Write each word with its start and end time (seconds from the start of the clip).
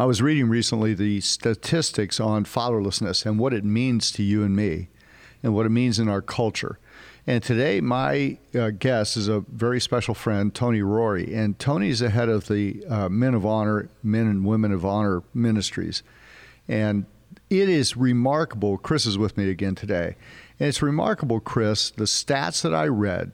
I 0.00 0.04
was 0.04 0.22
reading 0.22 0.48
recently 0.48 0.94
the 0.94 1.20
statistics 1.20 2.20
on 2.20 2.44
fatherlessness 2.44 3.26
and 3.26 3.36
what 3.36 3.52
it 3.52 3.64
means 3.64 4.12
to 4.12 4.22
you 4.22 4.44
and 4.44 4.54
me 4.54 4.90
and 5.42 5.52
what 5.56 5.66
it 5.66 5.70
means 5.70 5.98
in 5.98 6.08
our 6.08 6.22
culture. 6.22 6.78
And 7.26 7.42
today, 7.42 7.80
my 7.80 8.38
uh, 8.54 8.70
guest 8.70 9.16
is 9.16 9.26
a 9.26 9.40
very 9.40 9.80
special 9.80 10.14
friend, 10.14 10.54
Tony 10.54 10.82
Rorie. 10.82 11.34
And 11.36 11.58
Tony's 11.58 11.98
the 11.98 12.10
head 12.10 12.28
of 12.28 12.46
the 12.46 12.84
uh, 12.88 13.08
Men 13.08 13.34
of 13.34 13.44
Honor, 13.44 13.88
Men 14.04 14.28
and 14.28 14.44
Women 14.44 14.70
of 14.70 14.84
Honor 14.84 15.24
Ministries. 15.34 16.04
And 16.68 17.04
it 17.50 17.68
is 17.68 17.96
remarkable. 17.96 18.78
Chris 18.78 19.04
is 19.04 19.18
with 19.18 19.36
me 19.36 19.50
again 19.50 19.74
today. 19.74 20.14
And 20.60 20.68
it's 20.68 20.80
remarkable, 20.80 21.40
Chris, 21.40 21.90
the 21.90 22.04
stats 22.04 22.62
that 22.62 22.72
I 22.72 22.86
read. 22.86 23.32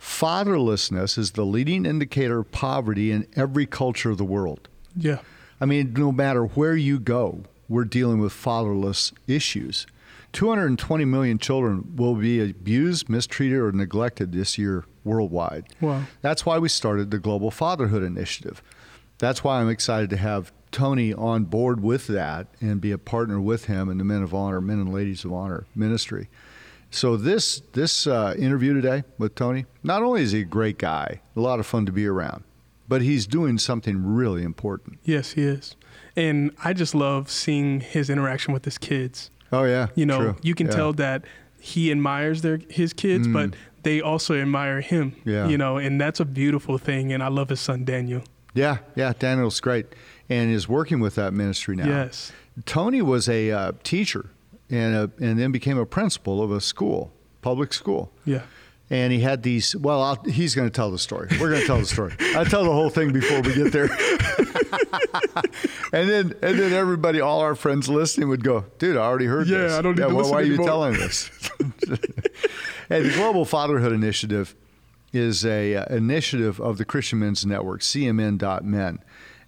Fatherlessness 0.00 1.18
is 1.18 1.32
the 1.32 1.44
leading 1.44 1.84
indicator 1.84 2.38
of 2.38 2.52
poverty 2.52 3.10
in 3.10 3.26
every 3.34 3.66
culture 3.66 4.10
of 4.10 4.18
the 4.18 4.24
world. 4.24 4.68
Yeah. 4.96 5.18
I 5.60 5.66
mean, 5.66 5.92
no 5.96 6.12
matter 6.12 6.44
where 6.44 6.76
you 6.76 6.98
go, 6.98 7.44
we're 7.68 7.84
dealing 7.84 8.20
with 8.20 8.32
fatherless 8.32 9.12
issues. 9.26 9.86
220 10.32 11.04
million 11.04 11.38
children 11.38 11.96
will 11.96 12.14
be 12.14 12.40
abused, 12.50 13.08
mistreated, 13.08 13.58
or 13.58 13.72
neglected 13.72 14.32
this 14.32 14.58
year 14.58 14.84
worldwide. 15.04 15.66
Wow. 15.80 16.04
That's 16.20 16.44
why 16.44 16.58
we 16.58 16.68
started 16.68 17.10
the 17.10 17.18
Global 17.18 17.50
Fatherhood 17.50 18.02
Initiative. 18.02 18.62
That's 19.18 19.42
why 19.42 19.60
I'm 19.60 19.68
excited 19.68 20.10
to 20.10 20.16
have 20.16 20.52
Tony 20.70 21.14
on 21.14 21.44
board 21.44 21.82
with 21.82 22.06
that 22.08 22.46
and 22.60 22.80
be 22.80 22.92
a 22.92 22.98
partner 22.98 23.40
with 23.40 23.64
him 23.64 23.88
in 23.88 23.98
the 23.98 24.04
Men 24.04 24.22
of 24.22 24.34
Honor, 24.34 24.60
Men 24.60 24.78
and 24.80 24.92
Ladies 24.92 25.24
of 25.24 25.32
Honor 25.32 25.66
ministry. 25.74 26.28
So 26.90 27.16
this 27.16 27.60
this 27.72 28.06
uh, 28.06 28.34
interview 28.38 28.74
today 28.74 29.04
with 29.18 29.34
Tony, 29.34 29.66
not 29.82 30.02
only 30.02 30.22
is 30.22 30.32
he 30.32 30.40
a 30.40 30.44
great 30.44 30.78
guy, 30.78 31.20
a 31.36 31.40
lot 31.40 31.58
of 31.58 31.66
fun 31.66 31.84
to 31.86 31.92
be 31.92 32.06
around, 32.06 32.44
but 32.88 33.02
he's 33.02 33.26
doing 33.26 33.58
something 33.58 34.04
really 34.04 34.42
important. 34.42 34.98
Yes, 35.04 35.32
he 35.32 35.42
is. 35.42 35.76
And 36.16 36.50
I 36.64 36.72
just 36.72 36.94
love 36.94 37.30
seeing 37.30 37.80
his 37.80 38.10
interaction 38.10 38.52
with 38.52 38.64
his 38.64 38.78
kids. 38.78 39.30
Oh 39.52 39.64
yeah, 39.64 39.88
You 39.94 40.06
know, 40.06 40.18
true. 40.18 40.36
you 40.42 40.54
can 40.54 40.66
Yeah. 40.66 40.72
tell 40.74 40.92
that 40.94 41.24
he 41.60 41.90
admires 41.90 42.42
their 42.42 42.58
his 42.68 42.92
kids, 42.92 43.26
Mm. 43.26 43.32
but 43.32 43.54
they 43.82 44.00
also 44.00 44.34
admire 44.34 44.80
him. 44.80 45.14
Yeah. 45.24 45.48
You 45.48 45.56
know, 45.58 45.76
and 45.78 46.00
that's 46.00 46.20
a 46.20 46.24
beautiful 46.24 46.78
thing. 46.78 47.12
And 47.12 47.22
I 47.22 47.28
love 47.28 47.48
his 47.48 47.60
son 47.60 47.84
Daniel. 47.84 48.22
Yeah, 48.54 48.78
yeah, 48.96 49.12
Daniel's 49.18 49.60
great, 49.60 49.86
and 50.28 50.50
is 50.50 50.68
working 50.68 51.00
with 51.00 51.14
that 51.14 51.32
ministry 51.32 51.76
now. 51.76 51.86
Yes. 51.86 52.32
Tony 52.66 53.00
was 53.02 53.28
a 53.28 53.50
uh, 53.52 53.72
teacher 53.84 54.30
and 54.68 54.94
a, 54.96 55.10
and 55.24 55.38
then 55.38 55.52
became 55.52 55.78
a 55.78 55.86
principal 55.86 56.42
of 56.42 56.50
a 56.50 56.60
school, 56.60 57.12
public 57.40 57.72
school. 57.72 58.10
Yeah. 58.24 58.42
And 58.90 59.12
he 59.12 59.20
had 59.20 59.42
these. 59.42 59.76
Well, 59.76 60.02
I'll, 60.02 60.22
he's 60.24 60.54
going 60.54 60.66
to 60.66 60.72
tell 60.72 60.90
the 60.90 60.98
story. 60.98 61.28
We're 61.38 61.50
going 61.50 61.60
to 61.60 61.66
tell 61.66 61.78
the 61.78 61.86
story. 61.86 62.14
I'll 62.34 62.46
tell 62.46 62.64
the 62.64 62.72
whole 62.72 62.88
thing 62.88 63.12
before 63.12 63.42
we 63.42 63.54
get 63.54 63.70
there. 63.70 63.84
and 65.92 66.08
then 66.08 66.34
and 66.42 66.58
then 66.58 66.72
everybody, 66.72 67.20
all 67.20 67.40
our 67.40 67.54
friends 67.54 67.88
listening, 67.88 68.28
would 68.28 68.42
go, 68.42 68.64
"Dude, 68.78 68.96
I 68.96 69.00
already 69.00 69.26
heard 69.26 69.46
Yeah, 69.46 69.58
this. 69.58 69.72
I 69.74 69.82
don't 69.82 69.96
need 69.96 70.02
to 70.02 70.08
well, 70.08 70.16
listen 70.18 70.32
Why 70.32 70.40
are 70.40 70.44
you 70.44 70.54
anymore." 70.54 70.66
telling 70.66 70.92
this?" 70.94 71.30
hey, 72.88 73.02
the 73.02 73.12
Global 73.14 73.44
Fatherhood 73.44 73.92
Initiative 73.92 74.54
is 75.12 75.44
a 75.44 75.76
uh, 75.76 75.94
initiative 75.94 76.60
of 76.60 76.78
the 76.78 76.84
Christian 76.84 77.20
Men's 77.20 77.44
Network, 77.44 77.80
CMN.men. 77.80 78.98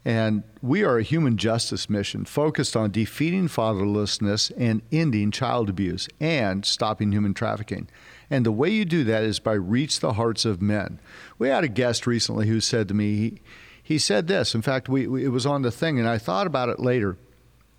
And 0.02 0.44
we 0.62 0.82
are 0.82 0.96
a 0.96 1.02
human 1.02 1.36
justice 1.36 1.90
mission 1.90 2.24
focused 2.24 2.74
on 2.74 2.90
defeating 2.90 3.48
fatherlessness 3.48 4.50
and 4.56 4.80
ending 4.90 5.30
child 5.30 5.68
abuse 5.68 6.08
and 6.18 6.64
stopping 6.64 7.12
human 7.12 7.34
trafficking. 7.34 7.86
And 8.30 8.46
the 8.46 8.52
way 8.52 8.70
you 8.70 8.84
do 8.84 9.02
that 9.04 9.24
is 9.24 9.40
by 9.40 9.54
reach 9.54 10.00
the 10.00 10.12
hearts 10.12 10.44
of 10.44 10.62
men. 10.62 11.00
We 11.38 11.48
had 11.48 11.64
a 11.64 11.68
guest 11.68 12.06
recently 12.06 12.46
who 12.46 12.60
said 12.60 12.86
to 12.88 12.94
me, 12.94 13.16
he, 13.16 13.40
he 13.82 13.98
said 13.98 14.28
this. 14.28 14.54
In 14.54 14.62
fact, 14.62 14.88
we, 14.88 15.06
we, 15.08 15.24
it 15.24 15.28
was 15.30 15.46
on 15.46 15.62
the 15.62 15.72
thing, 15.72 15.98
and 15.98 16.08
I 16.08 16.16
thought 16.18 16.46
about 16.46 16.68
it 16.68 16.78
later. 16.78 17.16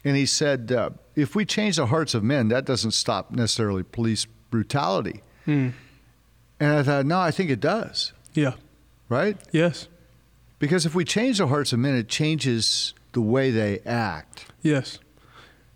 And 0.03 0.17
he 0.17 0.25
said, 0.25 0.71
uh, 0.71 0.89
if 1.15 1.35
we 1.35 1.45
change 1.45 1.77
the 1.77 1.85
hearts 1.85 2.13
of 2.13 2.23
men, 2.23 2.49
that 2.49 2.65
doesn't 2.65 2.91
stop 2.91 3.31
necessarily 3.31 3.83
police 3.83 4.25
brutality. 4.49 5.21
Mm. 5.47 5.71
And 6.59 6.71
I 6.73 6.83
thought, 6.83 7.05
no, 7.05 7.19
I 7.19 7.31
think 7.31 7.49
it 7.49 7.59
does, 7.61 8.11
Yeah. 8.33 8.53
right? 9.09 9.37
Yes. 9.51 9.87
Because 10.59 10.85
if 10.85 10.93
we 10.93 11.05
change 11.05 11.37
the 11.37 11.47
hearts 11.47 11.71
of 11.73 11.79
men, 11.79 11.95
it 11.95 12.07
changes 12.09 12.93
the 13.13 13.21
way 13.21 13.49
they 13.51 13.79
act. 13.85 14.45
Yes. 14.61 14.99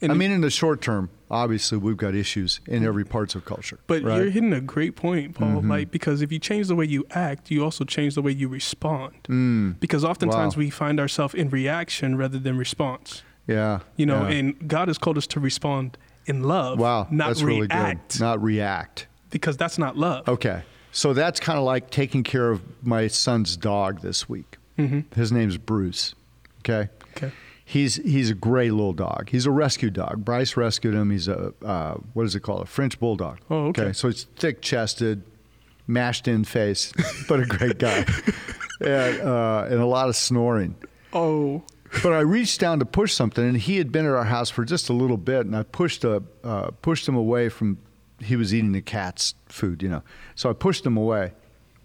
And 0.01 0.11
I 0.11 0.15
mean, 0.15 0.31
in 0.31 0.41
the 0.41 0.49
short 0.51 0.81
term, 0.81 1.09
obviously, 1.29 1.77
we've 1.77 1.97
got 1.97 2.15
issues 2.15 2.59
in 2.67 2.83
every 2.85 3.03
parts 3.05 3.35
of 3.35 3.45
culture. 3.45 3.79
But 3.87 4.03
right? 4.03 4.17
you're 4.17 4.29
hitting 4.29 4.53
a 4.53 4.61
great 4.61 4.95
point, 4.95 5.35
Paul. 5.35 5.61
Mhm. 5.61 5.69
Like 5.69 5.91
because 5.91 6.21
if 6.21 6.31
you 6.31 6.39
change 6.39 6.67
the 6.67 6.75
way 6.75 6.85
you 6.85 7.05
act, 7.11 7.49
you 7.51 7.63
also 7.63 7.83
change 7.83 8.15
the 8.15 8.21
way 8.21 8.31
you 8.31 8.47
respond. 8.47 9.13
Mm, 9.27 9.79
Because 9.79 10.03
oftentimes 10.05 10.55
Wow. 10.55 10.59
we 10.59 10.69
find 10.69 10.99
ourselves 10.99 11.33
in 11.33 11.49
reaction 11.49 12.15
rather 12.17 12.39
than 12.39 12.57
response. 12.57 13.23
yeah. 13.47 13.79
You 13.95 14.05
know, 14.05 14.27
yeah. 14.27 14.35
and 14.35 14.67
God 14.67 14.87
has 14.87 14.97
called 14.97 15.17
us 15.17 15.27
to 15.27 15.39
respond 15.39 15.97
in 16.25 16.41
love, 16.43 16.79
wow, 16.79 17.07
not 17.11 17.27
that's 17.27 17.41
react, 17.43 17.73
really 17.73 17.97
good. 18.07 18.19
Not 18.19 18.41
react. 18.41 19.07
because 19.29 19.55
that's 19.57 19.77
not 19.77 19.95
love. 19.97 20.27
Okay. 20.27 20.63
So 20.91 21.13
that's 21.13 21.39
kind 21.39 21.59
of 21.59 21.65
like 21.65 21.89
taking 21.91 22.23
care 22.23 22.49
of 22.51 22.61
my 22.81 23.07
son's 23.07 23.55
dog 23.57 24.01
this 24.01 24.27
week. 24.29 24.57
hmm 24.77 25.01
His 25.15 25.31
name's 25.31 25.57
Bruce. 25.57 26.15
Okay. 26.59 26.89
Okay. 27.15 27.31
He's 27.67 27.95
he's 27.95 28.29
a 28.29 28.35
gray 28.35 28.69
little 28.69 28.93
dog. 28.93 29.29
He's 29.29 29.47
a 29.47 29.51
rescue 29.51 29.89
dog. 29.89 30.23
Bryce 30.23 30.55
rescued 30.55 30.93
him. 30.93 31.09
He's 31.09 31.27
a 31.27 31.51
uh, 31.65 31.95
what 32.13 32.25
is 32.27 32.35
it 32.35 32.41
called? 32.41 32.61
A 32.61 32.65
French 32.65 32.99
bulldog. 32.99 33.39
Oh, 33.49 33.67
okay. 33.67 33.91
So 33.91 34.07
he's 34.07 34.25
thick 34.35 34.61
chested, 34.61 35.23
mashed 35.87 36.27
in 36.27 36.43
face, 36.43 36.93
but 37.27 37.39
a 37.39 37.45
great 37.45 37.79
guy, 37.79 38.05
and 38.81 39.19
uh, 39.21 39.65
and 39.69 39.79
a 39.79 39.85
lot 39.85 40.09
of 40.09 40.15
snoring. 40.15 40.75
Oh, 41.11 41.63
But 42.03 42.13
I 42.13 42.19
reached 42.19 42.59
down 42.59 42.79
to 42.79 42.85
push 42.85 43.13
something, 43.13 43.43
and 43.43 43.57
he 43.57 43.77
had 43.77 43.91
been 43.91 44.05
at 44.05 44.11
our 44.11 44.25
house 44.25 44.49
for 44.51 44.63
just 44.63 44.89
a 44.89 44.93
little 44.93 45.17
bit, 45.17 45.45
and 45.47 45.55
I 45.55 45.63
pushed 45.63 46.03
a 46.03 46.21
uh, 46.43 46.69
pushed 46.83 47.07
him 47.07 47.15
away 47.15 47.49
from. 47.49 47.79
He 48.21 48.35
was 48.35 48.53
eating 48.53 48.73
the 48.73 48.81
cat's 48.81 49.33
food, 49.47 49.81
you 49.81 49.89
know. 49.89 50.03
So 50.35 50.49
I 50.51 50.53
pushed 50.53 50.85
him 50.85 50.97
away, 50.97 51.33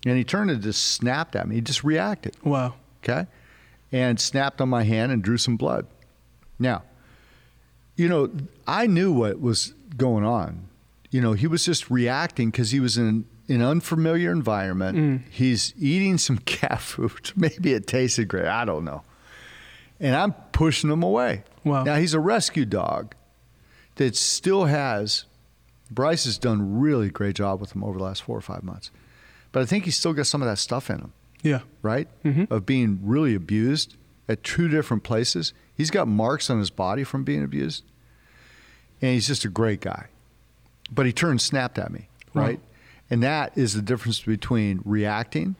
and 0.05 0.17
he 0.19 0.25
turned 0.25 0.51
and 0.51 0.63
just 0.63 0.85
snapped 0.93 1.35
at 1.37 1.49
me. 1.49 1.55
He 1.57 1.61
just 1.63 1.83
reacted 1.85 2.37
wow. 2.45 2.75
okay, 3.03 3.27
and 3.93 4.21
snapped 4.21 4.61
on 4.61 4.69
my 4.69 4.85
hand 4.85 5.13
and 5.13 5.23
drew 5.23 5.37
some 5.37 5.57
blood. 5.57 5.87
Now, 6.59 6.83
you 7.97 8.09
know, 8.09 8.31
I 8.67 8.87
knew 8.87 9.13
what 9.13 9.41
was 9.41 9.75
going 9.97 10.25
on. 10.25 10.69
You 11.11 11.21
know, 11.21 11.33
he 11.33 11.47
was 11.47 11.65
just 11.65 11.91
reacting 11.91 12.51
because 12.51 12.71
he 12.71 12.81
was 12.81 12.97
in 12.97 13.25
an 13.49 13.63
unfamiliar 13.63 14.31
environment. 14.31 14.99
Mm. 14.99 15.31
He's 15.31 15.75
eating 15.79 16.19
some 16.19 16.39
cat 16.45 16.81
food. 16.81 17.33
Maybe 17.37 17.75
it 17.75 17.87
tasted 17.87 18.29
great. 18.29 18.47
I 18.47 18.65
don't 18.65 18.85
know. 18.85 19.03
And 19.99 20.15
I'm 20.15 20.33
pushing 20.53 20.91
him 20.91 21.03
away. 21.03 21.45
Wow. 21.65 21.83
Now, 21.85 21.97
he's 21.97 22.15
a 22.15 22.21
rescue 22.21 22.65
dog 22.65 23.15
that 23.97 24.17
still 24.17 24.65
has, 24.65 25.25
Bryce 25.91 26.25
has 26.25 26.39
done 26.39 26.61
a 26.61 26.65
really 26.65 27.11
great 27.11 27.37
job 27.37 27.61
with 27.61 27.75
him 27.75 27.85
over 27.85 27.99
the 27.99 28.05
last 28.05 28.23
four 28.23 28.39
or 28.39 28.41
five 28.41 28.63
months. 28.63 28.91
But 29.53 29.63
I 29.63 29.67
think 29.67 29.85
he's 29.85 29.97
still 29.97 30.15
got 30.15 30.27
some 30.27 30.41
of 30.41 30.49
that 30.49 30.59
stuff 30.59 30.89
in 30.89 31.01
him 31.01 31.13
Yeah. 31.43 31.61
right? 31.83 32.09
Mhm. 32.25 32.51
Of 32.51 32.67
being 32.67 33.01
really 33.03 33.35
abused 33.35 33.97
at 34.29 34.43
two 34.45 34.69
different 34.69 35.03
places. 35.03 35.53
He's 35.75 35.91
got 35.91 36.07
marks 36.09 36.51
on 36.51 36.59
his 36.59 36.71
body 36.71 37.05
from 37.05 37.25
being 37.25 37.43
abused. 37.43 37.85
And 39.01 39.13
he's 39.15 39.27
just 39.27 39.45
a 39.45 39.49
great 39.49 39.81
guy. 39.81 40.07
But 40.93 41.07
he 41.07 41.13
turned 41.13 41.41
snapped 41.41 41.79
at 41.79 41.91
me, 41.91 42.09
Wow. 42.35 42.43
right? 42.43 42.61
And 43.09 43.23
that 43.23 43.57
is 43.57 43.75
the 43.75 43.83
difference 43.83 44.21
between 44.21 44.83
reacting 44.85 45.57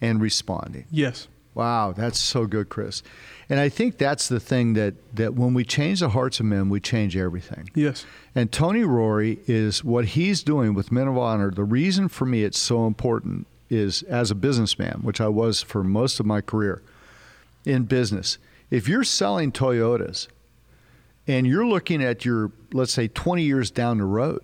and 0.00 0.20
responding. 0.20 0.86
Yes. 0.90 1.28
Wow, 1.54 1.92
that's 1.92 2.18
so 2.18 2.46
good, 2.46 2.68
Chris. 2.68 3.02
And 3.48 3.60
I 3.60 3.68
think 3.68 3.96
that's 3.98 4.26
the 4.28 4.40
thing 4.40 4.72
that, 4.74 4.94
that 5.14 5.34
when 5.34 5.54
we 5.54 5.64
change 5.64 6.00
the 6.00 6.08
hearts 6.08 6.40
of 6.40 6.46
men, 6.46 6.68
we 6.68 6.80
change 6.80 7.16
everything. 7.16 7.68
Yes. 7.76 8.04
And 8.34 8.50
Tony 8.50 8.80
Rorie 8.82 9.38
is 9.46 9.84
what 9.84 10.06
he's 10.06 10.42
doing 10.42 10.74
with 10.74 10.90
Men 10.90 11.06
of 11.06 11.16
Honor. 11.16 11.52
The 11.52 11.62
reason 11.62 12.08
for 12.08 12.24
me 12.26 12.42
it's 12.42 12.58
so 12.58 12.86
important 12.88 13.46
is 13.70 14.02
as 14.04 14.30
a 14.30 14.34
businessman, 14.34 15.00
which 15.02 15.20
I 15.20 15.28
was 15.28 15.62
for 15.62 15.82
most 15.84 16.20
of 16.20 16.26
my 16.26 16.40
career 16.40 16.82
in 17.64 17.84
business. 17.84 18.38
If 18.70 18.88
you're 18.88 19.04
selling 19.04 19.52
Toyotas 19.52 20.28
and 21.26 21.46
you're 21.46 21.66
looking 21.66 22.02
at 22.02 22.24
your, 22.24 22.52
let's 22.72 22.92
say, 22.92 23.08
20 23.08 23.42
years 23.42 23.70
down 23.70 23.98
the 23.98 24.04
road, 24.04 24.42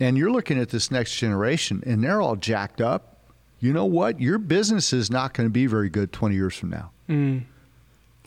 and 0.00 0.16
you're 0.16 0.30
looking 0.30 0.58
at 0.60 0.68
this 0.70 0.90
next 0.90 1.16
generation 1.16 1.82
and 1.86 2.02
they're 2.02 2.20
all 2.20 2.36
jacked 2.36 2.80
up, 2.80 3.18
you 3.60 3.72
know 3.72 3.84
what? 3.84 4.20
Your 4.20 4.38
business 4.38 4.92
is 4.92 5.10
not 5.10 5.34
going 5.34 5.48
to 5.48 5.52
be 5.52 5.66
very 5.66 5.88
good 5.88 6.12
20 6.12 6.34
years 6.34 6.54
from 6.54 6.70
now, 6.70 6.90
Mm. 7.08 7.42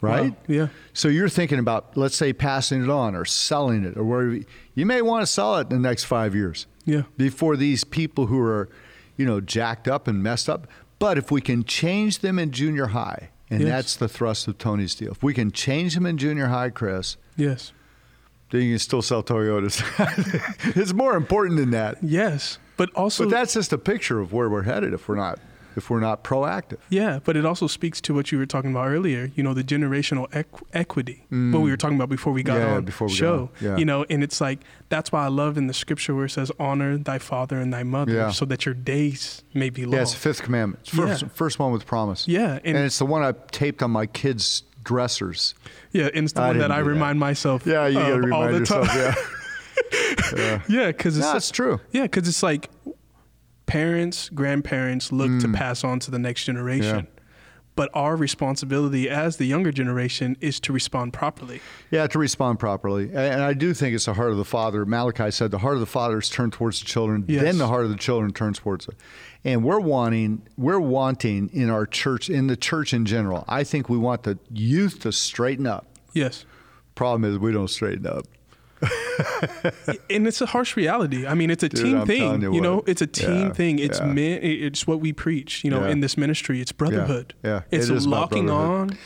right? 0.02 0.32
Wow. 0.32 0.36
Yeah. 0.48 0.68
So 0.94 1.08
you're 1.08 1.30
thinking 1.30 1.60
about, 1.60 1.96
let's 1.96 2.16
say, 2.18 2.34
passing 2.34 2.84
it 2.84 2.90
on 2.90 3.16
or 3.16 3.24
selling 3.24 3.86
it 3.86 3.96
or 3.98 4.04
whatever. 4.04 4.40
You 4.76 4.86
may 4.86 5.02
want 5.02 5.22
to 5.24 5.28
sell 5.28 5.58
it 5.60 5.72
in 5.72 5.82
the 5.82 5.88
next 5.88 6.04
five 6.06 6.36
years 6.36 6.68
Yeah. 6.86 7.04
before 7.18 7.56
these 7.56 7.84
people 7.86 8.26
who 8.28 8.40
are, 8.42 8.68
you 9.18 9.26
know, 9.26 9.42
jacked 9.42 9.88
up 9.88 10.08
and 10.08 10.22
messed 10.24 10.50
up. 10.50 10.68
But 11.00 11.18
if 11.18 11.32
we 11.32 11.42
can 11.42 11.64
change 11.64 12.20
them 12.20 12.38
in 12.40 12.52
junior 12.52 12.88
high, 12.88 13.30
and 13.50 13.62
Yes. 13.62 13.70
that's 13.70 13.96
the 13.98 14.08
thrust 14.08 14.48
of 14.48 14.58
Tony's 14.58 14.96
deal, 14.96 15.12
if 15.12 15.22
we 15.24 15.34
can 15.34 15.52
change 15.52 15.96
them 15.96 16.06
in 16.06 16.18
junior 16.18 16.48
high, 16.48 16.70
Chris, 16.70 17.18
Yes. 17.36 17.72
then 18.52 18.62
you 18.64 18.72
can 18.74 18.80
still 18.80 19.02
sell 19.02 19.24
Toyotas. 19.24 19.82
it's 20.78 20.94
more 20.94 21.16
important 21.16 21.58
than 21.58 21.72
that. 21.72 21.98
Yes. 22.04 22.60
But 22.78 22.90
also, 22.96 23.26
But 23.26 23.32
that's 23.32 23.54
just 23.54 23.74
a 23.74 23.78
picture 23.78 24.20
of 24.20 24.32
where 24.34 24.50
we're 24.50 24.64
headed 24.64 24.94
if 24.94 25.08
we're 25.08 25.16
not 25.16 25.40
if 25.76 25.90
we're 25.90 26.00
not 26.00 26.24
proactive. 26.24 26.78
Yeah, 26.90 27.20
but 27.24 27.36
it 27.38 27.46
also 27.46 27.68
speaks 27.68 28.02
to 28.02 28.14
what 28.14 28.32
you 28.32 28.38
were 28.38 28.46
talking 28.46 28.72
about 28.72 28.88
earlier. 28.88 29.32
You 29.36 29.44
know, 29.44 29.54
the 29.54 29.64
generational 29.64 30.30
equ- 30.32 30.64
equity. 30.74 31.26
Mm. 31.32 31.54
What 31.54 31.62
we 31.62 31.72
were 31.72 31.78
talking 31.78 31.96
about 31.98 32.10
before 32.10 32.34
we 32.34 32.44
got 32.44 32.58
yeah, 32.58 32.74
on 32.76 32.86
before 32.86 33.08
we 33.08 33.14
show. 33.14 33.50
Got 33.60 33.62
yeah. 33.62 33.78
You 33.78 33.86
know, 33.86 34.06
and 34.10 34.24
it's 34.24 34.42
like 34.42 34.60
that's 34.90 35.12
why 35.12 35.26
I 35.26 35.30
love 35.30 35.58
in 35.58 35.68
the 35.68 35.74
scripture 35.74 36.14
where 36.16 36.26
it 36.26 36.30
says, 36.32 36.52
"Honor 36.60 36.98
thy 36.98 37.18
father 37.20 37.58
and 37.60 37.74
thy 37.74 37.84
mother, 37.84 38.14
yeah. 38.14 38.32
so 38.32 38.46
that 38.46 38.66
your 38.66 38.76
days 38.76 39.44
may 39.54 39.70
be 39.70 39.86
long." 39.86 39.94
Yeah, 39.96 40.02
it's 40.02 40.14
the 40.14 40.20
fifth 40.20 40.42
commandment. 40.44 40.88
First, 40.88 41.22
Yeah. 41.24 41.28
first 41.34 41.60
one 41.60 41.72
with 41.72 41.86
promise. 41.86 42.28
Yeah, 42.28 42.60
and, 42.64 42.76
and- 42.78 42.86
it's 42.86 43.00
the 43.00 43.06
one 43.06 43.24
I 43.24 43.34
taped 43.52 43.82
on 43.84 43.92
my 43.92 44.06
kids' 44.06 44.64
dressers. 44.84 45.54
Yeah, 45.92 46.10
and 46.14 46.24
it's 46.26 46.34
the 46.34 46.42
I 46.42 46.48
one 46.48 46.58
that 46.60 46.72
I 46.72 46.80
do 46.80 46.84
that. 46.86 46.90
remind 46.90 47.20
myself. 47.20 47.66
Yeah, 47.66 47.88
you 47.88 48.00
got 48.00 48.08
to 48.08 48.14
of 48.14 48.16
all 48.34 48.44
remind 48.46 48.54
the 48.56 48.60
yourself. 48.60 48.88
time. 48.88 48.98
Yeah, 48.98 50.62
yeah, 50.70 50.88
because 50.88 51.18
it's 51.18 51.28
no, 51.28 51.36
it's 51.36 51.52
true. 51.52 51.80
Yeah, 51.92 52.04
because 52.04 52.28
it's 52.28 52.44
like 52.44 52.70
parents, 53.72 54.30
grandparents 54.30 55.12
look 55.14 55.30
Mm. 55.32 55.42
to 55.42 55.48
pass 55.48 55.84
on 55.86 56.00
to 56.00 56.12
the 56.12 56.20
next 56.20 56.44
generation. 56.44 57.08
But 57.74 57.90
our 57.94 58.18
responsibility 58.18 59.10
as 59.10 59.38
the 59.38 59.46
younger 59.46 59.72
generation 59.72 60.36
is 60.42 60.60
to 60.60 60.74
respond 60.74 61.14
properly. 61.14 61.62
Yeah, 61.90 62.06
to 62.08 62.20
respond 62.20 62.60
properly. 62.60 63.06
And 63.06 63.18
and 63.36 63.42
I 63.42 63.54
do 63.54 63.74
think 63.74 63.96
it's 63.96 64.06
the 64.06 64.14
heart 64.14 64.32
of 64.32 64.38
the 64.38 64.44
father. 64.44 64.86
Malachi 64.86 65.32
said 65.32 65.52
the 65.52 65.60
heart 65.60 65.76
of 65.76 65.80
the 65.80 65.86
father 66.00 66.20
is 66.20 66.30
turned 66.30 66.52
towards 66.52 66.82
the 66.82 66.86
children, 66.86 67.24
Yes. 67.30 67.44
then 67.44 67.58
the 67.60 67.68
heart 67.68 67.86
of 67.86 67.90
the 67.92 67.96
children 68.08 68.34
turns 68.34 68.60
towards 68.60 68.90
it. 68.90 68.96
And 69.46 69.64
we're 69.64 69.80
wanting 69.80 70.42
we're 70.58 70.82
wanting 70.82 71.50
in 71.54 71.70
our 71.70 71.86
church 71.86 72.30
in 72.30 72.48
the 72.48 72.58
church 72.58 72.94
in 72.94 73.06
general. 73.06 73.46
I 73.48 73.64
think 73.64 73.88
we 73.88 73.98
want 73.98 74.24
the 74.24 74.38
youth 74.52 75.00
to 75.04 75.12
straighten 75.14 75.66
up. 75.66 75.86
Yes. 76.14 76.44
Problem 76.94 77.24
is 77.24 77.40
we 77.40 77.54
don't 77.54 77.70
straighten 77.70 78.06
up. 78.06 78.26
and 80.10 80.28
it's 80.28 80.42
a 80.42 80.46
harsh 80.46 80.76
reality. 80.76 81.26
I 81.28 81.34
mean, 81.34 81.50
it's 81.50 81.64
a 81.64 81.70
Dude, 81.70 81.84
team 81.86 81.98
I'm 82.02 82.08
thing. 82.08 82.42
you 82.42 82.54
You, 82.56 82.62
know, 82.62 82.84
it's 82.88 83.02
a 83.02 83.08
team 83.08 83.48
Yeah, 83.48 83.54
thing. 83.54 83.80
It's 83.80 84.00
yeah. 84.00 84.06
men, 84.06 84.40
it's 84.42 84.88
what 84.88 85.00
we 85.00 85.14
preach. 85.14 85.64
You 85.64 85.72
know, 85.72 85.82
Yeah. 85.86 85.92
in 85.92 86.00
this 86.00 86.18
ministry, 86.18 86.62
it's 86.62 86.72
brotherhood. 86.72 87.34
yeah. 87.44 87.62
It's 87.72 87.90
It 87.90 88.02
locking 88.08 88.50
on, 88.50 88.98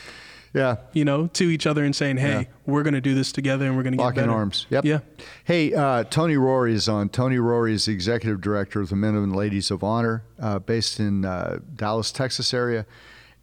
Yeah. 0.54 0.76
you 0.92 1.04
know, 1.04 1.26
to 1.34 1.50
each 1.50 1.66
other 1.66 1.84
and 1.84 1.94
saying, 1.94 2.16
"Hey, 2.18 2.48
we're 2.64 2.82
going 2.82 2.94
to 2.94 3.00
do 3.00 3.14
this 3.14 3.30
together, 3.32 3.66
and 3.66 3.76
we're 3.76 3.82
going 3.82 3.92
to 3.92 3.98
get 3.98 4.04
Locking 4.04 4.28
arms. 4.30 4.66
Yep. 4.70 4.84
Yeah. 4.84 4.98
Hey, 5.44 5.74
uh, 5.74 6.04
Tony 6.04 6.36
Rorie 6.36 6.72
is 6.72 6.88
on. 6.88 7.08
Tony 7.10 7.36
Rorie 7.36 7.72
is 7.72 7.84
the 7.86 7.92
executive 7.92 8.40
director 8.40 8.80
of 8.80 8.88
the 8.88 8.96
Men 8.96 9.14
and 9.16 9.36
Ladies 9.36 9.70
of 9.70 9.84
Honor, 9.84 10.22
uh, 10.40 10.58
based 10.58 10.98
in 10.98 11.24
uh, 11.24 11.58
Dallas, 11.74 12.10
Texas 12.10 12.54
area. 12.54 12.86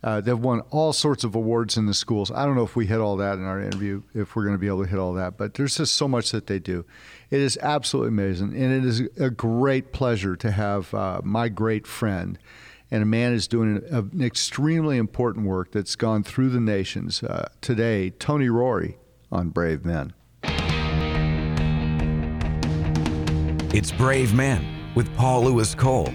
Uh, 0.04 0.20
they've 0.20 0.38
won 0.38 0.60
all 0.70 0.92
sorts 0.92 1.24
of 1.24 1.34
awards 1.34 1.78
in 1.78 1.86
the 1.86 1.94
schools. 1.94 2.30
I 2.32 2.46
don't 2.46 2.56
know 2.56 2.64
if 2.64 2.76
we 2.76 2.86
hit 2.86 3.00
all 3.00 3.16
that 3.18 3.36
in 3.38 3.46
our 3.46 3.62
interview, 3.62 4.04
if 4.14 4.36
we're 4.36 4.44
going 4.44 4.56
to 4.56 4.60
be 4.60 4.68
able 4.68 4.84
to 4.84 4.90
hit 4.90 5.00
all 5.00 5.14
that, 5.14 5.38
but 5.38 5.54
there's 5.54 5.78
just 5.78 5.96
so 5.96 6.08
much 6.08 6.32
that 6.32 6.48
they 6.48 6.60
do. 6.60 6.86
It 7.30 7.40
is 7.40 7.58
absolutely 7.62 8.10
amazing, 8.10 8.54
and 8.54 8.74
it 8.74 8.86
is 8.86 9.02
a 9.18 9.30
great 9.30 9.94
pleasure 9.94 10.36
to 10.36 10.52
have 10.52 10.94
uh, 10.94 11.22
my 11.24 11.48
great 11.48 11.88
friend 11.88 12.38
and 12.94 13.02
a 13.02 13.08
man 13.08 13.34
is 13.34 13.48
doing 13.48 13.78
an, 13.78 14.12
an 14.14 14.22
extremely 14.22 14.98
important 14.98 15.48
work 15.48 15.72
that's 15.72 15.96
gone 15.96 16.22
through 16.22 16.52
the 16.52 16.60
nations 16.60 17.24
uh, 17.24 17.50
today. 17.60 18.12
Tony 18.12 18.50
Rorie 18.50 18.98
on 19.32 19.50
Brave 19.50 19.84
Men. 19.84 20.14
It's 23.74 23.92
Brave 23.92 24.36
Men 24.36 24.94
with 24.94 25.12
Paul 25.16 25.46
Louis 25.46 25.74
Cole. 25.74 26.14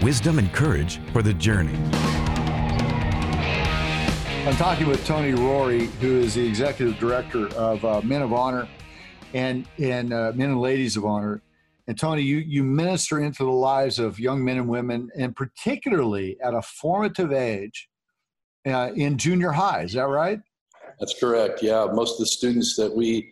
Wisdom 0.00 0.38
and 0.38 0.52
courage 0.52 1.00
for 1.12 1.22
the 1.22 1.34
journey. 1.34 1.76
I'm 4.48 4.56
talking 4.56 4.88
with 4.88 5.04
Tony 5.04 5.32
Rorie, 5.32 5.90
who 6.00 6.20
is 6.20 6.32
the 6.32 6.46
executive 6.48 6.98
director 6.98 7.54
of 7.54 7.84
uh, 7.84 8.00
Men 8.00 8.22
of 8.22 8.32
Honor 8.32 8.66
and 9.34 9.68
and 9.78 10.10
uh, 10.10 10.32
Men 10.34 10.52
and 10.52 10.60
Ladies 10.62 10.96
of 10.96 11.04
Honor. 11.04 11.42
And 11.86 11.98
Tony, 11.98 12.22
you 12.22 12.38
you 12.38 12.64
minister 12.64 13.20
into 13.20 13.44
the 13.44 13.50
lives 13.50 13.98
of 13.98 14.18
young 14.18 14.42
men 14.42 14.56
and 14.56 14.66
women, 14.66 15.10
and 15.14 15.36
particularly 15.36 16.38
at 16.42 16.54
a 16.54 16.62
formative 16.62 17.30
age 17.30 17.90
uh, 18.66 18.90
in 18.96 19.18
junior 19.18 19.52
high. 19.52 19.82
Is 19.82 19.92
that 19.92 20.08
right? 20.08 20.40
That's 20.98 21.20
correct. 21.20 21.62
Yeah, 21.62 21.86
most 21.92 22.14
of 22.14 22.20
the 22.20 22.26
students 22.26 22.74
that 22.76 22.96
we 22.96 23.30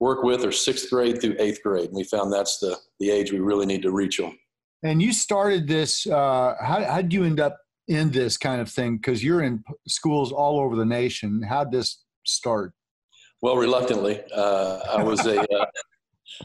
work 0.00 0.22
with 0.22 0.44
are 0.44 0.52
sixth 0.52 0.90
grade 0.90 1.18
through 1.22 1.36
eighth 1.38 1.62
grade, 1.62 1.86
and 1.86 1.96
we 1.96 2.04
found 2.04 2.30
that's 2.30 2.58
the 2.58 2.76
the 3.00 3.10
age 3.10 3.32
we 3.32 3.40
really 3.40 3.64
need 3.64 3.80
to 3.80 3.90
reach 3.90 4.18
them. 4.18 4.38
And 4.82 5.00
you 5.00 5.14
started 5.14 5.66
this. 5.66 6.06
Uh, 6.06 6.56
how 6.60 6.84
how 6.84 7.00
did 7.00 7.14
you 7.14 7.24
end 7.24 7.40
up 7.40 7.56
in 7.88 8.10
this 8.10 8.36
kind 8.36 8.60
of 8.60 8.68
thing? 8.70 8.96
Because 8.96 9.24
you're 9.24 9.42
in 9.42 9.58
p- 9.58 9.74
schools 9.88 10.30
all 10.32 10.60
over 10.60 10.76
the 10.76 10.84
nation. 10.84 11.42
How 11.42 11.64
did 11.64 11.72
this 11.72 12.04
start? 12.24 12.72
Well, 13.42 13.56
reluctantly, 13.56 14.20
uh, 14.34 14.78
I 14.90 15.02
was 15.02 15.26
a 15.26 15.40
uh, 15.60 15.66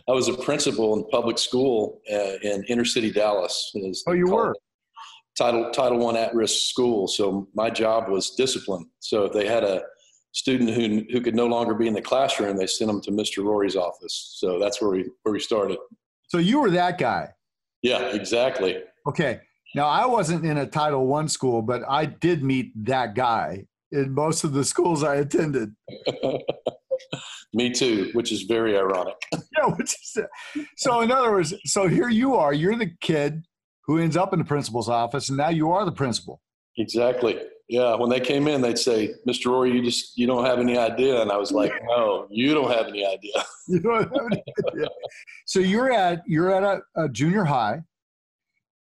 I 0.08 0.12
was 0.12 0.28
a 0.30 0.34
principal 0.34 0.96
in 0.96 1.06
public 1.10 1.38
school 1.38 2.02
uh, 2.12 2.38
in 2.42 2.64
inner 2.68 2.86
city 2.86 3.12
Dallas. 3.12 3.72
as 3.88 4.04
Oh, 4.08 4.14
you 4.14 4.28
were? 4.28 4.56
Title 5.38 5.70
Title 5.72 5.98
One 6.00 6.16
at 6.16 6.34
risk 6.34 6.70
school. 6.70 7.08
So 7.08 7.48
my 7.54 7.70
job 7.70 8.10
was 8.10 8.32
discipline. 8.32 8.90
So 9.00 9.26
if 9.26 9.34
they 9.34 9.48
had 9.48 9.64
a 9.64 9.84
student 10.32 10.70
who 10.72 11.04
who 11.12 11.22
could 11.22 11.36
no 11.36 11.48
longer 11.48 11.74
be 11.74 11.88
in 11.88 11.94
the 11.94 12.02
classroom, 12.02 12.56
they 12.58 12.68
sent 12.68 12.88
them 12.90 13.02
to 13.02 13.12
Mr. 13.12 13.44
Rorie's 13.44 13.76
office. 13.76 14.36
So 14.38 14.60
that's 14.60 14.82
where 14.82 14.92
we 14.92 15.10
where 15.24 15.34
we 15.34 15.40
started. 15.40 15.78
So 16.30 16.38
you 16.38 16.60
were 16.60 16.72
that 16.72 16.98
guy. 16.98 17.30
Yeah, 17.82 18.14
exactly. 18.16 18.82
Okay. 19.08 19.42
Now 19.76 19.88
I 19.88 20.06
wasn't 20.06 20.46
in 20.46 20.58
a 20.58 20.68
Title 20.68 21.08
One 21.08 21.28
school, 21.28 21.62
but 21.62 21.84
I 21.88 22.06
did 22.06 22.44
meet 22.44 22.72
that 22.86 23.16
guy 23.16 23.66
in 23.92 24.14
most 24.14 24.44
of 24.44 24.54
the 24.54 24.64
schools 24.64 25.04
I 25.04 25.16
attended. 25.16 25.74
Me 27.54 27.72
too, 27.72 28.10
which 28.14 28.32
is 28.32 28.44
very 28.44 28.78
ironic. 28.78 29.16
Yeah, 29.56 29.68
which 29.76 29.94
is, 29.94 30.18
so 30.78 31.02
in 31.02 31.12
other 31.12 31.32
words, 31.32 31.54
so 31.66 31.88
here 31.88 32.10
you 32.10 32.36
are. 32.36 32.54
You're 32.54 32.76
the 32.76 32.92
kid 33.02 33.46
who 33.86 34.00
ends 34.00 34.18
up 34.18 34.34
in 34.34 34.40
the 34.40 34.46
principal's 34.46 34.90
office, 34.90 35.30
and 35.30 35.38
now 35.38 35.50
you 35.50 35.72
are 35.72 35.86
the 35.86 35.92
principal. 35.92 36.42
Exactly. 36.80 37.40
Yeah. 37.70 37.94
When 37.96 38.10
they 38.10 38.20
came 38.20 38.48
in, 38.48 38.62
they'd 38.62 38.80
say, 38.80 39.14
"Mr. 39.28 39.52
Rorie, 39.52 39.74
you 39.74 39.84
just 39.84 40.18
you 40.18 40.26
don't 40.26 40.44
have 40.46 40.58
any 40.60 40.76
idea," 40.76 41.22
and 41.22 41.32
I 41.32 41.38
was 41.38 41.52
like, 41.52 41.72
"No, 41.86 42.28
you 42.32 42.54
don't 42.56 42.72
have 42.72 42.88
any 42.88 43.06
idea." 43.06 43.34
You 43.68 43.80
know 43.80 43.92
what 43.92 44.10
I 44.22 44.28
mean? 44.28 44.44
Yeah. 44.76 44.86
So 45.46 45.60
you're 45.60 45.92
at 45.92 46.24
you're 46.28 46.52
at 46.54 46.64
a, 46.64 47.04
a 47.04 47.08
junior 47.08 47.46
high. 47.46 47.82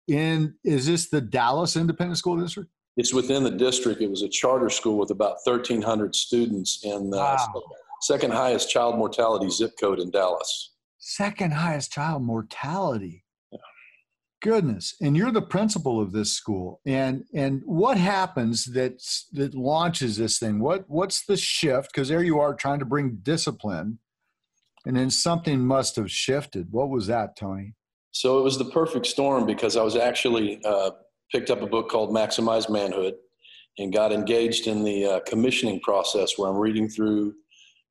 In 0.09 0.55
is 0.63 0.87
this 0.87 1.09
the 1.09 1.21
Dallas 1.21 1.75
Independent 1.75 2.17
School 2.17 2.37
District? 2.39 2.69
It's 2.97 3.13
within 3.13 3.43
the 3.43 3.51
district. 3.51 4.01
It 4.01 4.09
was 4.09 4.23
a 4.23 4.27
charter 4.29 4.69
school 4.69 4.97
with 4.97 5.11
about 5.11 5.37
1,300 5.43 6.15
students 6.15 6.83
and 6.83 7.13
the 7.13 7.17
uh, 7.17 7.37
Wow. 7.53 7.63
second 8.01 8.31
highest 8.33 8.69
child 8.69 8.97
mortality 8.97 9.49
zip 9.49 9.73
code 9.79 9.99
in 9.99 10.09
Dallas. 10.09 10.71
Second 10.97 11.53
highest 11.53 11.91
child 11.91 12.23
mortality. 12.23 13.23
Goodness. 14.41 14.95
And 15.01 15.15
you're 15.15 15.31
the 15.31 15.41
principal 15.41 16.01
of 16.01 16.11
this 16.11 16.31
school. 16.31 16.81
And 16.85 17.25
and 17.33 17.61
what 17.65 17.97
happens 17.97 18.65
that 18.65 19.01
that 19.33 19.53
launches 19.53 20.17
this 20.17 20.39
thing? 20.39 20.59
What 20.59 20.85
what's 20.89 21.25
the 21.25 21.37
shift? 21.37 21.91
Because 21.93 22.07
there 22.07 22.23
you 22.23 22.39
are 22.39 22.53
trying 22.55 22.79
to 22.79 22.85
bring 22.85 23.19
discipline. 23.21 23.99
And 24.85 24.95
then 24.95 25.09
something 25.09 25.59
must 25.59 25.97
have 25.97 26.09
shifted. 26.09 26.67
What 26.71 26.89
was 26.89 27.07
that, 27.07 27.35
Tony? 27.35 27.75
So 28.11 28.39
it 28.39 28.43
was 28.43 28.57
the 28.57 28.65
perfect 28.65 29.05
storm 29.05 29.45
because 29.45 29.77
I 29.77 29.83
was 29.83 29.95
actually 29.95 30.59
uh, 30.65 30.91
picked 31.31 31.49
up 31.49 31.61
a 31.61 31.67
book 31.67 31.89
called 31.89 32.11
Maximized 32.11 32.69
Manhood 32.69 33.15
and 33.77 33.93
got 33.93 34.11
engaged 34.11 34.67
in 34.67 34.83
the 34.83 35.05
uh, 35.05 35.19
commissioning 35.27 35.79
process 35.81 36.37
where 36.37 36.49
I'm 36.49 36.57
reading 36.57 36.89
through, 36.89 37.33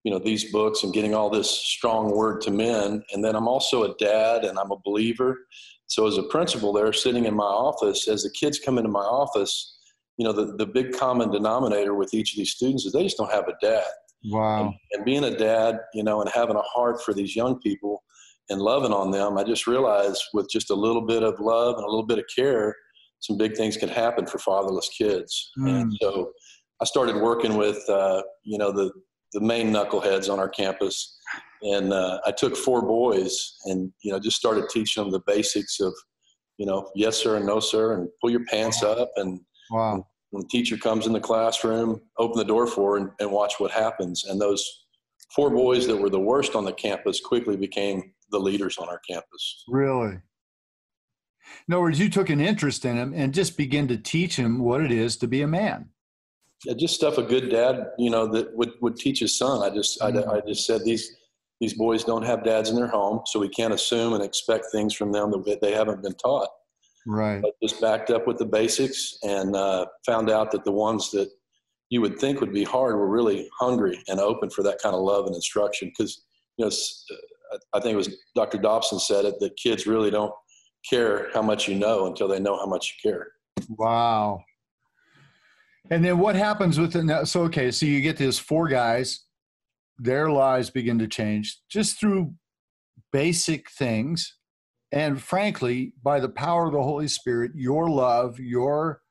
you 0.05 0.11
know, 0.13 0.19
these 0.19 0.51
books 0.51 0.83
and 0.83 0.93
getting 0.93 1.15
all 1.15 1.31
this 1.31 1.51
strong 1.51 2.15
word 2.15 2.41
to 2.43 2.51
men. 2.51 3.03
And 3.13 3.25
then 3.25 3.37
I'm 3.37 3.49
also 3.49 3.85
a 3.85 3.95
dad 3.97 4.45
and 4.45 4.59
I'm 4.59 4.71
a 4.71 4.79
believer. 4.85 5.39
So 5.87 6.07
as 6.07 6.19
a 6.19 6.25
principal 6.25 6.73
there 6.73 6.93
sitting 6.93 7.25
in 7.25 7.35
my 7.35 7.45
office, 7.45 8.09
as 8.09 8.23
the 8.23 8.31
kids 8.31 8.59
come 8.59 8.77
into 8.77 8.91
my 8.91 9.01
office, 9.01 9.79
you 10.19 10.25
know, 10.27 10.33
the, 10.33 10.57
the 10.57 10.67
big 10.67 10.93
common 10.93 11.31
denominator 11.31 11.95
with 11.95 12.13
each 12.13 12.35
of 12.35 12.39
these 12.39 12.51
students 12.51 12.85
is 12.85 12.93
they 12.93 13.05
just 13.05 13.17
don't 13.17 13.33
have 13.33 13.49
a 13.49 13.55
dad 13.63 13.85
Wow. 14.25 14.75
and 14.93 15.05
being 15.05 15.25
a 15.25 15.37
dad, 15.37 15.79
you 15.95 16.03
know, 16.03 16.21
and 16.21 16.31
having 16.31 16.57
a 16.57 16.63
heart 16.63 17.03
for 17.03 17.15
these 17.15 17.37
young 17.37 17.61
people 17.61 18.03
and 18.51 18.61
loving 18.61 18.93
on 18.93 19.11
them, 19.11 19.37
I 19.39 19.45
just 19.45 19.67
realized 19.67 20.23
with 20.33 20.49
just 20.51 20.71
a 20.71 20.75
little 20.75 21.03
bit 21.03 21.23
of 21.23 21.39
love 21.41 21.77
and 21.77 21.85
a 21.85 21.89
little 21.89 22.07
bit 22.07 22.19
of 22.19 22.25
care, 22.35 22.75
some 23.21 23.37
big 23.37 23.57
things 23.57 23.77
can 23.77 23.89
happen 23.89 24.27
for 24.27 24.39
fatherless 24.39 24.89
kids. 24.97 25.51
And 25.57 25.93
so 26.01 26.31
I 26.81 26.85
started 26.85 27.17
working 27.17 27.57
with, 27.57 27.83
uh, 27.89 28.23
you 28.45 28.59
know, 28.59 28.71
the, 28.73 28.91
the 29.33 29.41
main 29.41 29.73
knuckleheads 29.73 30.33
on 30.33 30.39
our 30.39 30.49
campus. 30.49 31.17
And 31.63 31.93
uh, 31.93 32.21
I 32.25 32.31
took 32.31 32.57
four 32.57 32.83
boys 32.83 33.57
and, 33.65 33.93
you 34.03 34.13
know, 34.13 34.21
just 34.21 34.37
started 34.37 34.69
teaching 34.71 35.03
them 35.03 35.11
the 35.13 35.21
basics 35.27 35.81
of, 35.81 35.93
you 36.57 36.67
know, 36.67 36.89
yes, 36.95 37.17
sir, 37.17 37.37
and 37.37 37.47
no, 37.47 37.61
sir, 37.61 37.95
and 37.95 38.09
pull 38.21 38.31
your 38.31 38.45
pants 38.47 38.83
up 38.83 39.11
and 39.17 39.41
Wow. 39.71 40.07
when 40.31 40.43
the 40.43 40.49
teacher 40.49 40.77
comes 40.79 41.07
in 41.07 41.13
the 41.13 41.21
classroom, 41.21 42.01
open 42.19 42.39
the 42.39 42.45
door 42.45 42.67
for 42.67 42.93
her 42.93 42.99
and, 42.99 43.11
and 43.21 43.31
watch 43.31 43.55
what 43.59 43.71
happens. 43.71 44.25
And 44.25 44.41
those 44.41 44.65
four 45.35 45.51
boys 45.51 45.87
that 45.89 45.97
were 45.97 46.09
the 46.09 46.19
worst 46.21 46.55
on 46.55 46.65
the 46.65 46.73
campus 46.73 47.21
quickly 47.21 47.57
became 47.57 48.13
the 48.31 48.39
leaders 48.39 48.79
on 48.79 48.89
our 48.89 49.01
campus. 49.09 49.65
Really? 49.69 50.19
In 51.67 51.75
other 51.75 51.83
words, 51.83 51.99
you 51.99 52.11
took 52.11 52.29
an 52.29 52.41
interest 52.41 52.85
in 52.85 52.97
him 52.97 53.13
and 53.15 53.33
just 53.33 53.57
began 53.57 53.89
to 53.89 53.97
teach 53.97 54.37
him 54.37 54.59
what 54.59 54.83
it 54.83 54.93
is 54.93 55.17
to 55.19 55.27
be 55.27 55.43
a 55.43 55.47
man. 55.47 55.89
Yeah, 56.65 56.75
just 56.75 56.95
stuff 56.95 57.19
a 57.19 57.23
good 57.23 57.51
dad, 57.51 57.87
you 57.99 58.11
know, 58.11 58.27
that 58.27 58.55
would, 58.57 58.73
would 58.81 58.97
teach 58.97 59.21
his 59.21 59.39
son. 59.39 59.63
I 59.63 59.75
just, 59.75 60.03
I, 60.03 60.09
I 60.09 60.41
just 60.47 60.67
said 60.67 60.85
these, 60.85 61.17
these 61.61 61.75
boys 61.75 62.05
don't 62.05 62.25
have 62.25 62.45
dads 62.45 62.69
in 62.71 62.77
their 62.77 62.89
home, 62.89 63.21
so 63.27 63.39
we 63.39 63.49
can't 63.49 63.73
assume 63.73 64.13
and 64.13 64.23
expect 64.23 64.67
things 64.73 64.95
from 64.95 65.13
them 65.13 65.31
that 65.31 65.61
they 65.61 65.73
haven't 65.73 66.03
been 66.03 66.15
taught. 66.15 66.49
Right. 67.07 67.41
But 67.41 67.53
just 67.63 67.81
backed 67.81 68.11
up 68.11 68.27
with 68.27 68.39
the 68.39 68.45
basics 68.45 69.19
and 69.23 69.57
uh, 69.57 69.87
found 70.05 70.31
out 70.31 70.51
that 70.51 70.65
the 70.65 70.73
ones 70.73 71.11
that 71.13 71.31
you 71.91 72.01
would 72.03 72.19
think 72.19 72.41
would 72.41 72.53
be 72.53 72.65
hard 72.65 72.97
were 72.97 73.09
really 73.09 73.49
hungry 73.59 74.03
and 74.09 74.21
open 74.21 74.51
for 74.51 74.63
that 74.65 74.79
kind 74.83 74.95
of 74.95 75.01
love 75.01 75.27
and 75.27 75.35
instruction. 75.35 75.89
Because 75.89 76.27
you 76.59 76.67
know, 76.67 76.71
I 77.73 77.81
think 77.81 77.95
it 77.95 77.97
was 77.97 78.17
Dr. 78.35 78.59
Dobson 78.59 78.99
said 78.99 79.25
it 79.25 79.41
that 79.41 79.57
kids 79.57 79.87
really 79.87 80.11
don't 80.11 80.33
care 80.89 81.29
how 81.35 81.43
much 81.43 81.69
you 81.69 81.75
know 81.75 82.07
until 82.07 82.29
they 82.29 82.41
know 82.41 82.57
how 82.57 82.67
much 82.67 82.95
you 83.05 83.11
care. 83.11 83.29
Wow. 83.69 84.43
And 85.91 86.05
then 86.05 86.19
what 86.19 86.37
happens 86.37 86.79
with 86.79 86.95
it? 86.95 87.27
So 87.27 87.43
okay, 87.45 87.71
so 87.71 87.87
you 87.87 88.01
get 88.01 88.17
these 88.17 88.39
four 88.39 88.69
guys, 88.69 89.25
their 89.99 90.31
lives 90.31 90.71
begin 90.71 90.99
to 90.99 91.09
change 91.09 91.59
just 91.71 91.99
through 91.99 92.35
basic 93.13 93.71
things, 93.71 94.37
and 94.93 95.21
frankly, 95.21 95.93
by 96.03 96.21
the 96.21 96.29
power 96.29 96.67
of 96.67 96.73
the 96.73 96.83
Holy 96.83 97.09
Spirit, 97.09 97.53
your 97.55 97.89
love, 97.89 98.39
your 98.39 99.03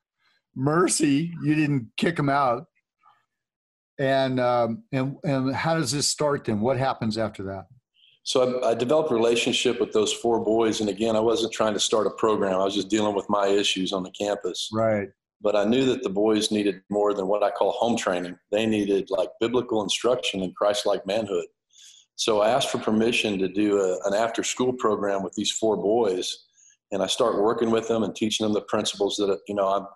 mercy, 0.54 1.32
you 1.42 1.54
didn't 1.54 1.88
kick 1.96 2.16
them 2.16 2.28
out. 2.28 2.66
And 3.98 4.38
um, 4.38 4.84
and 4.92 5.16
and 5.24 5.54
how 5.54 5.74
does 5.74 5.90
this 5.90 6.06
start 6.06 6.44
then? 6.44 6.60
What 6.60 6.76
happens 6.76 7.18
after 7.18 7.42
that? 7.44 7.66
So 8.28 8.60
I, 8.62 8.72
I, 8.72 8.74
developed 8.74 9.10
a 9.10 9.14
relationship 9.14 9.80
with 9.80 9.94
those 9.94 10.12
four 10.12 10.38
boys, 10.38 10.82
and 10.82 10.90
again, 10.90 11.16
I 11.16 11.20
wasn't 11.20 11.50
trying 11.50 11.72
to 11.72 11.80
start 11.80 12.06
a 12.06 12.10
program. 12.10 12.60
I 12.60 12.64
was 12.64 12.74
just 12.74 12.90
dealing 12.90 13.14
with 13.14 13.24
my 13.30 13.46
issues 13.46 13.90
on 13.90 14.02
the 14.02 14.10
campus. 14.10 14.68
Right. 14.70 15.08
But 15.40 15.56
I 15.56 15.64
knew 15.64 15.86
that 15.86 16.02
the 16.02 16.10
boys 16.10 16.50
needed 16.50 16.82
more 16.90 17.14
than 17.14 17.26
what 17.26 17.42
I 17.42 17.50
call 17.50 17.72
home 17.72 17.96
training. 17.96 18.36
They 18.52 18.66
needed 18.66 19.08
like 19.08 19.30
biblical 19.40 19.82
instruction 19.82 20.42
and 20.42 20.54
Christ-like 20.54 21.06
manhood. 21.06 21.46
So 22.16 22.42
I 22.42 22.50
asked 22.50 22.68
for 22.68 22.76
permission 22.76 23.38
to 23.38 23.48
do 23.48 23.80
a, 23.80 23.98
an 24.06 24.12
after-school 24.12 24.74
program 24.74 25.22
with 25.22 25.32
these 25.32 25.52
four 25.52 25.78
boys, 25.78 26.48
and 26.92 27.02
I 27.02 27.06
start 27.06 27.40
working 27.40 27.70
with 27.70 27.88
them 27.88 28.02
and 28.02 28.14
teaching 28.14 28.44
them 28.44 28.52
the 28.52 28.60
principles 28.60 29.16
that 29.16 29.40
you 29.48 29.54
know 29.54 29.68
I'm 29.68 29.86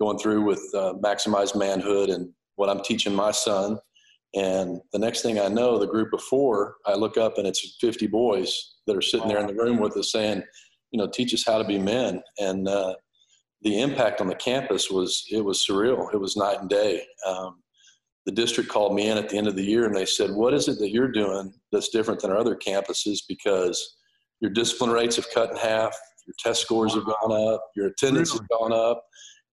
going 0.00 0.18
through 0.18 0.42
with 0.42 0.68
uh, 0.74 0.94
maximized 0.94 1.54
manhood 1.54 2.08
and 2.08 2.30
what 2.56 2.68
I'm 2.68 2.82
teaching 2.82 3.14
my 3.14 3.30
son 3.30 3.78
and 4.34 4.80
the 4.92 4.98
next 4.98 5.22
thing 5.22 5.38
I 5.38 5.48
know, 5.48 5.78
the 5.78 5.86
group 5.86 6.12
of 6.12 6.22
four, 6.22 6.76
I 6.84 6.94
look 6.94 7.16
up 7.16 7.38
and 7.38 7.46
it's 7.46 7.76
50 7.80 8.06
boys 8.08 8.74
that 8.86 8.96
are 8.96 9.02
sitting 9.02 9.28
there 9.28 9.40
in 9.40 9.46
the 9.46 9.54
room 9.54 9.78
with 9.78 9.96
us 9.96 10.12
saying, 10.12 10.42
you 10.90 10.98
know, 10.98 11.08
teach 11.08 11.32
us 11.32 11.44
how 11.46 11.58
to 11.58 11.64
be 11.64 11.78
men. 11.78 12.22
And 12.38 12.68
uh, 12.68 12.94
the 13.62 13.80
impact 13.80 14.20
on 14.20 14.26
the 14.26 14.34
campus 14.34 14.90
was, 14.90 15.24
it 15.30 15.44
was 15.44 15.64
surreal. 15.68 16.12
It 16.12 16.20
was 16.20 16.36
night 16.36 16.60
and 16.60 16.68
day. 16.68 17.02
Um, 17.26 17.62
the 18.26 18.32
district 18.32 18.68
called 18.68 18.94
me 18.94 19.08
in 19.08 19.16
at 19.16 19.28
the 19.28 19.38
end 19.38 19.46
of 19.46 19.56
the 19.56 19.64
year 19.64 19.86
and 19.86 19.94
they 19.94 20.06
said, 20.06 20.30
what 20.30 20.52
is 20.52 20.68
it 20.68 20.78
that 20.80 20.90
you're 20.90 21.12
doing 21.12 21.52
that's 21.72 21.88
different 21.88 22.20
than 22.20 22.30
our 22.30 22.38
other 22.38 22.56
campuses? 22.56 23.20
Because 23.28 23.96
your 24.40 24.50
discipline 24.50 24.90
rates 24.90 25.16
have 25.16 25.30
cut 25.32 25.50
in 25.50 25.56
half, 25.56 25.96
your 26.26 26.34
test 26.40 26.60
scores 26.62 26.94
have 26.94 27.04
gone 27.04 27.52
up, 27.54 27.62
your 27.76 27.86
attendance 27.86 28.32
really? 28.32 28.46
has 28.50 28.58
gone 28.58 28.72
up 28.72 29.02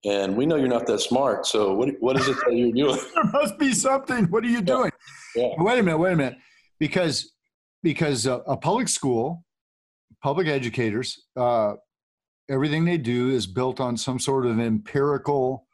and 0.05 0.35
we 0.35 0.45
know 0.45 0.55
you're 0.55 0.67
not 0.67 0.85
that 0.87 0.99
smart. 0.99 1.45
So 1.45 1.73
what 1.73 1.89
what 1.99 2.19
is 2.19 2.27
it 2.27 2.37
that 2.45 2.55
you're 2.55 2.71
doing? 2.71 2.99
there 3.15 3.23
must 3.25 3.57
be 3.57 3.73
something. 3.73 4.25
What 4.25 4.43
are 4.43 4.49
you 4.49 4.61
doing? 4.61 4.91
Yeah. 5.35 5.47
Yeah. 5.57 5.63
Wait 5.63 5.79
a 5.79 5.83
minute. 5.83 5.97
Wait 5.97 6.13
a 6.13 6.15
minute. 6.15 6.37
Because 6.79 7.33
because 7.81 8.27
uh, 8.27 8.39
a 8.45 8.57
public 8.57 8.87
school, 8.87 9.45
public 10.21 10.47
educators, 10.47 11.23
uh, 11.35 11.73
everything 12.49 12.85
they 12.85 12.97
do 12.97 13.29
is 13.29 13.47
built 13.47 13.79
on 13.79 13.97
some 13.97 14.19
sort 14.19 14.45
of 14.45 14.59
empirical, 14.59 15.65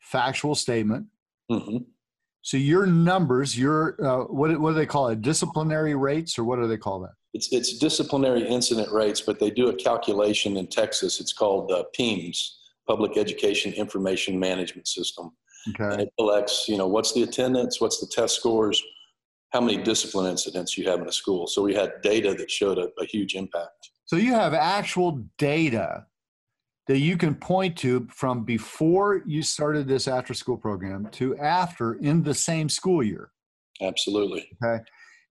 factual 0.00 0.54
statement. 0.54 1.06
Mm-hmm. 1.50 1.78
So 2.42 2.56
your 2.56 2.86
numbers, 2.86 3.58
your 3.58 3.96
uh, 4.04 4.24
what 4.24 4.58
what 4.60 4.70
do 4.70 4.76
they 4.76 4.86
call 4.86 5.08
it? 5.08 5.22
Disciplinary 5.22 5.94
rates, 5.94 6.38
or 6.38 6.44
what 6.44 6.56
do 6.56 6.66
they 6.66 6.76
call 6.76 7.00
that? 7.00 7.12
It's 7.34 7.52
it's 7.52 7.78
disciplinary 7.78 8.46
incident 8.46 8.92
rates, 8.92 9.20
but 9.20 9.40
they 9.40 9.50
do 9.50 9.68
a 9.68 9.74
calculation 9.74 10.56
in 10.56 10.66
Texas. 10.68 11.20
It's 11.20 11.32
called 11.32 11.72
uh, 11.72 11.84
PEIMS 11.94 12.58
public 12.88 13.16
education 13.16 13.72
information 13.72 14.38
management 14.38 14.88
system. 14.88 15.30
Okay. 15.70 15.92
And 15.92 16.02
it 16.02 16.08
collects, 16.18 16.68
you 16.68 16.76
know, 16.76 16.88
what's 16.88 17.12
the 17.12 17.22
attendance, 17.22 17.80
what's 17.80 18.00
the 18.00 18.08
test 18.12 18.36
scores, 18.36 18.82
how 19.50 19.60
many 19.60 19.80
discipline 19.82 20.30
incidents 20.30 20.76
you 20.76 20.88
have 20.88 21.00
in 21.00 21.08
a 21.08 21.12
school. 21.12 21.46
So 21.46 21.62
we 21.62 21.74
had 21.74 21.92
data 22.02 22.34
that 22.34 22.50
showed 22.50 22.78
a, 22.78 22.88
a 23.00 23.04
huge 23.04 23.34
impact. 23.34 23.90
So 24.06 24.16
you 24.16 24.34
have 24.34 24.54
actual 24.54 25.24
data 25.38 26.06
that 26.88 26.98
you 26.98 27.16
can 27.16 27.34
point 27.34 27.76
to 27.78 28.08
from 28.10 28.44
before 28.44 29.22
you 29.26 29.42
started 29.42 29.86
this 29.86 30.08
after 30.08 30.34
school 30.34 30.56
program 30.56 31.08
to 31.12 31.36
after 31.38 31.94
in 31.94 32.22
the 32.22 32.34
same 32.34 32.68
school 32.68 33.02
year. 33.02 33.30
Absolutely. 33.80 34.48
Okay. 34.62 34.82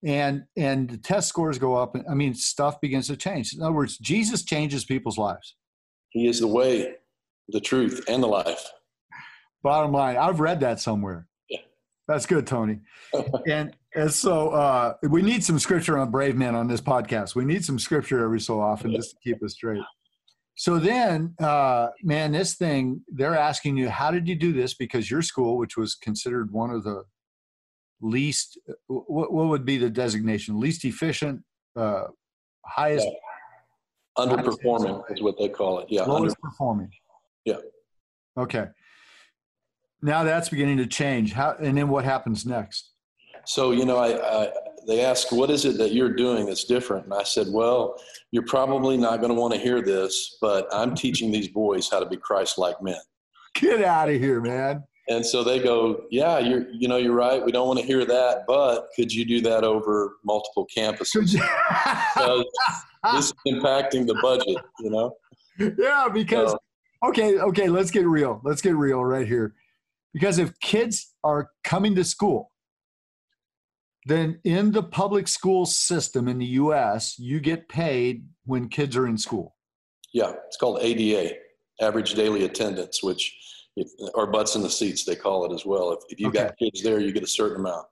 And 0.06 0.44
and 0.56 0.90
the 0.90 0.98
test 0.98 1.28
scores 1.28 1.58
go 1.58 1.76
up 1.76 1.96
and 1.96 2.06
I 2.10 2.14
mean 2.14 2.34
stuff 2.34 2.80
begins 2.80 3.08
to 3.08 3.18
change. 3.18 3.54
In 3.54 3.62
other 3.62 3.74
words, 3.74 3.98
Jesus 3.98 4.44
changes 4.44 4.86
people's 4.86 5.18
lives. 5.18 5.56
He 6.12 6.28
is 6.28 6.40
the 6.40 6.48
way, 6.48 6.96
the 7.52 7.60
truth 7.60 8.04
and 8.08 8.22
the 8.22 8.28
life. 8.28 8.70
Bottom 9.64 9.92
line, 9.92 10.18
I've 10.18 10.40
read 10.40 10.60
that 10.62 10.80
somewhere. 10.80 11.28
Yeah. 11.50 11.60
That's 12.08 12.26
good, 12.26 12.48
Tony. 12.48 12.80
and 13.48 13.76
and 13.96 14.12
so 14.14 14.50
uh, 14.50 14.94
we 15.04 15.22
need 15.22 15.44
some 15.44 15.60
scripture 15.60 15.98
on 15.98 16.12
brave 16.12 16.36
men 16.36 16.56
on 16.56 16.68
this 16.68 16.82
podcast. 16.82 17.36
We 17.36 17.44
need 17.44 17.66
some 17.66 17.80
scripture 17.80 18.24
every 18.24 18.40
so 18.40 18.62
often 18.62 18.94
just 18.94 19.12
to 19.12 19.18
keep 19.24 19.44
us 19.44 19.54
straight. 19.54 19.82
So 20.56 20.78
then, 20.78 21.36
uh, 21.40 21.88
man, 22.04 22.34
this 22.34 22.56
thing, 22.56 23.02
they're 23.08 23.38
asking 23.38 23.78
you, 23.78 23.90
how 23.90 24.12
did 24.12 24.28
you 24.28 24.36
do 24.36 24.52
this? 24.52 24.74
Because 24.74 25.10
your 25.10 25.22
school, 25.22 25.58
which 25.58 25.78
was 25.78 25.96
considered 25.96 26.52
one 26.52 26.70
of 26.70 26.84
the 26.84 27.04
least, 28.02 28.60
what, 28.88 29.32
what 29.32 29.48
would 29.48 29.64
be 29.64 29.78
the 29.78 29.90
designation? 29.90 30.60
Least 30.60 30.84
efficient, 30.84 31.44
uh, 31.78 32.08
highest. 32.66 33.08
Yeah. 33.08 34.26
Underperforming 34.26 34.96
highest, 34.96 35.12
is 35.12 35.22
what 35.22 35.38
they 35.40 35.48
call 35.48 35.80
it. 35.80 35.88
Yeah. 35.90 36.04
Lowest 36.04 36.36
under, 36.44 36.50
performing. 36.52 36.92
Yeah. 37.50 38.44
Okay. 38.44 38.68
Now 40.02 40.24
that's 40.24 40.50
beginning 40.50 40.78
to 40.78 40.88
change. 40.88 41.34
How 41.34 41.56
and 41.60 41.78
then 41.78 41.90
what 41.90 42.06
happens 42.06 42.46
next? 42.46 42.92
So 43.46 43.72
you 43.72 43.86
know, 43.86 43.98
I, 43.98 44.44
I 44.44 44.52
they 44.88 45.04
asked, 45.04 45.32
"What 45.32 45.50
is 45.50 45.66
it 45.66 45.78
that 45.78 45.94
you're 45.94 46.14
doing 46.14 46.46
that's 46.46 46.64
different?" 46.64 47.06
And 47.06 47.14
I 47.14 47.24
said, 47.24 47.48
"Well, 47.50 48.02
you're 48.32 48.46
probably 48.46 48.98
not 48.98 49.18
going 49.20 49.34
to 49.34 49.40
want 49.40 49.54
to 49.54 49.60
hear 49.60 49.82
this, 49.82 50.38
but 50.42 50.68
I'm 50.72 50.96
teaching 50.96 51.32
these 51.32 51.48
boys 51.48 51.90
how 51.90 52.00
to 52.00 52.06
be 52.06 52.18
Christ-like 52.18 52.82
men." 52.82 53.00
Get 53.56 53.84
out 53.84 54.10
of 54.10 54.16
here, 54.20 54.42
man. 54.42 54.84
And 55.10 55.26
so 55.26 55.44
they 55.44 55.60
go, 55.60 56.04
"Yeah, 56.12 56.40
you're 56.40 56.70
you 56.72 56.88
know 56.88 56.98
you're 56.98 57.16
right. 57.16 57.44
We 57.44 57.52
don't 57.52 57.68
want 57.68 57.80
to 57.80 57.86
hear 57.86 58.06
that, 58.06 58.46
but 58.48 58.88
could 58.96 59.12
you 59.12 59.26
do 59.26 59.42
that 59.42 59.64
over 59.64 60.18
multiple 60.24 60.68
campuses? 60.76 61.34
this 63.14 63.26
is 63.26 63.34
impacting 63.48 64.06
the 64.08 64.18
budget, 64.22 64.58
you 64.80 64.90
know." 64.92 65.16
Yeah, 65.78 66.08
because 66.08 66.52
so, 66.52 66.60
okay, 67.04 67.38
okay, 67.38 67.70
let's 67.70 67.92
get 67.92 68.06
real. 68.06 68.42
Let's 68.44 68.62
get 68.62 68.76
real 68.76 69.04
right 69.04 69.28
here. 69.28 69.56
Because 70.14 70.40
if 70.40 70.60
kids 70.60 71.14
are 71.24 71.50
coming 71.64 71.96
to 71.96 72.04
school, 72.04 72.52
then 74.06 74.40
in 74.44 74.72
the 74.72 74.84
public 74.84 75.28
school 75.28 75.66
system 75.66 76.28
in 76.28 76.40
the 76.40 76.46
US, 76.46 77.20
you 77.20 77.40
get 77.40 77.70
paid 77.70 78.26
when 78.46 78.70
kids 78.70 78.96
are 78.96 79.08
in 79.08 79.18
school. 79.18 79.56
Yeah, 80.14 80.34
it's 80.48 80.58
called 80.58 80.80
ADA, 80.82 81.36
average 81.82 82.16
daily 82.16 82.46
attendance, 82.46 83.04
which, 83.04 83.38
if, 83.76 83.88
or 84.16 84.28
butts 84.32 84.56
in 84.56 84.64
the 84.64 84.70
seats, 84.70 85.06
they 85.06 85.16
call 85.16 85.46
it 85.46 85.54
as 85.54 85.66
well. 85.66 85.92
If, 85.92 86.00
if 86.10 86.20
you 86.20 86.30
okay. 86.30 86.46
got 86.46 86.58
kids 86.58 86.82
there, 86.82 87.00
you 87.00 87.12
get 87.12 87.24
a 87.24 87.28
certain 87.28 87.60
amount. 87.60 87.86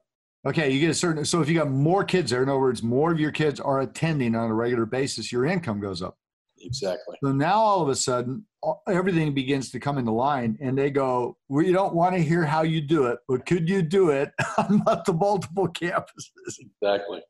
Okay, 0.48 0.72
you 0.72 0.80
get 0.80 0.90
a 0.90 0.96
certain. 0.96 1.26
So 1.26 1.42
if 1.42 1.50
you 1.50 1.56
got 1.56 1.70
more 1.70 2.04
kids 2.04 2.32
there, 2.32 2.42
in 2.42 2.50
other 2.50 2.60
words, 2.60 2.82
more 2.82 3.12
of 3.12 3.20
your 3.20 3.32
kids 3.32 3.60
are 3.60 3.82
attending 3.82 4.34
on 4.34 4.50
a 4.50 4.54
regular 4.54 4.86
basis, 4.86 5.32
your 5.32 5.46
income 5.46 5.80
goes 5.80 6.02
up. 6.02 6.18
Exactly. 6.62 7.18
So 7.24 7.32
now 7.32 7.60
all 7.60 7.82
of 7.82 7.90
a 7.90 7.96
sudden, 7.96 8.46
everything 8.88 9.34
begins 9.34 9.72
to 9.72 9.80
come 9.80 9.98
into 9.98 10.12
line, 10.12 10.58
and 10.62 10.78
they 10.78 10.90
go, 10.90 11.38
"We 11.50 11.72
don't 11.72 11.94
want 11.94 12.16
to 12.16 12.22
hear 12.22 12.44
how 12.44 12.64
you 12.64 12.82
do 12.82 13.06
it, 13.06 13.20
but 13.28 13.46
could 13.46 13.70
you 13.70 13.82
do 13.82 14.10
it 14.10 14.32
on 14.58 14.84
the 15.06 15.14
multiple 15.14 15.68
campuses?" 15.68 16.60
Exactly. 16.60 17.22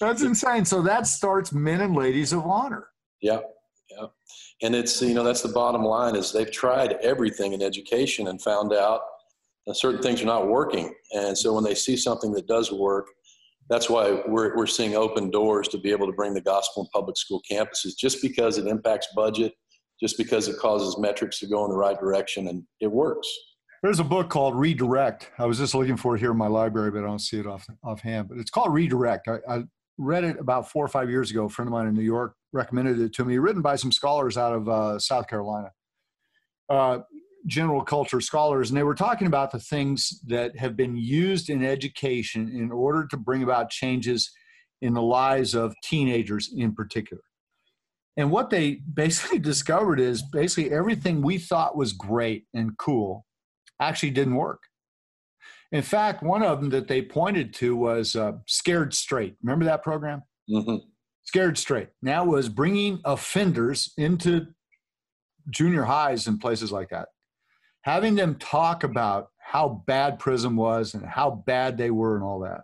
That's 0.00 0.22
insane. 0.22 0.64
So 0.64 0.82
that 0.82 1.06
starts 1.06 1.52
men 1.52 1.80
and 1.80 1.96
ladies 1.96 2.32
of 2.32 2.44
honor. 2.44 2.88
Yeah, 3.20 3.40
yeah, 3.90 4.06
and 4.62 4.74
it's 4.74 5.00
you 5.02 5.14
know 5.14 5.24
that's 5.24 5.42
the 5.42 5.48
bottom 5.48 5.82
line 5.82 6.14
is 6.14 6.32
they've 6.32 6.50
tried 6.50 6.92
everything 7.02 7.52
in 7.52 7.62
education 7.62 8.28
and 8.28 8.40
found 8.40 8.72
out 8.72 9.00
that 9.66 9.74
certain 9.74 10.00
things 10.00 10.22
are 10.22 10.26
not 10.26 10.48
working, 10.48 10.94
and 11.12 11.36
so 11.36 11.52
when 11.54 11.64
they 11.64 11.74
see 11.74 11.96
something 11.96 12.32
that 12.32 12.46
does 12.46 12.70
work, 12.72 13.06
that's 13.68 13.90
why 13.90 14.22
we're, 14.26 14.56
we're 14.56 14.66
seeing 14.66 14.94
open 14.94 15.30
doors 15.30 15.68
to 15.68 15.78
be 15.78 15.90
able 15.90 16.06
to 16.06 16.12
bring 16.12 16.34
the 16.34 16.40
gospel 16.40 16.84
in 16.84 16.88
public 16.88 17.16
school 17.16 17.42
campuses 17.50 17.96
just 17.98 18.22
because 18.22 18.58
it 18.58 18.66
impacts 18.66 19.08
budget 19.14 19.52
just 20.00 20.16
because 20.16 20.48
it 20.48 20.56
causes 20.58 20.96
metrics 20.98 21.40
to 21.40 21.46
go 21.46 21.64
in 21.64 21.70
the 21.70 21.76
right 21.76 21.98
direction 21.98 22.48
and 22.48 22.62
it 22.80 22.90
works. 22.90 23.28
There's 23.82 23.98
a 23.98 24.04
book 24.04 24.28
called 24.28 24.54
redirect. 24.56 25.30
I 25.38 25.46
was 25.46 25.58
just 25.58 25.74
looking 25.74 25.96
for 25.96 26.16
it 26.16 26.20
here 26.20 26.30
in 26.32 26.36
my 26.36 26.46
library 26.46 26.90
but 26.90 26.98
i 26.98 27.06
don't 27.06 27.20
see 27.20 27.38
it 27.38 27.46
off 27.46 27.66
offhand 27.84 28.28
but 28.28 28.38
it's 28.38 28.50
called 28.50 28.72
redirect. 28.72 29.28
I, 29.28 29.38
I 29.48 29.62
read 29.98 30.24
it 30.24 30.38
about 30.38 30.70
four 30.70 30.84
or 30.84 30.88
five 30.88 31.10
years 31.10 31.30
ago. 31.30 31.44
A 31.44 31.48
friend 31.48 31.68
of 31.68 31.72
mine 31.72 31.86
in 31.86 31.94
new 31.94 32.02
york 32.02 32.34
recommended 32.52 33.00
it 33.00 33.12
to 33.14 33.24
me 33.24 33.38
written 33.38 33.62
by 33.62 33.76
some 33.76 33.92
scholars 33.92 34.36
out 34.36 34.54
of 34.54 34.68
uh, 34.68 34.98
south 34.98 35.28
carolina. 35.28 35.70
Uh, 36.68 37.00
general 37.46 37.82
culture 37.82 38.20
scholars, 38.20 38.70
and 38.70 38.76
they 38.76 38.82
were 38.82 38.94
talking 38.94 39.26
about 39.26 39.50
the 39.50 39.60
things 39.60 40.20
that 40.26 40.56
have 40.58 40.76
been 40.76 40.96
used 40.96 41.50
in 41.50 41.64
education 41.64 42.48
in 42.48 42.70
order 42.70 43.06
to 43.06 43.16
bring 43.16 43.42
about 43.42 43.70
changes 43.70 44.30
in 44.82 44.94
the 44.94 45.02
lives 45.02 45.54
of 45.54 45.74
teenagers 45.82 46.50
in 46.54 46.74
particular. 46.74 47.22
And 48.16 48.30
what 48.30 48.50
they 48.50 48.80
basically 48.94 49.38
discovered 49.38 50.00
is 50.00 50.22
basically 50.22 50.72
everything 50.72 51.22
we 51.22 51.38
thought 51.38 51.76
was 51.76 51.92
great 51.92 52.44
and 52.54 52.76
cool 52.78 53.24
actually 53.80 54.10
didn't 54.10 54.34
work. 54.34 54.60
In 55.70 55.82
fact, 55.82 56.22
one 56.22 56.42
of 56.42 56.60
them 56.60 56.70
that 56.70 56.88
they 56.88 57.02
pointed 57.02 57.52
to 57.54 57.76
was 57.76 58.16
uh, 58.16 58.32
Scared 58.46 58.94
Straight. 58.94 59.36
Remember 59.42 59.66
that 59.66 59.82
program? 59.82 60.22
Mm-hmm. 60.50 60.76
Scared 61.24 61.58
Straight. 61.58 61.88
Now 62.00 62.24
was 62.24 62.48
bringing 62.48 63.00
offenders 63.04 63.92
into 63.98 64.46
junior 65.50 65.84
highs 65.84 66.26
and 66.26 66.40
places 66.40 66.72
like 66.72 66.88
that, 66.90 67.08
having 67.82 68.14
them 68.14 68.36
talk 68.36 68.84
about 68.84 69.28
how 69.38 69.82
bad 69.86 70.18
prison 70.18 70.56
was 70.56 70.94
and 70.94 71.04
how 71.06 71.42
bad 71.46 71.78
they 71.78 71.90
were 71.90 72.16
and 72.16 72.24
all 72.24 72.40
that. 72.40 72.62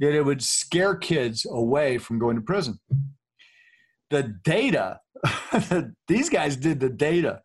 That 0.00 0.14
it 0.14 0.24
would 0.24 0.42
scare 0.42 0.96
kids 0.96 1.46
away 1.48 1.98
from 1.98 2.18
going 2.18 2.36
to 2.36 2.42
prison. 2.42 2.80
The 4.10 4.34
data, 4.44 5.00
these 6.08 6.28
guys 6.28 6.56
did 6.56 6.80
the 6.80 6.88
data. 6.88 7.42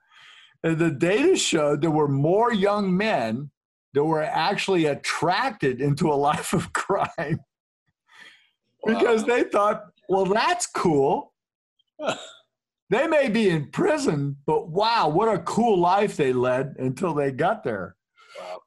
And 0.64 0.78
the 0.78 0.92
data 0.92 1.36
showed 1.36 1.82
there 1.82 1.92
were 1.92 2.08
more 2.08 2.52
young 2.52 2.96
men 2.96 3.52
that 3.94 4.04
were 4.04 4.24
actually 4.24 4.86
attracted 4.86 5.82
into 5.82 6.12
a 6.12 6.16
life 6.30 6.54
of 6.54 6.74
crime 6.74 7.40
because 8.86 9.26
they 9.26 9.44
thought, 9.44 9.86
well, 10.10 10.26
that's 10.26 10.68
cool. 10.68 11.34
they 12.90 13.08
may 13.08 13.30
be 13.30 13.50
in 13.50 13.70
prison, 13.70 14.38
but 14.46 14.70
wow, 14.70 15.10
what 15.10 15.34
a 15.34 15.40
cool 15.40 15.80
life 15.80 16.16
they 16.16 16.34
led 16.34 16.76
until 16.78 17.14
they 17.14 17.32
got 17.32 17.64
there. 17.64 17.96
Wow. 18.40 18.60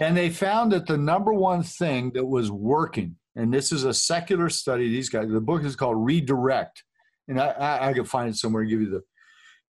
And 0.00 0.16
they 0.16 0.30
found 0.30 0.72
that 0.72 0.86
the 0.86 0.96
number 0.96 1.32
one 1.32 1.62
thing 1.62 2.12
that 2.14 2.24
was 2.24 2.50
working, 2.50 3.16
and 3.34 3.52
this 3.52 3.72
is 3.72 3.84
a 3.84 3.94
secular 3.94 4.48
study, 4.48 4.88
these 4.88 5.08
guys, 5.08 5.28
the 5.28 5.40
book 5.40 5.64
is 5.64 5.76
called 5.76 6.04
Redirect. 6.04 6.84
And 7.28 7.40
I, 7.40 7.48
I, 7.48 7.88
I 7.88 7.92
could 7.92 8.08
find 8.08 8.30
it 8.30 8.36
somewhere, 8.36 8.62
and 8.62 8.70
give 8.70 8.80
you 8.80 8.90
the 8.90 9.02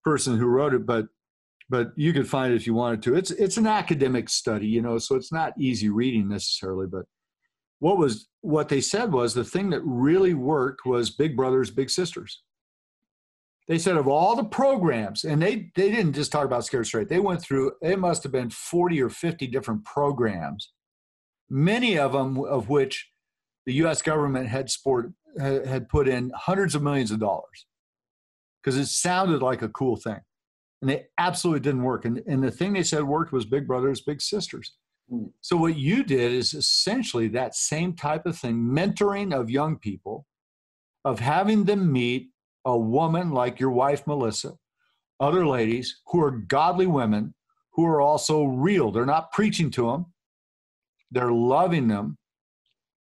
person 0.03 0.37
who 0.37 0.45
wrote 0.45 0.73
it, 0.73 0.85
but 0.85 1.07
but 1.69 1.93
you 1.95 2.11
could 2.11 2.27
find 2.27 2.51
it 2.51 2.57
if 2.57 2.67
you 2.67 2.73
wanted 2.73 3.01
to. 3.03 3.15
It's 3.15 3.31
it's 3.31 3.57
an 3.57 3.67
academic 3.67 4.29
study, 4.29 4.67
you 4.67 4.81
know, 4.81 4.97
so 4.97 5.15
it's 5.15 5.31
not 5.31 5.53
easy 5.57 5.89
reading 5.89 6.27
necessarily. 6.27 6.85
But 6.85 7.05
what 7.79 7.97
was 7.97 8.27
what 8.41 8.67
they 8.67 8.81
said 8.81 9.11
was 9.11 9.33
the 9.33 9.43
thing 9.43 9.69
that 9.69 9.81
really 9.83 10.33
worked 10.33 10.85
was 10.85 11.09
Big 11.09 11.37
Brothers 11.37 11.71
Big 11.71 11.89
Sisters. 11.89 12.41
They 13.71 13.77
said 13.77 13.95
of 13.95 14.05
all 14.05 14.35
the 14.35 14.43
programs, 14.43 15.23
and 15.23 15.41
they 15.41 15.71
they 15.75 15.89
didn't 15.89 16.11
just 16.11 16.29
talk 16.29 16.43
about 16.43 16.65
Scared 16.65 16.87
Straight. 16.87 17.07
They 17.07 17.21
went 17.21 17.41
through 17.41 17.71
it 17.81 17.99
must 17.99 18.21
have 18.23 18.31
been 18.33 18.49
forty 18.49 19.01
or 19.01 19.09
fifty 19.09 19.47
different 19.47 19.85
programs, 19.85 20.73
many 21.49 21.97
of 21.97 22.11
them 22.11 22.37
of 22.43 22.67
which 22.67 23.09
the 23.65 23.73
U.S. 23.75 24.01
government 24.01 24.49
had 24.49 24.69
sport 24.69 25.13
had 25.39 25.87
put 25.87 26.09
in 26.09 26.33
hundreds 26.35 26.75
of 26.75 26.83
millions 26.83 27.11
of 27.11 27.21
dollars 27.21 27.65
because 28.61 28.77
it 28.77 28.87
sounded 28.87 29.41
like 29.41 29.61
a 29.61 29.69
cool 29.69 29.95
thing 29.95 30.19
and 30.81 30.89
they 30.89 31.05
absolutely 31.17 31.61
didn't 31.61 31.83
work. 31.83 32.03
And, 32.03 32.21
and 32.27 32.43
the 32.43 32.51
thing 32.51 32.73
they 32.73 32.83
said 32.83 33.03
worked 33.03 33.31
was 33.31 33.45
Big 33.45 33.67
Brothers, 33.67 34.01
Big 34.01 34.21
Sisters. 34.21 34.73
Mm. 35.09 35.31
So 35.39 35.55
what 35.55 35.77
you 35.77 36.03
did 36.03 36.33
is 36.33 36.53
essentially 36.53 37.29
that 37.29 37.55
same 37.55 37.95
type 37.95 38.25
of 38.25 38.37
thing, 38.37 38.57
mentoring 38.57 39.33
of 39.33 39.49
young 39.49 39.77
people, 39.77 40.25
of 41.05 41.21
having 41.21 41.63
them 41.63 41.89
meet 41.89 42.31
a 42.65 42.77
woman 42.77 43.31
like 43.31 43.59
your 43.59 43.71
wife 43.71 44.05
Melissa, 44.05 44.53
other 45.19 45.45
ladies 45.45 46.01
who 46.07 46.21
are 46.23 46.31
godly 46.31 46.87
women 46.87 47.33
who 47.73 47.85
are 47.85 48.01
also 48.01 48.43
real. 48.43 48.91
They're 48.91 49.05
not 49.05 49.31
preaching 49.31 49.71
to 49.71 49.87
them. 49.87 50.07
They're 51.11 51.31
loving 51.31 51.87
them 51.87 52.17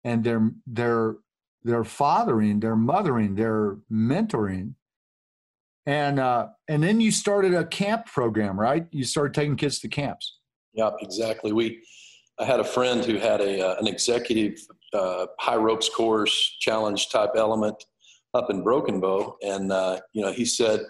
and 0.04 0.22
they're 0.25 0.50
they're 0.66 1.16
they're 1.62 1.84
fathering, 1.84 2.60
they're 2.60 2.76
mothering, 2.76 3.34
they're 3.34 3.78
mentoring 3.90 4.75
and 5.86 6.18
uh, 6.18 6.48
and 6.68 6.82
then 6.82 7.00
you 7.00 7.12
started 7.12 7.54
a 7.54 7.64
camp 7.64 8.06
program, 8.06 8.58
right? 8.58 8.86
You 8.90 9.04
started 9.04 9.34
taking 9.34 9.56
kids 9.56 9.78
to 9.80 9.88
camps. 9.88 10.38
Yeah, 10.75 10.90
exactly. 11.00 11.52
We, 11.52 11.80
I 12.38 12.44
had 12.44 12.60
a 12.60 12.64
friend 12.64 13.04
who 13.04 13.18
had 13.18 13.40
a 13.40 13.64
uh, 13.64 13.76
an 13.78 13.86
executive 13.86 14.58
uh, 14.92 15.26
high 15.38 15.56
ropes 15.56 15.88
course 15.88 16.56
challenge 16.58 17.08
type 17.10 17.30
element 17.36 17.76
up 18.35 18.50
in 18.50 18.62
Broken 18.62 19.00
Bow, 19.00 19.37
and 19.42 19.72
uh, 19.72 20.00
you 20.12 20.22
know 20.22 20.33
he 20.33 20.44
said, 20.44 20.81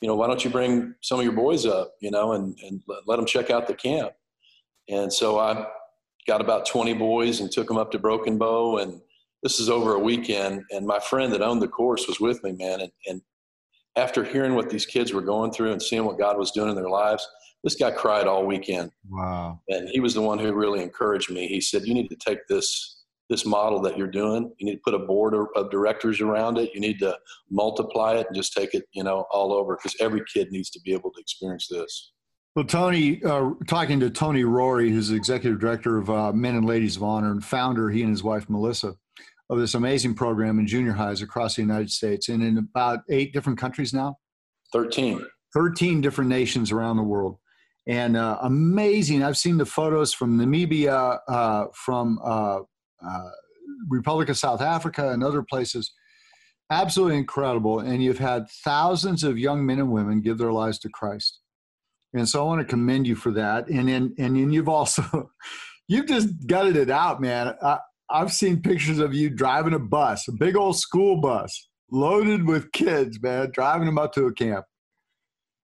you 0.00 0.08
know, 0.08 0.14
why 0.14 0.26
don't 0.26 0.44
you 0.44 0.50
bring 0.50 0.94
some 1.02 1.18
of 1.18 1.24
your 1.24 1.34
boys 1.34 1.66
up, 1.66 1.92
you 2.00 2.10
know, 2.10 2.32
and 2.32 2.58
and 2.62 2.82
let 3.06 3.16
them 3.16 3.26
check 3.26 3.50
out 3.50 3.66
the 3.66 3.74
camp. 3.74 4.12
And 4.88 5.12
so 5.12 5.38
I 5.38 5.66
got 6.26 6.40
about 6.40 6.66
20 6.66 6.94
boys 6.94 7.40
and 7.40 7.50
took 7.50 7.68
them 7.68 7.76
up 7.76 7.90
to 7.92 7.98
Broken 7.98 8.38
Bow, 8.38 8.78
and 8.78 9.00
this 9.42 9.60
is 9.60 9.68
over 9.68 9.94
a 9.94 9.98
weekend. 9.98 10.62
And 10.70 10.86
my 10.86 10.98
friend 10.98 11.32
that 11.32 11.42
owned 11.42 11.62
the 11.62 11.68
course 11.68 12.06
was 12.06 12.20
with 12.20 12.42
me, 12.42 12.52
man, 12.52 12.80
and, 12.80 12.92
and 13.06 13.22
after 13.96 14.22
hearing 14.22 14.54
what 14.54 14.70
these 14.70 14.86
kids 14.86 15.12
were 15.12 15.22
going 15.22 15.50
through 15.50 15.72
and 15.72 15.82
seeing 15.82 16.04
what 16.04 16.18
God 16.18 16.38
was 16.38 16.52
doing 16.52 16.68
in 16.68 16.76
their 16.76 16.88
lives, 16.88 17.26
this 17.64 17.74
guy 17.74 17.90
cried 17.90 18.26
all 18.26 18.46
weekend. 18.46 18.92
Wow. 19.10 19.60
And 19.68 19.88
he 19.88 20.00
was 20.00 20.14
the 20.14 20.22
one 20.22 20.38
who 20.38 20.52
really 20.52 20.82
encouraged 20.82 21.30
me. 21.30 21.48
He 21.48 21.60
said, 21.60 21.84
You 21.84 21.94
need 21.94 22.08
to 22.08 22.16
take 22.16 22.38
this 22.48 22.97
this 23.28 23.44
model 23.44 23.80
that 23.82 23.98
you're 23.98 24.06
doing. 24.06 24.50
You 24.58 24.66
need 24.66 24.76
to 24.76 24.80
put 24.84 24.94
a 24.94 24.98
board 24.98 25.34
of 25.34 25.70
directors 25.70 26.20
around 26.20 26.58
it. 26.58 26.70
You 26.74 26.80
need 26.80 26.98
to 27.00 27.16
multiply 27.50 28.14
it 28.14 28.26
and 28.26 28.36
just 28.36 28.54
take 28.54 28.74
it, 28.74 28.84
you 28.92 29.04
know, 29.04 29.26
all 29.30 29.52
over 29.52 29.76
because 29.76 29.96
every 30.00 30.22
kid 30.32 30.50
needs 30.50 30.70
to 30.70 30.80
be 30.80 30.92
able 30.92 31.10
to 31.12 31.20
experience 31.20 31.68
this. 31.68 32.12
Well, 32.56 32.64
Tony, 32.64 33.22
uh, 33.22 33.50
talking 33.66 34.00
to 34.00 34.10
Tony 34.10 34.42
Rorie, 34.42 34.90
who's 34.90 35.10
the 35.10 35.16
executive 35.16 35.60
director 35.60 35.98
of 35.98 36.10
uh, 36.10 36.32
Men 36.32 36.56
and 36.56 36.64
Ladies 36.64 36.96
of 36.96 37.04
Honor 37.04 37.30
and 37.30 37.44
founder, 37.44 37.90
he 37.90 38.02
and 38.02 38.10
his 38.10 38.24
wife 38.24 38.48
Melissa, 38.48 38.94
of 39.50 39.58
this 39.58 39.74
amazing 39.74 40.14
program 40.14 40.58
in 40.58 40.66
junior 40.66 40.92
highs 40.92 41.22
across 41.22 41.56
the 41.56 41.62
United 41.62 41.90
States 41.90 42.28
and 42.28 42.42
in 42.42 42.58
about 42.58 43.00
eight 43.10 43.32
different 43.32 43.58
countries 43.58 43.94
now. 43.94 44.16
13. 44.72 45.24
13 45.54 46.00
different 46.00 46.28
nations 46.28 46.72
around 46.72 46.96
the 46.96 47.02
world. 47.02 47.38
And 47.86 48.16
uh, 48.16 48.38
amazing. 48.42 49.22
I've 49.22 49.38
seen 49.38 49.56
the 49.56 49.64
photos 49.64 50.12
from 50.12 50.38
Namibia, 50.38 51.20
uh, 51.26 51.66
from 51.72 52.18
uh, 52.22 52.60
uh, 53.06 53.30
Republic 53.88 54.28
of 54.28 54.38
South 54.38 54.60
Africa, 54.60 55.10
and 55.10 55.22
other 55.22 55.42
places. 55.42 55.92
Absolutely 56.70 57.16
incredible. 57.16 57.80
And 57.80 58.02
you've 58.02 58.18
had 58.18 58.48
thousands 58.64 59.24
of 59.24 59.38
young 59.38 59.64
men 59.64 59.78
and 59.78 59.90
women 59.90 60.20
give 60.20 60.38
their 60.38 60.52
lives 60.52 60.78
to 60.80 60.88
Christ. 60.88 61.40
And 62.14 62.28
so 62.28 62.42
I 62.42 62.46
want 62.46 62.60
to 62.60 62.66
commend 62.66 63.06
you 63.06 63.14
for 63.14 63.30
that. 63.32 63.68
And 63.68 63.88
then, 63.88 64.14
and 64.18 64.36
then 64.36 64.52
you've 64.52 64.68
also, 64.68 65.30
you've 65.88 66.06
just 66.06 66.46
gutted 66.46 66.76
it 66.76 66.90
out, 66.90 67.20
man. 67.20 67.54
I, 67.62 67.78
I've 68.10 68.32
seen 68.32 68.62
pictures 68.62 68.98
of 68.98 69.14
you 69.14 69.28
driving 69.28 69.74
a 69.74 69.78
bus, 69.78 70.28
a 70.28 70.32
big 70.32 70.56
old 70.56 70.78
school 70.78 71.20
bus, 71.20 71.68
loaded 71.90 72.46
with 72.46 72.72
kids, 72.72 73.20
man, 73.20 73.50
driving 73.52 73.86
them 73.86 73.98
up 73.98 74.12
to 74.14 74.26
a 74.26 74.32
camp. 74.32 74.64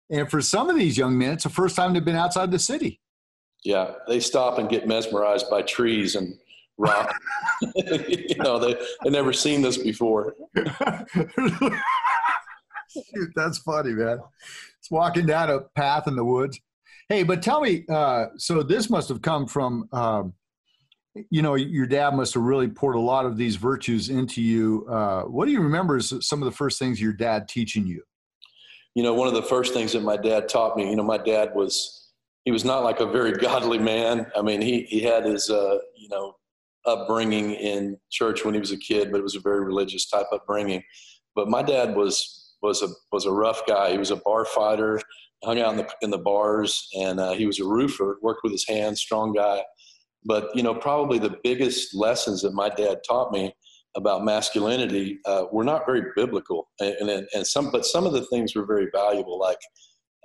And 0.10 0.30
for 0.30 0.42
some 0.42 0.70
of 0.70 0.76
these 0.76 0.98
young 0.98 1.18
men, 1.18 1.34
it's 1.34 1.44
the 1.44 1.50
first 1.50 1.76
time 1.76 1.94
they've 1.94 2.04
been 2.04 2.16
outside 2.16 2.52
the 2.52 2.60
city. 2.60 3.00
Yeah, 3.64 3.94
they 4.08 4.20
stop 4.20 4.58
and 4.58 4.70
get 4.70 4.88
mesmerized 4.88 5.50
by 5.50 5.62
trees 5.62 6.16
and 6.16 6.36
rock. 6.78 7.14
you 7.76 8.36
know, 8.40 8.60
they 8.60 8.76
they 9.04 9.10
never 9.10 9.34
seen 9.34 9.62
this 9.62 9.78
before. 9.78 10.36
Shoot, 12.90 13.32
that's 13.36 13.58
funny, 13.60 13.92
man. 13.92 14.20
It's 14.80 14.92
walking 14.92 15.26
down 15.26 15.50
a 15.50 15.62
path 15.76 16.08
in 16.08 16.16
the 16.16 16.26
woods. 16.26 16.60
Hey, 17.10 17.24
but 17.24 17.42
tell 17.42 17.62
me, 17.62 17.86
uh, 17.90 18.28
so 18.38 18.64
this 18.64 18.90
must 18.90 19.10
have 19.10 19.22
come 19.22 19.48
from 19.48 19.88
um, 19.92 20.34
you 21.30 21.42
know, 21.42 21.56
your 21.56 21.86
dad 21.86 22.16
must 22.16 22.34
have 22.34 22.44
really 22.44 22.68
poured 22.68 22.96
a 22.96 23.00
lot 23.00 23.26
of 23.26 23.38
these 23.38 23.56
virtues 23.56 24.10
into 24.10 24.42
you. 24.42 24.86
Uh, 24.90 25.24
what 25.24 25.46
do 25.46 25.52
you 25.52 25.62
remember 25.62 25.98
as 25.98 26.14
some 26.26 26.42
of 26.42 26.46
the 26.46 26.56
first 26.56 26.80
things 26.80 27.00
your 27.00 27.14
dad 27.14 27.48
teaching 27.48 27.86
you? 27.86 28.02
You 28.96 29.04
know, 29.04 29.14
one 29.14 29.28
of 29.28 29.34
the 29.34 29.44
first 29.44 29.74
things 29.74 29.94
that 29.94 30.04
my 30.04 30.18
dad 30.18 30.50
taught 30.50 30.76
me, 30.76 30.90
you 30.90 30.96
know, 30.96 31.04
my 31.04 31.18
dad 31.18 31.52
was, 31.54 32.10
he 32.46 32.52
was 32.52 32.66
not 32.66 32.84
like 32.84 33.00
a 33.00 33.06
very 33.06 33.32
godly 33.38 33.78
man. 33.78 34.26
I 34.36 34.42
mean, 34.42 34.62
he, 34.62 34.84
he 34.84 35.02
had 35.02 35.26
his, 35.26 35.50
uh, 35.50 35.78
you 35.96 36.10
know, 36.10 36.36
upbringing 36.86 37.54
in 37.54 37.98
church 38.12 38.44
when 38.44 38.54
he 38.54 38.60
was 38.60 38.72
a 38.72 38.78
kid, 38.78 39.12
but 39.12 39.20
it 39.20 39.24
was 39.24 39.36
a 39.36 39.42
very 39.42 39.64
religious 39.64 40.08
type 40.08 40.28
upbringing. 40.32 40.84
But 41.36 41.50
my 41.50 41.64
dad 41.64 41.96
was, 41.96 42.56
was 42.62 42.82
a, 42.82 42.88
was 43.12 43.26
a 43.26 43.32
rough 43.32 43.66
guy. 43.68 43.92
He 43.92 43.98
was 43.98 44.12
a 44.12 44.18
bar 44.18 44.46
fighter, 44.46 45.02
hung 45.44 45.60
out 45.60 45.72
in 45.72 45.78
the, 45.78 45.90
in 46.02 46.12
the 46.12 46.18
bars, 46.18 46.88
and 47.00 47.20
uh, 47.20 47.32
he 47.34 47.46
was 47.46 47.60
a 47.60 47.66
roofer, 47.66 48.18
worked 48.22 48.42
with 48.44 48.52
his 48.52 48.68
hands, 48.68 49.02
strong 49.02 49.34
guy 49.34 49.64
but 50.26 50.56
you 50.56 50.64
know, 50.64 50.74
probably 50.74 51.20
the 51.20 51.38
biggest 51.44 51.96
lessons 51.96 52.42
that 52.42 52.54
my 52.54 52.70
dad 52.70 53.00
taught 53.08 53.32
me 53.32 53.54
about 53.96 54.24
masculinity 54.24 55.20
uh, 55.26 55.46
were 55.52 55.64
not 55.64 55.86
very 55.86 56.04
biblical, 56.16 56.70
and, 56.80 57.10
and, 57.10 57.28
and 57.34 57.46
some, 57.46 57.72
but 57.72 57.86
some 57.86 58.06
of 58.06 58.14
the 58.14 58.26
things 58.26 58.56
were 58.56 58.66
very 58.66 58.88
valuable. 58.92 59.40
Like, 59.40 59.60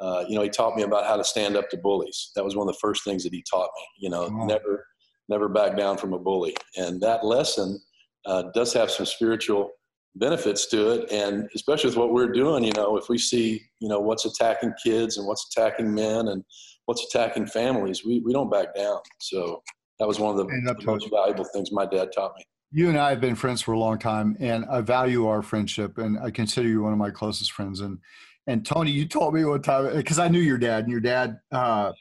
uh, 0.01 0.25
you 0.29 0.37
know, 0.37 0.43
he 0.43 0.49
taught 0.49 0.77
me 0.77 0.83
about 0.83 1.07
how 1.07 1.17
to 1.17 1.25
stand 1.25 1.57
up 1.57 1.69
to 1.71 1.77
bullies. 1.77 2.31
That 2.35 2.45
was 2.45 2.57
one 2.57 2.69
of 2.69 2.75
the 2.75 2.79
first 2.81 3.05
things 3.05 3.25
that 3.25 3.33
he 3.33 3.45
taught 3.51 3.69
me. 3.77 3.85
You 3.99 4.11
know, 4.11 4.29
wow. 4.29 4.47
never, 4.47 4.87
never 5.29 5.49
back 5.49 5.77
down 5.77 5.97
from 5.97 6.13
a 6.13 6.19
bully. 6.19 6.55
And 6.77 7.01
that 7.01 7.25
lesson 7.25 7.81
uh, 8.27 8.45
does 8.55 8.73
have 8.73 8.91
some 8.91 9.07
spiritual 9.07 9.71
benefits 10.17 10.67
to 10.67 10.91
it, 10.91 11.13
and 11.13 11.49
especially 11.55 11.91
with 11.91 11.97
what 11.97 12.13
we're 12.13 12.33
doing. 12.33 12.65
You 12.65 12.73
know, 12.73 12.97
if 12.97 13.09
we 13.09 13.19
see, 13.19 13.63
you 13.81 13.89
know, 13.89 14.01
what's 14.01 14.25
attacking 14.25 14.73
kids 14.83 15.19
and 15.19 15.27
what's 15.27 15.47
attacking 15.55 15.95
men 15.95 16.29
and 16.29 16.45
what's 16.87 17.05
attacking 17.05 17.47
families, 17.47 18.05
we 18.05 18.21
we 18.25 18.33
don't 18.33 18.51
back 18.51 18.75
down. 18.75 18.99
So 19.21 19.63
that 19.99 20.09
was 20.09 20.19
one 20.19 20.31
of 20.31 20.39
the, 20.39 20.75
the 20.79 20.87
most 20.87 21.11
valuable 21.11 21.45
things 21.45 21.73
my 21.73 21.87
dad 21.87 22.11
taught 22.15 22.33
me. 22.37 22.45
you 22.71 22.89
and 22.89 22.99
I 22.99 23.11
have 23.11 23.21
been 23.21 23.35
friends 23.35 23.63
for 23.63 23.73
a 23.73 23.79
long 23.79 23.99
time, 23.99 24.37
and 24.41 24.65
I 24.67 24.81
value 24.81 25.27
our 25.27 25.43
friendship, 25.43 25.99
and 25.99 26.19
I 26.19 26.31
consider 26.31 26.69
you 26.69 26.83
one 26.83 26.93
of 26.93 26.99
my 26.99 27.11
closest 27.11 27.53
friends. 27.53 27.81
And 27.81 27.99
and 28.47 28.65
Tony, 28.65 28.91
you 28.91 29.07
told 29.07 29.35
me 29.35 29.45
one 29.45 29.63
time 29.63 29.95
because 29.95 30.19
I 30.19 30.29
knew 30.29 30.41
your 30.41 30.59
dad, 30.59 30.85
and 30.85 30.91
your 30.93 31.01
dad 31.01 31.39
uh, 31.53 31.93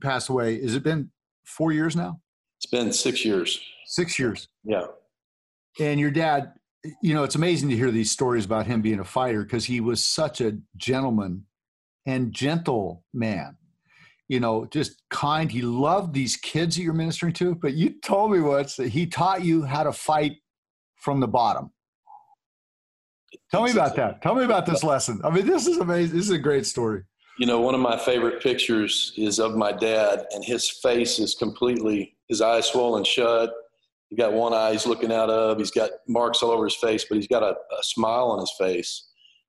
passed 0.00 0.28
away. 0.28 0.60
Has 0.62 0.74
it 0.74 0.82
been 0.82 1.10
four 1.44 1.72
years 1.72 1.94
now? 1.96 2.20
Been 2.72 2.92
six 2.92 3.24
years. 3.24 3.60
Six 3.86 4.18
years. 4.18 4.48
Yeah. 4.64 4.86
And 5.78 6.00
your 6.00 6.10
dad, 6.10 6.54
you 7.02 7.14
know, 7.14 7.22
it's 7.22 7.36
amazing 7.36 7.68
to 7.68 7.76
hear 7.76 7.92
these 7.92 8.10
stories 8.10 8.44
about 8.44 8.66
him 8.66 8.82
being 8.82 8.98
a 8.98 9.04
fighter 9.04 9.44
because 9.44 9.66
he 9.66 9.80
was 9.80 10.02
such 10.02 10.40
a 10.40 10.58
gentleman 10.76 11.44
and 12.06 12.32
gentle 12.32 13.04
man 13.14 13.56
you 14.32 14.40
know, 14.40 14.64
just 14.64 15.02
kind. 15.10 15.52
He 15.52 15.60
loved 15.60 16.14
these 16.14 16.38
kids 16.38 16.76
that 16.76 16.82
you're 16.82 16.94
ministering 16.94 17.34
to. 17.34 17.54
But 17.54 17.74
you 17.74 18.00
told 18.00 18.32
me 18.32 18.40
once 18.40 18.76
that 18.76 18.88
he 18.88 19.06
taught 19.06 19.44
you 19.44 19.62
how 19.62 19.82
to 19.82 19.92
fight 19.92 20.38
from 20.96 21.20
the 21.20 21.28
bottom. 21.28 21.70
Tell 23.50 23.62
me 23.62 23.72
about 23.72 23.94
that. 23.96 24.22
Tell 24.22 24.34
me 24.34 24.44
about 24.44 24.64
this 24.64 24.82
lesson. 24.82 25.20
I 25.22 25.28
mean, 25.28 25.46
this 25.46 25.66
is 25.66 25.76
amazing. 25.76 26.16
This 26.16 26.24
is 26.24 26.32
a 26.32 26.38
great 26.38 26.64
story. 26.64 27.02
You 27.38 27.44
know, 27.46 27.60
one 27.60 27.74
of 27.74 27.82
my 27.82 27.98
favorite 27.98 28.42
pictures 28.42 29.12
is 29.18 29.38
of 29.38 29.54
my 29.54 29.70
dad, 29.70 30.24
and 30.30 30.42
his 30.42 30.70
face 30.82 31.18
is 31.18 31.34
completely, 31.34 32.16
his 32.32 32.40
eyes 32.40 32.66
swollen 32.66 33.04
shut. 33.04 33.52
He 34.08 34.16
got 34.16 34.32
one 34.32 34.54
eye 34.54 34.72
he's 34.72 34.86
looking 34.86 35.12
out 35.12 35.28
of. 35.28 35.58
He's 35.58 35.70
got 35.70 35.90
marks 36.08 36.42
all 36.42 36.50
over 36.50 36.64
his 36.64 36.76
face, 36.76 37.04
but 37.06 37.16
he's 37.16 37.28
got 37.28 37.42
a, 37.42 37.50
a 37.50 37.82
smile 37.82 38.30
on 38.30 38.40
his 38.40 38.52
face. 38.58 39.08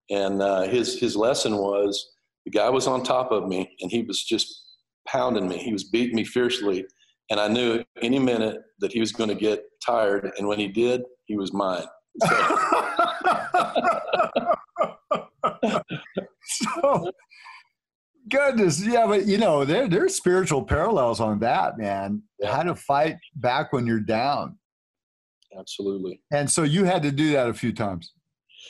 And 0.09 0.41
uh, 0.41 0.63
his 0.63 0.99
his 0.99 1.15
lesson 1.15 1.57
was 1.57 2.09
the 2.45 2.51
guy 2.51 2.69
was 2.69 2.85
on 2.85 3.03
top 3.03 3.31
of 3.31 3.47
me, 3.47 3.73
and 3.79 3.89
he 3.89 4.03
was 4.03 4.21
just 4.21 4.65
pounding 5.07 5.47
me. 5.47 5.57
He 5.57 5.71
was 5.71 5.85
beating 5.85 6.15
me 6.15 6.25
fiercely. 6.25 6.85
And 7.31 7.39
I 7.39 7.47
knew 7.47 7.83
any 8.01 8.19
minute 8.19 8.57
that 8.79 8.91
he 8.91 8.99
was 8.99 9.13
going 9.13 9.29
to 9.29 9.35
get 9.35 9.63
tired. 9.85 10.29
And 10.37 10.45
when 10.45 10.59
he 10.59 10.67
did, 10.67 11.03
he 11.25 11.37
was 11.37 11.53
mine. 11.53 11.85
So, 16.45 16.81
so 16.81 17.11
goodness. 18.33 18.85
Yeah, 18.85 19.05
but 19.07 19.25
you 19.25 19.37
know, 19.37 19.63
there, 19.65 19.87
there's 19.87 20.15
spiritual 20.15 20.63
parallels 20.63 21.19
on 21.19 21.39
that, 21.39 21.77
man. 21.77 22.23
Yeah. 22.39 22.55
How 22.55 22.63
to 22.63 22.75
fight 22.75 23.17
back 23.35 23.71
when 23.71 23.85
you're 23.85 23.99
down. 23.99 24.57
Absolutely. 25.57 26.21
And 26.31 26.49
so 26.49 26.63
you 26.63 26.83
had 26.83 27.03
to 27.03 27.11
do 27.11 27.31
that 27.33 27.47
a 27.47 27.53
few 27.53 27.71
times. 27.71 28.11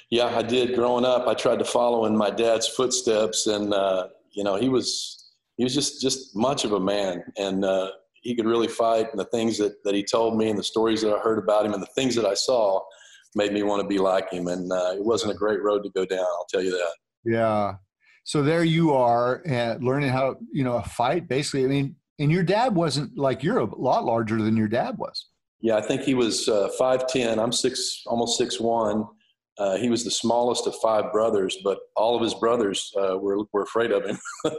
Yeah, 0.10 0.26
I 0.26 0.42
did. 0.42 0.76
Growing 0.76 1.06
up, 1.06 1.28
I 1.28 1.34
tried 1.34 1.60
to 1.60 1.66
follow 1.66 2.06
in 2.06 2.18
my 2.18 2.30
dad's 2.30 2.68
footsteps, 2.68 3.48
and 3.48 3.74
uh, 3.74 4.08
you 4.32 4.44
know, 4.44 4.56
he 4.56 4.70
was 4.70 5.32
he 5.58 5.64
was 5.64 5.74
just 5.74 6.02
just 6.02 6.36
much 6.36 6.66
of 6.66 6.74
a 6.74 6.80
man, 6.80 7.24
and 7.38 7.64
uh, 7.64 7.92
he 8.22 8.36
could 8.36 8.46
really 8.46 8.68
fight. 8.68 9.08
And 9.12 9.20
the 9.20 9.26
things 9.26 9.58
that 9.60 9.84
that 9.86 9.96
he 9.96 10.04
told 10.04 10.38
me, 10.38 10.50
and 10.50 10.60
the 10.60 10.64
stories 10.64 11.02
that 11.02 11.14
I 11.14 11.20
heard 11.20 11.40
about 11.40 11.66
him, 11.66 11.74
and 11.74 11.82
the 11.82 11.94
things 11.96 12.16
that 12.16 12.26
I 12.26 12.34
saw, 12.34 12.82
made 13.36 13.54
me 13.54 13.64
want 13.64 13.82
to 13.82 13.88
be 13.88 13.98
like 13.98 14.32
him. 14.32 14.48
And 14.48 14.72
uh, 14.72 14.94
it 14.96 15.04
wasn't 15.04 15.32
a 15.32 15.36
great 15.36 15.62
road 15.62 15.84
to 15.84 15.90
go 15.92 16.06
down. 16.06 16.20
I'll 16.20 16.48
tell 16.50 16.64
you 16.64 16.72
that. 16.72 16.94
Yeah. 17.26 17.76
So 18.24 18.42
there 18.42 18.64
you 18.64 18.94
are, 18.94 19.42
and 19.46 19.84
learning 19.84 20.10
how 20.10 20.38
you 20.52 20.64
know 20.64 20.82
fight. 20.82 21.28
Basically, 21.28 21.66
I 21.66 21.68
mean, 21.68 21.96
and 22.20 22.32
your 22.32 22.44
dad 22.44 22.74
wasn't 22.76 23.18
like 23.18 23.44
you're 23.44 23.60
a 23.60 23.76
lot 23.76 24.06
larger 24.06 24.42
than 24.42 24.56
your 24.56 24.68
dad 24.68 24.98
was. 24.98 25.28
Yeah, 25.62 25.78
I 25.78 25.82
think 25.82 26.02
he 26.02 26.14
was 26.14 26.48
uh, 26.48 26.70
five 26.78 27.08
ten. 27.08 27.40
I'm 27.40 27.52
six, 27.52 28.04
almost 28.06 28.38
six 28.38 28.60
one. 28.60 29.06
Uh, 29.58 29.78
he 29.78 29.90
was 29.90 30.04
the 30.04 30.12
smallest 30.12 30.66
of 30.68 30.76
five 30.78 31.12
brothers, 31.12 31.58
but 31.64 31.80
all 31.96 32.16
of 32.16 32.22
his 32.22 32.34
brothers 32.34 32.92
uh, 32.98 33.18
were 33.18 33.46
were 33.52 33.64
afraid 33.64 33.92
of 33.92 34.06
him. 34.06 34.18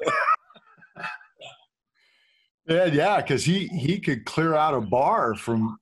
Yeah, 2.66 2.86
yeah, 2.86 3.16
because 3.20 3.44
he 3.44 3.66
he 3.68 4.00
could 4.00 4.24
clear 4.24 4.54
out 4.54 4.74
a 4.74 4.80
bar 4.80 5.34
from 5.34 5.78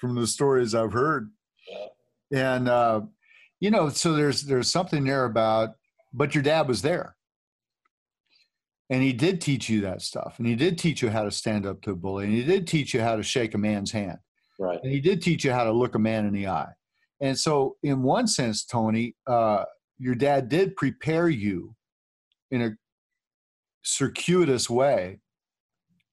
from 0.00 0.14
the 0.14 0.26
stories 0.26 0.74
I've 0.74 0.92
heard, 0.92 1.30
and 2.32 2.68
uh, 2.68 3.00
you 3.58 3.70
know, 3.70 3.88
so 3.88 4.12
there's 4.12 4.42
there's 4.42 4.70
something 4.70 5.04
there 5.04 5.24
about. 5.24 5.70
But 6.12 6.34
your 6.34 6.42
dad 6.42 6.68
was 6.68 6.82
there, 6.82 7.16
and 8.90 9.02
he 9.02 9.12
did 9.12 9.40
teach 9.40 9.70
you 9.70 9.80
that 9.82 10.02
stuff, 10.02 10.34
and 10.38 10.46
he 10.46 10.56
did 10.56 10.76
teach 10.76 11.00
you 11.00 11.08
how 11.08 11.22
to 11.22 11.30
stand 11.30 11.64
up 11.64 11.80
to 11.82 11.92
a 11.92 11.96
bully, 11.96 12.24
and 12.24 12.34
he 12.34 12.42
did 12.42 12.66
teach 12.66 12.92
you 12.92 13.00
how 13.00 13.16
to 13.16 13.22
shake 13.22 13.54
a 13.54 13.58
man's 13.58 13.92
hand, 13.92 14.18
right? 14.58 14.80
And 14.82 14.92
he 14.92 15.00
did 15.00 15.22
teach 15.22 15.44
you 15.44 15.52
how 15.52 15.64
to 15.64 15.72
look 15.72 15.94
a 15.94 15.98
man 15.98 16.26
in 16.26 16.34
the 16.34 16.48
eye. 16.48 16.72
And 17.20 17.38
so, 17.38 17.76
in 17.82 18.02
one 18.02 18.26
sense, 18.26 18.64
Tony, 18.64 19.14
uh, 19.26 19.64
your 19.98 20.14
dad 20.14 20.48
did 20.48 20.74
prepare 20.76 21.28
you 21.28 21.76
in 22.50 22.62
a 22.62 22.70
circuitous 23.82 24.68
way 24.68 25.20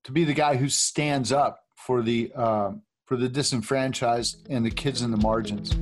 to 0.04 0.12
be 0.12 0.24
the 0.24 0.34
guy 0.34 0.56
who 0.56 0.70
stands 0.70 1.32
up 1.32 1.60
for 1.76 2.02
the 2.02 2.32
uh, 2.36 2.72
for 3.06 3.18
the 3.18 3.28
disenfranchised 3.28 4.46
and 4.50 4.66
the 4.66 4.72
kids 4.72 5.02
in 5.02 5.12
the 5.12 5.18
margins. 5.18 5.74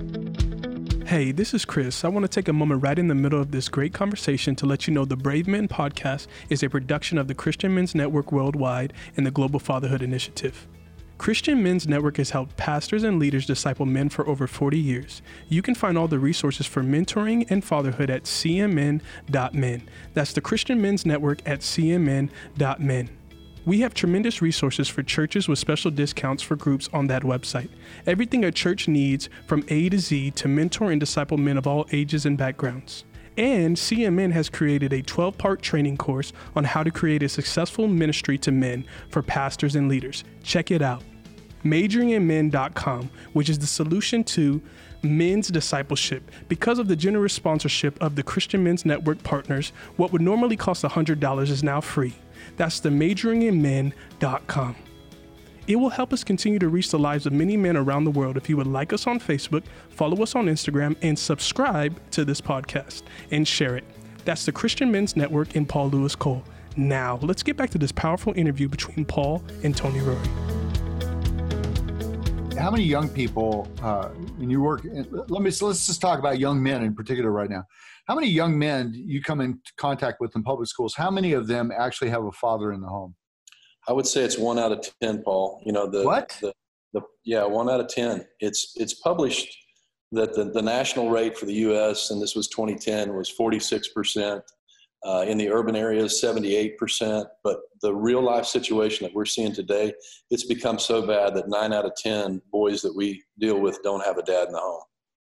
Hey, 1.05 1.31
this 1.31 1.53
is 1.53 1.65
Chris. 1.65 2.03
I 2.03 2.07
want 2.07 2.23
to 2.23 2.27
take 2.27 2.47
a 2.47 2.53
moment 2.53 2.81
right 2.81 2.97
in 2.97 3.09
the 3.09 3.13
middle 3.13 3.39
of 3.39 3.51
this 3.51 3.69
great 3.69 3.93
conversation 3.93 4.55
to 4.55 4.65
let 4.65 4.87
you 4.87 4.93
know 4.93 5.05
the 5.05 5.15
Brave 5.15 5.47
Men 5.47 5.67
podcast 5.67 6.25
is 6.49 6.63
a 6.63 6.69
production 6.69 7.19
of 7.19 7.27
the 7.27 7.35
Christian 7.35 7.75
Men's 7.75 7.93
Network 7.93 8.31
Worldwide 8.31 8.91
and 9.15 9.23
the 9.23 9.29
Global 9.29 9.59
Fatherhood 9.59 10.01
Initiative. 10.01 10.67
Christian 11.19 11.61
Men's 11.61 11.87
Network 11.87 12.17
has 12.17 12.31
helped 12.31 12.57
pastors 12.57 13.03
and 13.03 13.19
leaders 13.19 13.45
disciple 13.45 13.85
men 13.85 14.09
for 14.09 14.27
over 14.27 14.47
40 14.47 14.79
years. 14.79 15.21
You 15.47 15.61
can 15.61 15.75
find 15.75 15.95
all 15.95 16.07
the 16.07 16.17
resources 16.17 16.65
for 16.65 16.81
mentoring 16.81 17.45
and 17.51 17.63
fatherhood 17.63 18.09
at 18.09 18.23
cmn.men. 18.23 19.89
That's 20.15 20.33
the 20.33 20.41
Christian 20.41 20.81
Men's 20.81 21.05
Network 21.05 21.47
at 21.47 21.59
cmn.men. 21.59 23.09
We 23.65 23.79
have 23.79 23.95
tremendous 23.95 24.43
resources 24.43 24.87
for 24.87 25.01
churches 25.01 25.47
with 25.47 25.57
special 25.57 25.89
discounts 25.89 26.43
for 26.43 26.55
groups 26.55 26.87
on 26.93 27.07
that 27.07 27.23
website. 27.23 27.69
Everything 28.05 28.45
a 28.45 28.51
church 28.51 28.87
needs 28.87 29.27
from 29.47 29.65
A 29.69 29.89
to 29.89 29.97
Z 29.97 30.31
to 30.31 30.47
mentor 30.47 30.91
and 30.91 30.99
disciple 30.99 31.37
men 31.37 31.57
of 31.57 31.65
all 31.65 31.87
ages 31.91 32.27
and 32.27 32.37
backgrounds. 32.37 33.05
And 33.37 33.75
CMN 33.75 34.31
has 34.33 34.49
created 34.49 34.93
a 34.93 35.01
12 35.01 35.37
part 35.39 35.63
training 35.63 35.97
course 35.97 36.31
on 36.55 36.63
how 36.63 36.83
to 36.83 36.91
create 36.91 37.23
a 37.23 37.29
successful 37.29 37.87
ministry 37.87 38.37
to 38.37 38.51
men 38.51 38.85
for 39.09 39.23
pastors 39.23 39.75
and 39.75 39.89
leaders. 39.89 40.23
Check 40.43 40.69
it 40.69 40.83
out. 40.83 41.03
MajoringInMen.com, 41.63 43.09
which 43.33 43.49
is 43.49 43.57
the 43.57 43.65
solution 43.65 44.23
to 44.25 44.61
men's 45.01 45.47
discipleship. 45.47 46.29
Because 46.47 46.77
of 46.77 46.87
the 46.87 46.95
generous 46.95 47.33
sponsorship 47.33 47.99
of 47.99 48.15
the 48.15 48.21
Christian 48.21 48.63
Men's 48.63 48.85
Network 48.85 49.23
partners, 49.23 49.71
what 49.95 50.11
would 50.11 50.21
normally 50.21 50.55
cost 50.55 50.83
$100 50.83 51.49
is 51.49 51.63
now 51.63 51.81
free. 51.81 52.13
That's 52.57 52.79
the 52.79 52.89
majoringinmen.com. 52.89 54.75
It 55.67 55.77
will 55.77 55.89
help 55.89 56.13
us 56.13 56.23
continue 56.23 56.59
to 56.59 56.69
reach 56.69 56.91
the 56.91 56.99
lives 56.99 57.25
of 57.25 57.33
many 57.33 57.57
men 57.57 57.75
around 57.75 58.03
the 58.03 58.11
world 58.11 58.37
if 58.37 58.47
you 58.47 58.57
would 58.57 58.67
like 58.67 58.93
us 58.93 59.07
on 59.07 59.19
Facebook, 59.19 59.63
follow 59.89 60.21
us 60.21 60.35
on 60.35 60.45
Instagram, 60.45 60.95
and 61.01 61.17
subscribe 61.17 61.99
to 62.11 62.23
this 62.23 62.39
podcast 62.39 63.01
and 63.31 63.47
share 63.47 63.75
it. 63.75 63.83
That's 64.25 64.45
the 64.45 64.51
Christian 64.51 64.91
Men's 64.91 65.15
Network 65.15 65.55
and 65.55 65.67
Paul 65.67 65.89
Louis 65.89 66.15
Cole. 66.15 66.43
Now, 66.77 67.19
let's 67.23 67.41
get 67.41 67.57
back 67.57 67.71
to 67.71 67.77
this 67.79 67.91
powerful 67.91 68.33
interview 68.35 68.67
between 68.67 69.05
Paul 69.05 69.43
and 69.63 69.75
Tony 69.75 69.99
Rorie. 70.01 70.55
How 72.57 72.69
many 72.69 72.83
young 72.83 73.09
people, 73.09 73.67
uh, 73.81 74.09
when 74.37 74.49
you 74.49 74.61
work, 74.61 74.83
let 74.83 75.41
me, 75.41 75.51
let's 75.61 75.87
just 75.87 75.99
talk 75.99 76.19
about 76.19 76.37
young 76.37 76.61
men 76.61 76.83
in 76.83 76.93
particular 76.93 77.31
right 77.31 77.49
now. 77.49 77.65
How 78.07 78.13
many 78.13 78.27
young 78.27 78.57
men 78.57 78.93
you 78.93 79.21
come 79.21 79.41
in 79.41 79.59
contact 79.77 80.21
with 80.21 80.35
in 80.35 80.43
public 80.43 80.67
schools? 80.67 80.93
How 80.95 81.09
many 81.09 81.33
of 81.33 81.47
them 81.47 81.71
actually 81.75 82.09
have 82.11 82.23
a 82.23 82.31
father 82.31 82.71
in 82.71 82.81
the 82.81 82.87
home? 82.87 83.15
I 83.87 83.93
would 83.93 84.05
say 84.05 84.23
it's 84.23 84.37
one 84.37 84.59
out 84.59 84.71
of 84.71 84.87
ten, 85.01 85.23
Paul. 85.23 85.61
You 85.65 85.71
know 85.71 85.89
the 85.89 86.03
what? 86.03 86.37
The, 86.41 86.53
the 86.93 87.01
yeah, 87.23 87.45
one 87.45 87.69
out 87.69 87.79
of 87.79 87.87
ten. 87.87 88.25
It's 88.39 88.73
it's 88.75 88.93
published 88.93 89.55
that 90.11 90.35
the, 90.35 90.45
the 90.45 90.61
national 90.61 91.09
rate 91.09 91.37
for 91.37 91.45
the 91.45 91.53
U.S. 91.53 92.11
and 92.11 92.21
this 92.21 92.35
was 92.35 92.47
2010 92.49 93.15
was 93.15 93.29
46 93.29 93.89
percent. 93.89 94.43
Uh, 95.03 95.23
in 95.27 95.37
the 95.37 95.47
urban 95.51 95.75
areas, 95.75 96.19
78%. 96.19 97.25
But 97.43 97.59
the 97.83 97.93
real 97.93 98.23
life 98.23 98.45
situation 98.45 99.05
that 99.05 99.13
we're 99.13 99.25
seeing 99.25 99.53
today, 99.53 99.93
it's 100.31 100.45
become 100.45 100.79
so 100.79 101.05
bad 101.05 101.35
that 101.35 101.47
nine 101.47 101.73
out 101.73 101.85
of 101.85 101.91
10 101.95 102.41
boys 102.51 102.81
that 102.81 102.95
we 102.95 103.21
deal 103.37 103.59
with 103.59 103.77
don't 103.83 104.03
have 104.03 104.17
a 104.17 104.23
dad 104.23 104.47
in 104.47 104.53
the 104.53 104.59
home. 104.59 104.81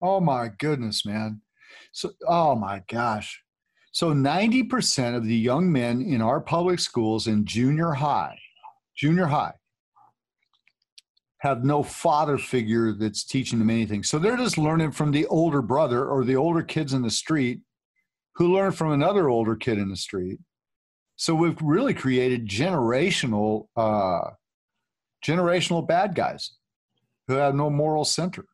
Oh 0.01 0.19
my 0.21 0.51
goodness, 0.58 1.06
man. 1.06 1.41
So, 1.97 2.12
oh 2.27 2.53
my 2.53 2.83
gosh. 2.88 3.41
So 3.91 4.13
90% 4.13 5.15
of 5.15 5.25
the 5.25 5.36
young 5.36 5.71
men 5.71 5.99
in 5.99 6.21
our 6.21 6.39
public 6.39 6.79
schools 6.79 7.25
in 7.25 7.43
junior 7.43 7.93
high, 7.93 8.38
junior 8.95 9.25
high, 9.25 9.55
have 11.39 11.63
no 11.63 11.81
father 11.81 12.38
figure 12.38 12.93
that's 12.93 13.23
teaching 13.23 13.57
them 13.57 13.71
anything. 13.71 14.03
So 14.03 14.19
they're 14.19 14.38
just 14.38 14.60
learning 14.60 14.91
from 14.91 15.10
the 15.10 15.25
older 15.25 15.63
brother 15.63 16.05
or 16.05 16.23
the 16.23 16.36
older 16.36 16.62
kids 16.62 16.93
in 16.93 17.01
the 17.01 17.10
street 17.10 17.62
who 18.36 18.53
learn 18.53 18.73
from 18.73 18.91
another 18.91 19.27
older 19.27 19.55
kid 19.55 19.79
in 19.79 19.89
the 19.89 19.95
street. 19.95 20.38
So 21.15 21.33
we've 21.33 21.60
really 21.63 21.95
created 21.95 22.47
generational 22.47 23.69
uh, 23.75 24.29
generational 25.25 25.88
bad 25.88 26.13
guys 26.13 26.57
who 27.27 27.33
have 27.33 27.55
no 27.55 27.71
moral 27.71 28.05
center. 28.05 28.45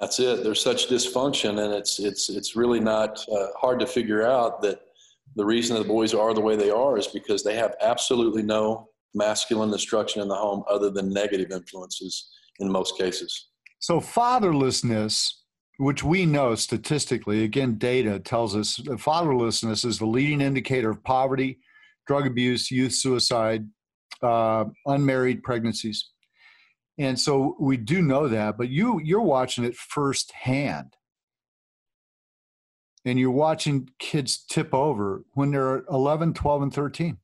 That's 0.00 0.20
it. 0.20 0.44
There's 0.44 0.62
such 0.62 0.88
dysfunction, 0.88 1.64
and 1.64 1.72
it's 1.72 1.98
it's 1.98 2.28
it's 2.28 2.54
really 2.54 2.80
not 2.80 3.24
uh, 3.32 3.46
hard 3.58 3.80
to 3.80 3.86
figure 3.86 4.26
out 4.26 4.60
that 4.62 4.80
the 5.36 5.44
reason 5.44 5.76
the 5.76 5.84
boys 5.84 6.14
are 6.14 6.34
the 6.34 6.40
way 6.40 6.56
they 6.56 6.70
are 6.70 6.98
is 6.98 7.06
because 7.06 7.42
they 7.42 7.56
have 7.56 7.74
absolutely 7.80 8.42
no 8.42 8.88
masculine 9.14 9.72
instruction 9.72 10.20
in 10.20 10.28
the 10.28 10.34
home 10.34 10.62
other 10.68 10.90
than 10.90 11.12
negative 11.12 11.50
influences 11.50 12.28
in 12.60 12.70
most 12.70 12.98
cases. 12.98 13.48
So 13.78 14.00
fatherlessness, 14.00 15.28
which 15.78 16.02
we 16.02 16.26
know 16.26 16.54
statistically, 16.54 17.44
again, 17.44 17.78
data 17.78 18.18
tells 18.18 18.54
us 18.54 18.78
fatherlessness 18.78 19.84
is 19.84 19.98
the 19.98 20.06
leading 20.06 20.40
indicator 20.40 20.90
of 20.90 21.02
poverty, 21.04 21.58
drug 22.06 22.26
abuse, 22.26 22.70
youth 22.70 22.92
suicide, 22.92 23.66
uh, 24.22 24.64
unmarried 24.86 25.42
pregnancies. 25.42 26.10
And 26.98 27.18
so 27.18 27.56
we 27.60 27.76
do 27.76 28.00
know 28.00 28.28
that, 28.28 28.56
but 28.56 28.68
you 28.68 29.00
you're 29.02 29.20
watching 29.20 29.64
it 29.64 29.76
firsthand. 29.76 30.96
And 33.04 33.20
you're 33.20 33.30
watching 33.30 33.90
kids 34.00 34.44
tip 34.48 34.74
over 34.74 35.22
when 35.34 35.52
they're 35.52 35.84
11, 35.88 36.34
12, 36.34 36.62
and 36.62 36.74
13. 36.74 37.18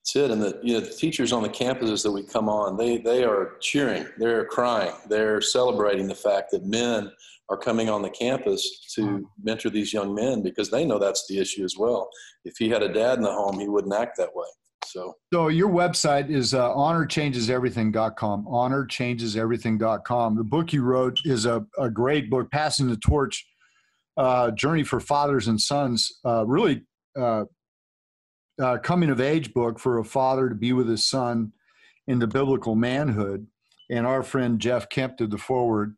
That's 0.00 0.16
it. 0.16 0.30
And 0.32 0.42
the, 0.42 0.58
you 0.60 0.74
know, 0.74 0.80
the 0.80 0.90
teachers 0.90 1.32
on 1.32 1.44
the 1.44 1.48
campuses 1.48 2.02
that 2.02 2.10
we 2.10 2.24
come 2.24 2.48
on, 2.48 2.76
they, 2.76 2.98
they 2.98 3.22
are 3.22 3.58
cheering, 3.60 4.08
they're 4.18 4.44
crying, 4.44 4.92
they're 5.08 5.40
celebrating 5.40 6.08
the 6.08 6.16
fact 6.16 6.50
that 6.50 6.64
men 6.64 7.12
are 7.48 7.56
coming 7.56 7.88
on 7.88 8.02
the 8.02 8.10
campus 8.10 8.92
to 8.94 9.06
hmm. 9.06 9.22
mentor 9.40 9.70
these 9.70 9.92
young 9.92 10.14
men 10.14 10.42
because 10.42 10.70
they 10.70 10.84
know 10.84 10.98
that's 10.98 11.26
the 11.28 11.38
issue 11.38 11.64
as 11.64 11.76
well. 11.78 12.08
If 12.44 12.56
he 12.58 12.68
had 12.68 12.82
a 12.82 12.92
dad 12.92 13.18
in 13.18 13.22
the 13.22 13.32
home, 13.32 13.60
he 13.60 13.68
wouldn't 13.68 13.94
act 13.94 14.16
that 14.16 14.34
way. 14.34 14.46
So, 14.86 15.16
so 15.32 15.48
your 15.48 15.68
website 15.68 16.30
is 16.30 16.54
uh, 16.54 16.68
honorchangeseverything.com. 16.70 18.46
Honorchangeseverything.com. 18.46 20.36
The 20.36 20.44
book 20.44 20.72
you 20.72 20.82
wrote 20.82 21.18
is 21.24 21.46
a, 21.46 21.64
a 21.78 21.90
great 21.90 22.30
book, 22.30 22.50
Passing 22.50 22.88
the 22.88 22.96
Torch 22.96 23.46
uh, 24.16 24.50
Journey 24.52 24.82
for 24.82 25.00
Fathers 25.00 25.48
and 25.48 25.60
Sons. 25.60 26.18
Uh, 26.24 26.46
really 26.46 26.82
uh, 27.18 27.44
uh, 28.60 28.78
coming 28.78 29.10
of 29.10 29.20
age 29.20 29.52
book 29.52 29.78
for 29.78 29.98
a 29.98 30.04
father 30.04 30.48
to 30.48 30.54
be 30.54 30.72
with 30.72 30.88
his 30.88 31.08
son 31.08 31.52
in 32.06 32.18
the 32.18 32.26
biblical 32.26 32.74
manhood. 32.74 33.46
And 33.90 34.06
our 34.06 34.22
friend 34.22 34.58
Jeff 34.58 34.88
Kemp 34.88 35.18
did 35.18 35.30
the 35.30 35.38
forward. 35.38 35.96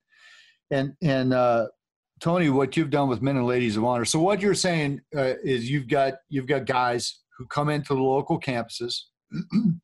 And 0.71 0.95
and 1.01 1.33
uh, 1.33 1.69
Tony, 2.21 2.51
what 2.51 2.77
you've 2.77 2.91
done 2.91 3.09
with 3.09 3.23
men 3.23 3.37
and 3.37 3.47
ladies 3.47 3.77
of 3.77 3.85
honor. 3.85 4.05
So 4.05 4.19
what 4.19 4.41
you're 4.41 4.55
saying 4.55 5.01
uh, 5.17 5.35
is 5.43 5.71
you've 5.71 5.89
got 5.89 6.15
you've 6.29 6.47
got 6.47 6.67
guys 6.67 7.21
who 7.39 7.47
come 7.47 7.69
into 7.69 7.95
the 7.95 8.03
local 8.03 8.39
campuses 8.39 8.95
who 9.51 9.81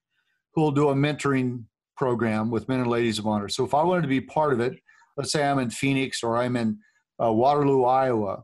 will 0.60 0.72
do 0.72 0.88
a 0.90 0.94
mentoring 0.94 1.64
program 1.96 2.50
with 2.50 2.68
men 2.68 2.80
and 2.80 2.90
ladies 2.90 3.18
of 3.18 3.26
honor. 3.26 3.48
So 3.48 3.64
if 3.64 3.72
I 3.72 3.82
wanted 3.82 4.02
to 4.02 4.08
be 4.08 4.20
part 4.20 4.52
of 4.52 4.60
it, 4.60 4.74
let's 5.16 5.32
say 5.32 5.44
I'm 5.44 5.60
in 5.60 5.70
Phoenix 5.70 6.22
or 6.22 6.36
I'm 6.36 6.56
in 6.56 6.78
uh, 7.22 7.32
Waterloo, 7.32 7.84
Iowa, 7.84 8.42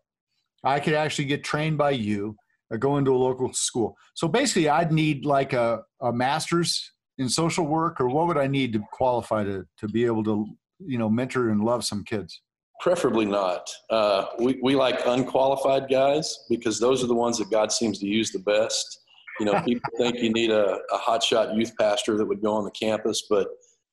I 0.63 0.79
could 0.81 0.95
actually 0.95 1.25
get 1.25 1.43
trained 1.43 1.77
by 1.79 1.91
you 1.91 2.37
uh, 2.73 2.77
go 2.77 2.99
into 2.99 3.13
a 3.13 3.17
local 3.17 3.53
school. 3.53 3.97
So 4.15 4.29
basically, 4.29 4.69
I'd 4.69 4.93
need 4.93 5.25
like 5.25 5.53
a, 5.53 5.83
a 6.01 6.13
master's 6.13 6.93
in 7.19 7.29
social 7.29 7.67
work, 7.67 8.01
or 8.01 8.09
what 8.09 8.27
would 8.29 8.39
I 8.39 8.47
need 8.47 8.73
to 8.75 8.83
qualify 8.93 9.45
to 9.45 9.67
to 9.79 9.89
be 9.89 10.05
able 10.07 10.25
to 10.25 10.47
you 10.79 10.99
know 10.99 11.11
mentor 11.11 11.51
and 11.51 11.63
love 11.63 11.85
some 11.85 12.05
kids? 12.05 12.41
Preferably 12.81 13.27
not. 13.27 13.69
Uh, 13.91 14.27
we 14.39 14.59
we 14.63 14.75
like 14.75 15.01
unqualified 15.07 15.89
guys 15.91 16.47
because 16.49 16.81
those 16.81 17.05
are 17.05 17.07
the 17.07 17.15
ones 17.15 17.39
that 17.39 17.51
God 17.51 17.71
seems 17.71 17.99
to 17.99 18.07
use 18.07 18.33
the 18.33 18.39
best. 18.39 19.01
You 19.39 19.47
know, 19.47 19.61
people 19.63 19.91
think 19.99 20.17
you 20.17 20.33
need 20.33 20.51
a, 20.51 20.79
a 20.93 20.99
hotshot 20.99 21.57
youth 21.57 21.73
pastor 21.79 22.17
that 22.17 22.25
would 22.25 22.43
go 22.43 22.55
on 22.55 22.65
the 22.65 22.71
campus, 22.71 23.25
but 23.29 23.49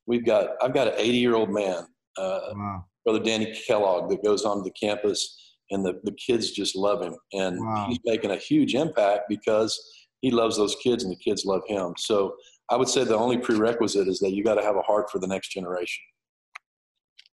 we've 0.06 0.26
got 0.26 0.52
I've 0.62 0.73
got 0.73 0.88
an 0.88 0.93
80 0.97 1.17
year 1.17 1.36
old 1.36 1.50
man, 1.50 1.86
uh, 2.17 2.39
wow. 2.54 2.86
Brother 3.06 3.23
Danny 3.23 3.58
Kellogg, 3.67 4.10
that 4.10 4.23
goes 4.23 4.43
on 4.45 4.63
the 4.63 4.71
campus 4.71 5.38
and 5.71 5.86
the, 5.86 6.00
the 6.04 6.13
kids 6.13 6.52
just 6.52 6.76
love 6.76 7.02
him. 7.02 7.15
And 7.34 7.60
wow. 7.60 7.86
he's 7.88 8.00
making 8.06 8.32
a 8.32 8.38
huge 8.38 8.76
impact 8.76 9.23
because 9.30 9.80
he 10.21 10.32
loves 10.32 10.58
those 10.58 10.76
kids 10.82 11.04
and 11.04 11.12
the 11.12 11.17
kids 11.17 11.45
love 11.45 11.62
him. 11.67 11.93
So 11.97 12.36
I 12.69 12.76
would 12.76 12.89
say 12.89 13.04
the 13.04 13.17
only 13.17 13.38
prerequisite 13.38 14.08
is 14.08 14.19
that 14.19 14.34
you 14.34 14.43
got 14.43 14.56
to 14.56 14.63
have 14.63 14.76
a 14.76 14.82
heart 14.82 15.10
for 15.12 15.19
the 15.19 15.28
next 15.28 15.50
generation. 15.50 16.04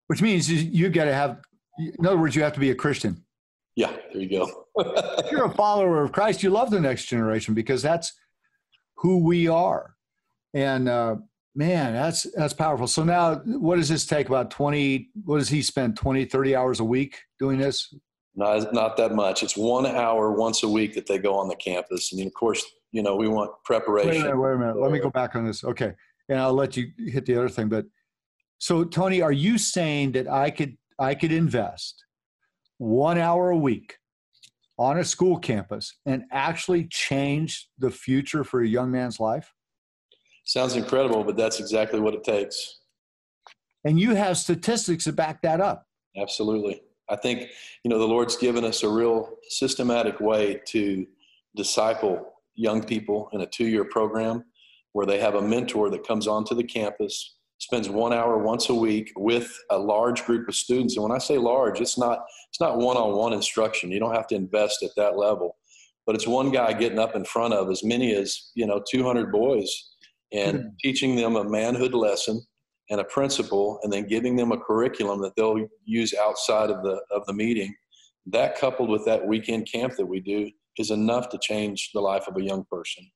Which 0.08 0.20
means 0.20 0.50
you 0.50 0.88
got 0.90 1.06
to 1.06 1.14
have, 1.14 1.40
in 1.78 2.06
other 2.06 2.18
words, 2.18 2.36
you 2.36 2.42
have 2.42 2.52
to 2.54 2.60
be 2.60 2.70
a 2.70 2.74
Christian. 2.74 3.24
Yeah, 3.76 3.90
there 4.12 4.22
you 4.22 4.28
go. 4.28 4.64
if 4.76 5.30
you're 5.32 5.46
a 5.46 5.54
follower 5.54 6.02
of 6.02 6.12
Christ, 6.12 6.42
you 6.42 6.50
love 6.50 6.70
the 6.70 6.80
next 6.80 7.06
generation 7.06 7.54
because 7.54 7.82
that's 7.82 8.12
who 8.96 9.24
we 9.24 9.48
are. 9.48 9.94
And 10.52 10.88
uh, 10.88 11.16
man, 11.54 11.94
that's 11.94 12.26
that's 12.36 12.54
powerful. 12.54 12.86
So 12.86 13.02
now 13.02 13.36
what 13.44 13.76
does 13.76 13.88
this 13.88 14.06
take 14.06 14.28
about 14.28 14.50
20 14.50 15.10
what 15.24 15.38
does 15.38 15.48
he 15.48 15.62
spend 15.62 15.96
20 15.96 16.24
30 16.26 16.56
hours 16.56 16.80
a 16.80 16.84
week 16.84 17.18
doing 17.38 17.58
this? 17.58 17.92
Not, 18.36 18.72
not 18.72 18.96
that 18.96 19.14
much. 19.14 19.42
It's 19.42 19.56
one 19.56 19.86
hour 19.86 20.32
once 20.32 20.64
a 20.64 20.68
week 20.68 20.94
that 20.94 21.06
they 21.06 21.18
go 21.18 21.34
on 21.36 21.48
the 21.48 21.54
campus. 21.56 22.12
And 22.12 22.26
of 22.26 22.34
course, 22.34 22.64
you 22.90 23.02
know, 23.02 23.14
we 23.14 23.28
want 23.28 23.50
preparation. 23.64 24.10
Wait 24.10 24.20
a 24.20 24.24
minute, 24.24 24.40
wait 24.40 24.52
a 24.54 24.58
minute. 24.58 24.76
Let 24.76 24.90
me 24.90 24.98
go 24.98 25.10
back 25.10 25.36
on 25.36 25.46
this. 25.46 25.62
Okay. 25.62 25.92
And 26.28 26.40
I'll 26.40 26.54
let 26.54 26.76
you 26.76 26.90
hit 26.98 27.26
the 27.26 27.36
other 27.36 27.48
thing. 27.48 27.68
But 27.68 27.86
so 28.58 28.84
Tony, 28.84 29.20
are 29.20 29.32
you 29.32 29.58
saying 29.58 30.12
that 30.12 30.28
I 30.28 30.50
could 30.50 30.76
I 30.98 31.14
could 31.14 31.32
invest 31.32 32.04
one 32.78 33.18
hour 33.18 33.50
a 33.50 33.56
week 33.56 33.96
on 34.78 34.98
a 34.98 35.04
school 35.04 35.38
campus 35.38 35.96
and 36.06 36.24
actually 36.32 36.86
change 36.88 37.68
the 37.78 37.90
future 37.90 38.44
for 38.44 38.62
a 38.62 38.66
young 38.66 38.90
man's 38.90 39.20
life? 39.20 39.52
Sounds 40.44 40.76
incredible, 40.76 41.24
but 41.24 41.36
that's 41.36 41.60
exactly 41.60 42.00
what 42.00 42.14
it 42.14 42.24
takes. 42.24 42.80
And 43.84 43.98
you 43.98 44.14
have 44.14 44.36
statistics 44.36 45.04
to 45.04 45.12
back 45.12 45.42
that 45.42 45.60
up. 45.60 45.86
Absolutely. 46.16 46.82
I 47.08 47.16
think, 47.16 47.48
you 47.82 47.90
know, 47.90 47.98
the 47.98 48.08
Lord's 48.08 48.36
given 48.36 48.64
us 48.64 48.82
a 48.82 48.88
real 48.88 49.36
systematic 49.48 50.20
way 50.20 50.60
to 50.66 51.06
disciple 51.54 52.32
young 52.54 52.82
people 52.82 53.28
in 53.32 53.42
a 53.42 53.46
two 53.46 53.66
year 53.66 53.84
program 53.84 54.44
where 54.92 55.06
they 55.06 55.18
have 55.18 55.34
a 55.34 55.42
mentor 55.42 55.90
that 55.90 56.06
comes 56.06 56.26
onto 56.26 56.54
the 56.54 56.64
campus, 56.64 57.33
spends 57.58 57.88
one 57.88 58.12
hour 58.12 58.38
once 58.38 58.68
a 58.68 58.74
week 58.74 59.12
with 59.16 59.50
a 59.70 59.78
large 59.78 60.24
group 60.24 60.48
of 60.48 60.54
students. 60.54 60.96
And 60.96 61.02
when 61.02 61.12
I 61.12 61.18
say 61.18 61.38
large, 61.38 61.80
it's 61.80 61.98
not 61.98 62.20
it's 62.50 62.60
not 62.60 62.78
one 62.78 62.96
on 62.96 63.16
one 63.16 63.32
instruction. 63.32 63.90
You 63.90 64.00
don't 64.00 64.14
have 64.14 64.26
to 64.28 64.34
invest 64.34 64.82
at 64.82 64.90
that 64.96 65.16
level. 65.16 65.56
But 66.06 66.14
it's 66.14 66.26
one 66.26 66.50
guy 66.50 66.72
getting 66.74 66.98
up 66.98 67.16
in 67.16 67.24
front 67.24 67.54
of 67.54 67.70
as 67.70 67.82
many 67.82 68.14
as, 68.14 68.50
you 68.54 68.66
know, 68.66 68.82
200 68.90 69.32
boys 69.32 69.70
and 70.32 70.58
mm-hmm. 70.58 70.68
teaching 70.82 71.16
them 71.16 71.36
a 71.36 71.48
manhood 71.48 71.94
lesson 71.94 72.42
and 72.90 73.00
a 73.00 73.04
principle 73.04 73.80
and 73.82 73.92
then 73.92 74.06
giving 74.06 74.36
them 74.36 74.52
a 74.52 74.58
curriculum 74.58 75.22
that 75.22 75.34
they'll 75.36 75.66
use 75.84 76.12
outside 76.14 76.70
of 76.70 76.82
the 76.82 77.00
of 77.10 77.24
the 77.26 77.32
meeting 77.32 77.74
that 78.26 78.58
coupled 78.58 78.88
with 78.88 79.04
that 79.04 79.26
weekend 79.26 79.68
camp 79.70 79.94
that 79.96 80.06
we 80.06 80.20
do 80.20 80.50
is 80.78 80.90
enough 80.90 81.28
to 81.28 81.38
change 81.38 81.90
the 81.94 82.00
life 82.00 82.26
of 82.26 82.36
a 82.36 82.42
young 82.42 82.64
person 82.70 83.06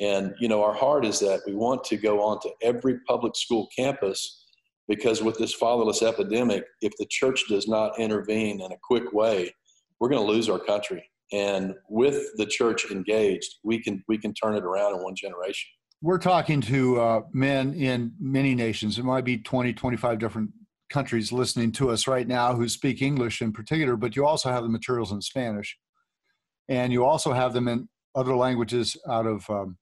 and 0.00 0.34
you 0.40 0.48
know 0.48 0.62
our 0.62 0.74
heart 0.74 1.04
is 1.04 1.20
that 1.20 1.40
we 1.46 1.54
want 1.54 1.84
to 1.84 1.96
go 1.96 2.22
on 2.22 2.40
to 2.40 2.50
every 2.62 2.98
public 3.06 3.36
school 3.36 3.68
campus 3.76 4.44
because 4.88 5.22
with 5.22 5.38
this 5.38 5.54
fatherless 5.54 6.02
epidemic 6.02 6.64
if 6.80 6.92
the 6.98 7.06
church 7.06 7.44
does 7.48 7.68
not 7.68 7.98
intervene 7.98 8.60
in 8.60 8.72
a 8.72 8.78
quick 8.82 9.12
way 9.12 9.52
we're 10.00 10.08
going 10.08 10.24
to 10.24 10.32
lose 10.32 10.48
our 10.48 10.58
country 10.58 11.08
and 11.32 11.74
with 11.88 12.26
the 12.36 12.46
church 12.46 12.90
engaged 12.90 13.56
we 13.62 13.80
can 13.80 14.02
we 14.08 14.18
can 14.18 14.34
turn 14.34 14.54
it 14.54 14.64
around 14.64 14.94
in 14.94 15.02
one 15.02 15.14
generation 15.14 15.68
we're 16.04 16.18
talking 16.18 16.60
to 16.60 17.00
uh, 17.00 17.20
men 17.32 17.72
in 17.72 18.12
many 18.20 18.54
nations. 18.54 18.98
It 18.98 19.06
might 19.06 19.24
be 19.24 19.38
20, 19.38 19.72
25 19.72 20.18
different 20.18 20.50
countries 20.90 21.32
listening 21.32 21.72
to 21.72 21.88
us 21.88 22.06
right 22.06 22.28
now 22.28 22.54
who 22.54 22.68
speak 22.68 23.00
English 23.00 23.40
in 23.40 23.54
particular, 23.54 23.96
but 23.96 24.14
you 24.14 24.26
also 24.26 24.50
have 24.50 24.64
the 24.64 24.68
materials 24.68 25.12
in 25.12 25.22
Spanish. 25.22 25.78
And 26.68 26.92
you 26.92 27.06
also 27.06 27.32
have 27.32 27.54
them 27.54 27.68
in 27.68 27.88
other 28.14 28.36
languages 28.36 28.98
out 29.08 29.26
of 29.26 29.48
um, 29.48 29.78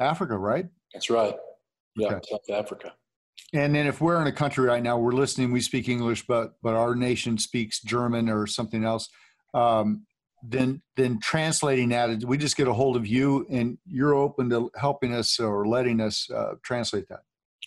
Africa, 0.00 0.36
right? 0.36 0.66
That's 0.92 1.10
right. 1.10 1.34
Yeah, 1.96 2.08
okay. 2.08 2.20
South 2.30 2.50
Africa. 2.50 2.92
And 3.52 3.74
then 3.74 3.86
if 3.86 4.00
we're 4.00 4.20
in 4.20 4.26
a 4.26 4.32
country 4.32 4.66
right 4.66 4.82
now, 4.82 4.98
we're 4.98 5.12
listening, 5.12 5.52
we 5.52 5.60
speak 5.60 5.88
English, 5.88 6.26
but 6.26 6.54
but 6.62 6.74
our 6.74 6.94
nation 6.94 7.38
speaks 7.38 7.80
German 7.80 8.28
or 8.28 8.46
something 8.46 8.84
else. 8.84 9.08
Um, 9.54 10.06
then 10.42 10.82
then 10.96 11.18
translating 11.20 11.88
that 11.90 12.24
we 12.24 12.36
just 12.36 12.56
get 12.56 12.68
a 12.68 12.72
hold 12.72 12.96
of 12.96 13.06
you 13.06 13.46
and 13.50 13.78
you're 13.86 14.14
open 14.14 14.50
to 14.50 14.70
helping 14.76 15.14
us 15.14 15.40
or 15.40 15.66
letting 15.66 16.00
us 16.00 16.28
uh, 16.30 16.54
translate 16.62 17.08
that 17.08 17.20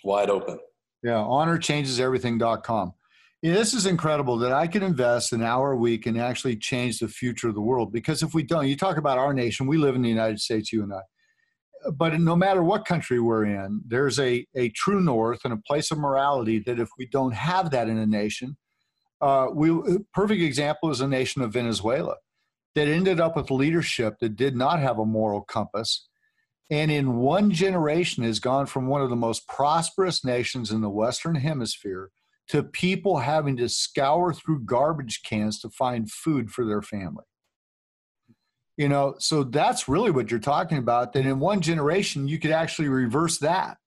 wide 0.04 0.30
open 0.30 0.60
yeah 1.04 1.14
honorchangeseverything.com 1.14 2.94
yeah, 3.42 3.54
this 3.54 3.74
is 3.74 3.86
incredible 3.86 4.38
that 4.38 4.52
i 4.52 4.68
can 4.68 4.84
invest 4.84 5.34
an 5.34 5.44
hour 5.44 5.72
a 5.72 5.78
week 5.78 6.06
and 6.06 6.20
actually 6.20 6.56
change 6.56 7.00
the 7.00 7.08
future 7.08 7.50
of 7.50 7.56
the 7.56 7.62
world 7.62 7.92
because 7.92 8.24
if 8.24 8.34
we 8.34 8.44
don't 8.44 8.68
you 8.68 8.78
talk 8.78 8.98
about 8.98 9.18
our 9.18 9.34
nation 9.34 9.68
we 9.68 9.78
live 9.78 9.96
in 9.96 10.02
the 10.02 10.10
united 10.10 10.40
states 10.40 10.72
you 10.72 10.84
and 10.84 10.94
i 10.94 11.02
but 11.94 12.20
no 12.20 12.36
matter 12.36 12.64
what 12.64 12.86
country 12.86 13.20
we're 13.20 13.46
in 13.46 13.82
there's 13.86 14.20
a, 14.20 14.46
a 14.56 14.70
true 14.70 15.02
north 15.02 15.42
and 15.44 15.54
a 15.54 15.62
place 15.68 15.92
of 15.92 15.98
morality 15.98 16.60
that 16.60 16.80
if 16.80 16.90
we 16.98 17.06
don't 17.08 17.34
have 17.34 17.72
that 17.72 17.90
in 17.90 17.98
a 17.98 18.06
nation 18.06 18.58
uh, 19.22 19.48
we 19.54 19.70
perfect 20.14 20.42
example 20.42 20.90
is 20.90 21.02
a 21.02 21.08
nation 21.08 21.42
of 21.42 21.54
venezuela 21.54 22.16
that 22.76 22.88
ended 22.88 23.20
up 23.20 23.36
with 23.36 23.52
leadership 23.52 24.16
that 24.20 24.36
did 24.36 24.56
not 24.56 24.80
have 24.80 25.00
a 25.00 25.06
moral 25.06 25.42
compass 25.42 26.08
and 26.72 26.92
in 26.92 27.18
one 27.18 27.52
generation 27.52 28.24
has 28.24 28.40
gone 28.40 28.66
from 28.66 28.88
one 28.88 29.02
of 29.02 29.10
the 29.10 29.16
most 29.16 29.48
prosperous 29.48 30.24
nations 30.24 30.72
in 30.72 30.82
the 30.82 30.90
western 30.90 31.36
hemisphere 31.36 32.10
to 32.48 32.64
people 32.64 33.18
having 33.18 33.56
to 33.58 33.70
scour 33.70 34.34
through 34.34 34.64
garbage 34.66 35.22
cans 35.24 35.60
to 35.60 35.70
find 35.70 36.12
food 36.12 36.52
for 36.52 36.66
their 36.66 36.82
family 36.82 37.24
you 38.80 38.90
know 38.90 39.14
so 39.20 39.44
that's 39.44 39.88
really 39.88 40.10
what 40.10 40.32
you're 40.32 40.40
talking 40.40 40.80
about 40.80 41.14
that 41.14 41.26
in 41.26 41.40
one 41.40 41.62
generation 41.62 42.28
you 42.28 42.40
could 42.40 42.52
actually 42.52 42.88
reverse 42.88 43.38
that 43.38 43.78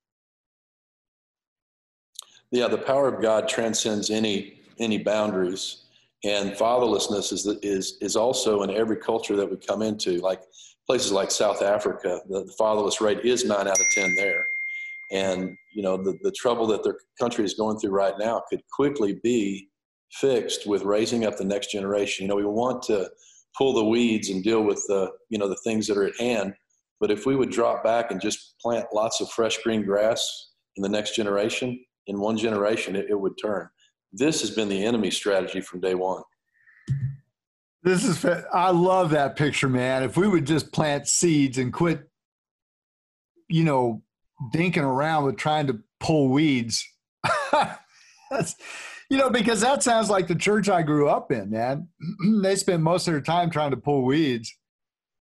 Yeah, 2.52 2.68
the 2.68 2.78
power 2.78 3.09
of 3.09 3.22
God 3.22 3.48
transcends 3.48 4.11
any 4.11 4.61
any 4.78 4.98
boundaries, 4.98 5.85
and 6.22 6.52
fatherlessness 6.52 7.33
is 7.33 7.46
is 7.62 7.96
is 8.02 8.14
also 8.14 8.62
in 8.62 8.70
every 8.70 8.98
culture 8.98 9.37
that 9.37 9.50
we 9.50 9.57
come 9.57 9.81
into. 9.81 10.18
Like 10.18 10.42
places 10.87 11.12
like 11.12 11.31
South 11.31 11.62
Africa, 11.62 12.20
the, 12.28 12.44
the 12.44 12.52
fatherless 12.52 13.00
rate 13.00 13.24
is 13.24 13.46
nine 13.46 13.66
out 13.66 13.81
of 13.81 13.87
ten 13.94 14.14
there, 14.16 14.44
and 15.11 15.57
you 15.72 15.83
know 15.83 15.96
the 15.96 16.18
the 16.22 16.33
trouble 16.33 16.66
that 16.66 16.85
their 16.85 16.96
country 17.18 17.42
is 17.42 17.55
going 17.55 17.78
through 17.78 17.92
right 17.92 18.18
now 18.18 18.42
could 18.50 18.61
quickly 18.70 19.18
be 19.22 19.70
fixed 20.11 20.66
with 20.66 20.83
raising 20.83 21.24
up 21.24 21.38
the 21.38 21.44
next 21.44 21.72
generation. 21.72 22.24
You 22.24 22.28
know, 22.28 22.37
we 22.37 22.44
want 22.44 22.83
to 22.83 23.09
pull 23.57 23.73
the 23.75 23.85
weeds 23.85 24.31
and 24.31 24.43
deal 24.43 24.62
with 24.62 24.85
the 24.88 25.11
you 25.29 25.38
know 25.38 25.49
the 25.49 25.61
things 25.65 25.87
that 25.87 25.97
are 25.97 26.05
at 26.05 26.19
hand, 26.19 26.55
but 27.01 27.11
if 27.11 27.27
we 27.27 27.37
would 27.37 27.51
drop 27.51 27.83
back 27.83 28.11
and 28.11 28.21
just 28.21 28.55
plant 28.61 28.87
lots 28.93 29.21
of 29.21 29.31
fresh 29.31 29.59
green 29.62 29.85
grass 29.85 30.51
in 30.77 30.83
the 30.83 30.88
next 30.88 31.15
generation, 31.15 31.79
in 32.07 32.21
one 32.21 32.37
generation, 32.37 32.97
it, 32.97 33.07
it 33.09 33.19
would 33.19 33.35
turn. 33.43 33.69
This 34.12 34.41
has 34.41 34.51
been 34.51 34.69
the 34.69 34.85
enemy 34.85 35.11
strategy 35.11 35.61
from 35.61 35.81
day 35.81 35.95
one. 35.95 36.23
This 37.83 38.05
is, 38.05 38.25
I 38.25 38.71
love 38.71 39.11
that 39.11 39.35
picture, 39.35 39.69
man. 39.69 40.05
If 40.05 40.17
we 40.17 40.29
would 40.29 40.47
just 40.47 40.73
plant 40.73 41.09
seeds 41.09 41.59
and 41.59 41.73
quit, 41.73 42.09
you 43.49 43.65
know, 43.65 44.03
dinking 44.55 44.85
around 44.85 45.25
with 45.25 45.37
trying 45.37 45.67
to 45.67 45.81
pull 45.99 46.29
weeds. 46.29 46.87
that's, 48.31 48.55
you 49.12 49.18
know, 49.18 49.29
because 49.29 49.61
that 49.61 49.83
sounds 49.83 50.09
like 50.09 50.27
the 50.27 50.35
church 50.35 50.70
I 50.70 50.81
grew 50.81 51.07
up 51.07 51.31
in, 51.31 51.51
man. 51.51 51.87
they 52.42 52.57
spend 52.57 52.83
most 52.83 53.07
of 53.07 53.12
their 53.12 53.20
time 53.20 53.51
trying 53.51 53.72
to 53.72 53.77
pull 53.77 54.07
weeds 54.07 54.57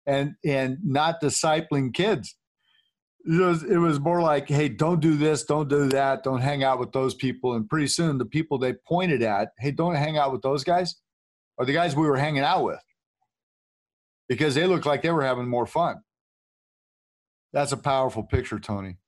and 0.06 0.34
and 0.44 0.76
not 0.84 1.22
discipling 1.22 1.94
kids. 1.94 2.36
It 3.24 3.40
was, 3.40 3.62
it 3.62 3.78
was 3.78 3.98
more 3.98 4.20
like, 4.20 4.46
hey, 4.46 4.68
don't 4.68 5.00
do 5.00 5.16
this, 5.16 5.44
don't 5.44 5.70
do 5.70 5.88
that, 5.88 6.22
don't 6.22 6.42
hang 6.42 6.62
out 6.62 6.78
with 6.78 6.92
those 6.92 7.14
people. 7.14 7.54
And 7.54 7.66
pretty 7.66 7.86
soon, 7.86 8.18
the 8.18 8.26
people 8.26 8.58
they 8.58 8.74
pointed 8.86 9.22
at, 9.22 9.52
hey, 9.58 9.70
don't 9.70 9.94
hang 9.94 10.18
out 10.18 10.32
with 10.32 10.42
those 10.42 10.64
guys, 10.64 10.96
are 11.56 11.64
the 11.64 11.72
guys 11.72 11.96
we 11.96 12.06
were 12.06 12.18
hanging 12.18 12.44
out 12.44 12.64
with 12.64 12.80
because 14.28 14.54
they 14.54 14.66
looked 14.66 14.84
like 14.84 15.00
they 15.00 15.12
were 15.12 15.24
having 15.24 15.48
more 15.48 15.66
fun. 15.66 16.02
That's 17.54 17.72
a 17.72 17.78
powerful 17.78 18.22
picture, 18.22 18.58
Tony. 18.58 18.98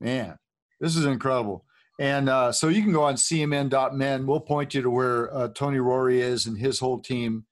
Man, 0.00 0.38
this 0.80 0.96
is 0.96 1.04
incredible. 1.04 1.65
And 1.98 2.28
uh, 2.28 2.52
so 2.52 2.68
you 2.68 2.82
can 2.82 2.92
go 2.92 3.04
on 3.04 3.14
cmn.men. 3.14 4.26
We'll 4.26 4.40
point 4.40 4.74
you 4.74 4.82
to 4.82 4.90
where 4.90 5.34
uh, 5.34 5.48
Tony 5.48 5.78
Rorie 5.78 6.20
is 6.20 6.46
and 6.46 6.58
his 6.58 6.78
whole 6.78 7.00
team 7.00 7.46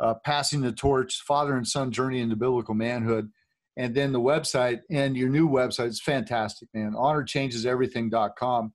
uh, 0.00 0.14
passing 0.24 0.60
the 0.60 0.72
torch, 0.72 1.22
father 1.26 1.56
and 1.56 1.66
son 1.66 1.90
journey 1.90 2.20
into 2.20 2.36
biblical 2.36 2.74
manhood, 2.74 3.30
and 3.76 3.94
then 3.94 4.12
the 4.12 4.20
website 4.20 4.80
and 4.90 5.16
your 5.16 5.28
new 5.28 5.48
website 5.48 5.88
is 5.88 6.00
fantastic, 6.00 6.68
man. 6.74 6.92
Honorchangeseverything.com, 6.92 8.72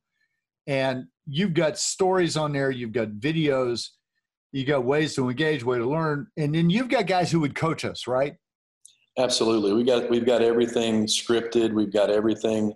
and 0.67 1.05
you've 1.27 1.53
got 1.53 1.77
stories 1.77 2.37
on 2.37 2.53
there, 2.53 2.71
you've 2.71 2.91
got 2.91 3.09
videos, 3.09 3.89
you 4.51 4.65
got 4.65 4.83
ways 4.83 5.15
to 5.15 5.29
engage, 5.29 5.63
way 5.63 5.77
to 5.77 5.87
learn, 5.87 6.27
and 6.37 6.55
then 6.55 6.69
you've 6.69 6.89
got 6.89 7.07
guys 7.07 7.31
who 7.31 7.39
would 7.41 7.55
coach 7.55 7.85
us, 7.85 8.07
right? 8.07 8.35
Absolutely, 9.17 9.73
we 9.73 9.83
got 9.83 10.09
we've 10.09 10.25
got 10.25 10.41
everything 10.41 11.05
scripted, 11.05 11.73
we've 11.73 11.93
got 11.93 12.09
everything 12.09 12.73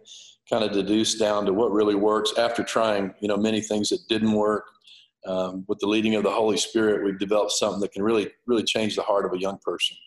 kind 0.50 0.64
of 0.64 0.72
deduced 0.72 1.20
down 1.20 1.46
to 1.46 1.54
what 1.54 1.72
really 1.72 1.96
works 1.96 2.34
after 2.38 2.64
trying, 2.64 3.14
you 3.20 3.28
know, 3.28 3.38
many 3.38 3.62
things 3.62 3.90
that 3.90 4.00
didn't 4.08 4.32
work 4.32 4.66
um, 5.26 5.66
with 5.68 5.80
the 5.80 5.88
leading 5.88 6.16
of 6.16 6.24
the 6.24 6.32
Holy 6.32 6.58
Spirit, 6.58 7.04
we've 7.04 7.20
developed 7.20 7.52
something 7.52 7.82
that 7.82 7.92
can 7.92 8.04
really, 8.04 8.32
really 8.46 8.64
change 8.64 8.96
the 8.96 9.02
heart 9.02 9.26
of 9.26 9.34
a 9.34 9.40
young 9.40 9.58
person. 9.64 9.98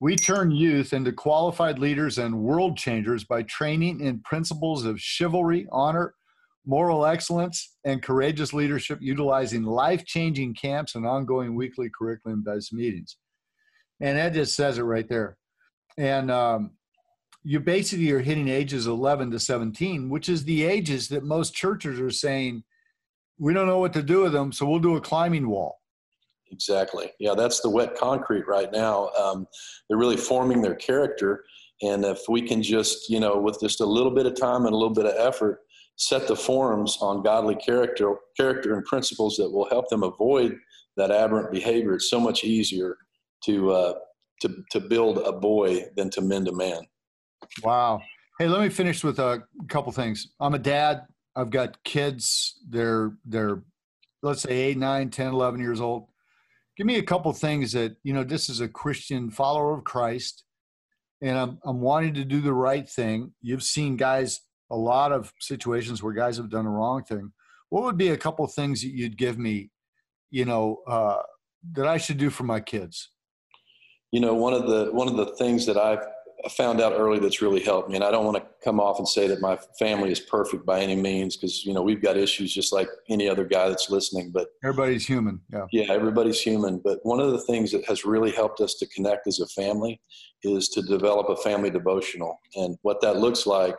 We 0.00 0.16
turn 0.16 0.50
youth 0.50 0.92
into 0.92 1.12
qualified 1.12 1.78
leaders 1.78 2.18
and 2.18 2.38
world 2.38 2.76
changers 2.76 3.24
by 3.24 3.42
training 3.44 4.00
in 4.00 4.20
principles 4.20 4.84
of 4.84 5.00
chivalry, 5.00 5.66
honor, 5.72 6.14
moral 6.66 7.06
excellence, 7.06 7.76
and 7.84 8.02
courageous 8.02 8.52
leadership, 8.52 8.98
utilizing 9.00 9.62
life 9.62 10.04
changing 10.04 10.54
camps 10.54 10.96
and 10.96 11.06
ongoing 11.06 11.54
weekly 11.54 11.88
curriculum 11.96 12.42
based 12.44 12.74
meetings. 12.74 13.16
And 14.00 14.18
that 14.18 14.34
just 14.34 14.54
says 14.54 14.76
it 14.76 14.82
right 14.82 15.08
there. 15.08 15.38
And 15.96 16.30
um, 16.30 16.72
you 17.46 17.60
basically 17.60 18.10
are 18.10 18.18
hitting 18.18 18.48
ages 18.48 18.88
11 18.88 19.30
to 19.30 19.38
17, 19.38 20.08
which 20.08 20.28
is 20.28 20.44
the 20.44 20.64
ages 20.64 21.06
that 21.10 21.22
most 21.22 21.54
churches 21.54 22.00
are 22.00 22.10
saying 22.10 22.64
we 23.38 23.54
don't 23.54 23.68
know 23.68 23.78
what 23.78 23.92
to 23.92 24.02
do 24.02 24.22
with 24.22 24.32
them, 24.32 24.50
so 24.50 24.66
we'll 24.66 24.80
do 24.80 24.96
a 24.96 25.00
climbing 25.00 25.48
wall. 25.48 25.78
Exactly. 26.50 27.12
Yeah, 27.20 27.34
that's 27.36 27.60
the 27.60 27.70
wet 27.70 27.96
concrete 27.96 28.48
right 28.48 28.72
now. 28.72 29.10
Um, 29.10 29.46
they're 29.88 29.98
really 29.98 30.16
forming 30.16 30.60
their 30.60 30.74
character, 30.74 31.44
and 31.82 32.04
if 32.04 32.18
we 32.28 32.42
can 32.42 32.64
just, 32.64 33.08
you 33.08 33.20
know, 33.20 33.38
with 33.38 33.60
just 33.60 33.80
a 33.80 33.86
little 33.86 34.10
bit 34.10 34.26
of 34.26 34.34
time 34.34 34.64
and 34.64 34.74
a 34.74 34.76
little 34.76 34.94
bit 34.94 35.06
of 35.06 35.14
effort, 35.16 35.60
set 35.94 36.26
the 36.26 36.34
forms 36.34 36.98
on 37.00 37.22
godly 37.22 37.54
character, 37.54 38.12
character 38.36 38.74
and 38.74 38.84
principles 38.86 39.36
that 39.36 39.48
will 39.48 39.68
help 39.68 39.88
them 39.88 40.02
avoid 40.02 40.56
that 40.96 41.12
aberrant 41.12 41.52
behavior. 41.52 41.94
It's 41.94 42.10
so 42.10 42.18
much 42.18 42.42
easier 42.42 42.96
to 43.44 43.70
uh, 43.70 43.94
to 44.42 44.64
to 44.72 44.80
build 44.80 45.18
a 45.18 45.32
boy 45.32 45.84
than 45.96 46.10
to 46.10 46.20
mend 46.22 46.48
a 46.48 46.52
man. 46.52 46.82
Wow. 47.62 48.00
Hey, 48.38 48.48
let 48.48 48.60
me 48.60 48.68
finish 48.68 49.02
with 49.02 49.18
a 49.18 49.42
couple 49.68 49.92
things. 49.92 50.28
I'm 50.40 50.54
a 50.54 50.58
dad. 50.58 51.02
I've 51.34 51.50
got 51.50 51.82
kids. 51.84 52.58
They're 52.68 53.12
they're 53.24 53.62
let's 54.22 54.42
say 54.42 54.50
8, 54.50 54.78
9, 54.78 55.10
10, 55.10 55.26
11 55.28 55.60
years 55.60 55.80
old. 55.80 56.08
Give 56.76 56.86
me 56.86 56.96
a 56.96 57.02
couple 57.02 57.32
things 57.32 57.72
that, 57.72 57.96
you 58.02 58.12
know, 58.12 58.24
this 58.24 58.48
is 58.48 58.60
a 58.60 58.68
Christian 58.68 59.30
follower 59.30 59.74
of 59.74 59.84
Christ 59.84 60.44
and 61.22 61.38
I'm 61.38 61.58
I'm 61.64 61.80
wanting 61.80 62.14
to 62.14 62.24
do 62.24 62.40
the 62.40 62.52
right 62.52 62.88
thing. 62.88 63.32
You've 63.40 63.62
seen 63.62 63.96
guys 63.96 64.40
a 64.70 64.76
lot 64.76 65.12
of 65.12 65.32
situations 65.40 66.02
where 66.02 66.12
guys 66.12 66.36
have 66.36 66.50
done 66.50 66.64
the 66.64 66.70
wrong 66.70 67.04
thing. 67.04 67.32
What 67.70 67.84
would 67.84 67.96
be 67.96 68.08
a 68.08 68.16
couple 68.16 68.46
things 68.46 68.82
that 68.82 68.90
you'd 68.90 69.16
give 69.16 69.38
me, 69.38 69.70
you 70.30 70.44
know, 70.44 70.80
uh, 70.86 71.22
that 71.72 71.86
I 71.86 71.98
should 71.98 72.18
do 72.18 72.30
for 72.30 72.44
my 72.44 72.60
kids? 72.60 73.10
You 74.12 74.20
know, 74.20 74.34
one 74.34 74.52
of 74.52 74.66
the 74.66 74.90
one 74.92 75.08
of 75.08 75.16
the 75.16 75.34
things 75.36 75.66
that 75.66 75.76
I've 75.76 76.06
found 76.50 76.80
out 76.80 76.92
early 76.92 77.18
that's 77.18 77.42
really 77.42 77.62
helped 77.62 77.88
me. 77.88 77.96
And 77.96 78.04
I 78.04 78.10
don't 78.10 78.24
want 78.24 78.36
to 78.36 78.46
come 78.62 78.78
off 78.78 78.98
and 78.98 79.08
say 79.08 79.26
that 79.28 79.40
my 79.40 79.58
family 79.78 80.12
is 80.12 80.20
perfect 80.20 80.64
by 80.64 80.80
any 80.80 80.94
means 80.94 81.36
because, 81.36 81.64
you 81.64 81.74
know, 81.74 81.82
we've 81.82 82.02
got 82.02 82.16
issues 82.16 82.52
just 82.52 82.72
like 82.72 82.88
any 83.08 83.28
other 83.28 83.44
guy 83.44 83.68
that's 83.68 83.90
listening. 83.90 84.30
But 84.32 84.48
everybody's 84.62 85.06
human. 85.06 85.40
Yeah. 85.52 85.66
Yeah, 85.72 85.92
everybody's 85.92 86.40
human. 86.40 86.78
But 86.78 87.00
one 87.02 87.20
of 87.20 87.32
the 87.32 87.40
things 87.40 87.72
that 87.72 87.84
has 87.86 88.04
really 88.04 88.30
helped 88.30 88.60
us 88.60 88.74
to 88.74 88.86
connect 88.88 89.26
as 89.26 89.40
a 89.40 89.46
family 89.48 90.00
is 90.42 90.68
to 90.70 90.82
develop 90.82 91.28
a 91.28 91.36
family 91.36 91.70
devotional. 91.70 92.38
And 92.54 92.76
what 92.82 93.00
that 93.00 93.16
looks 93.16 93.46
like 93.46 93.74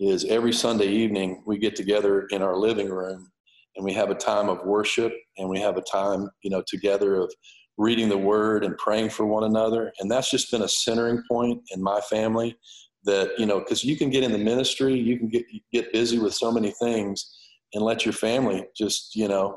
is 0.00 0.24
every 0.26 0.52
Sunday 0.52 0.88
evening 0.88 1.42
we 1.46 1.58
get 1.58 1.74
together 1.74 2.26
in 2.30 2.42
our 2.42 2.56
living 2.56 2.88
room 2.88 3.30
and 3.76 3.84
we 3.84 3.92
have 3.92 4.10
a 4.10 4.14
time 4.14 4.48
of 4.48 4.64
worship 4.64 5.12
and 5.36 5.48
we 5.48 5.60
have 5.60 5.76
a 5.76 5.82
time, 5.82 6.28
you 6.42 6.50
know, 6.50 6.62
together 6.66 7.16
of 7.16 7.32
reading 7.78 8.08
the 8.08 8.18
word 8.18 8.64
and 8.64 8.76
praying 8.76 9.08
for 9.08 9.24
one 9.24 9.44
another. 9.44 9.92
And 10.00 10.10
that's 10.10 10.30
just 10.30 10.50
been 10.50 10.62
a 10.62 10.68
centering 10.68 11.22
point 11.30 11.62
in 11.70 11.82
my 11.82 12.00
family 12.02 12.58
that, 13.04 13.30
you 13.38 13.46
know, 13.46 13.60
because 13.60 13.84
you 13.84 13.96
can 13.96 14.10
get 14.10 14.24
in 14.24 14.32
the 14.32 14.38
ministry, 14.38 14.98
you 14.98 15.16
can 15.18 15.28
get, 15.28 15.44
get 15.72 15.92
busy 15.92 16.18
with 16.18 16.34
so 16.34 16.50
many 16.50 16.72
things 16.82 17.38
and 17.72 17.84
let 17.84 18.04
your 18.04 18.12
family 18.12 18.66
just, 18.76 19.14
you 19.14 19.28
know, 19.28 19.56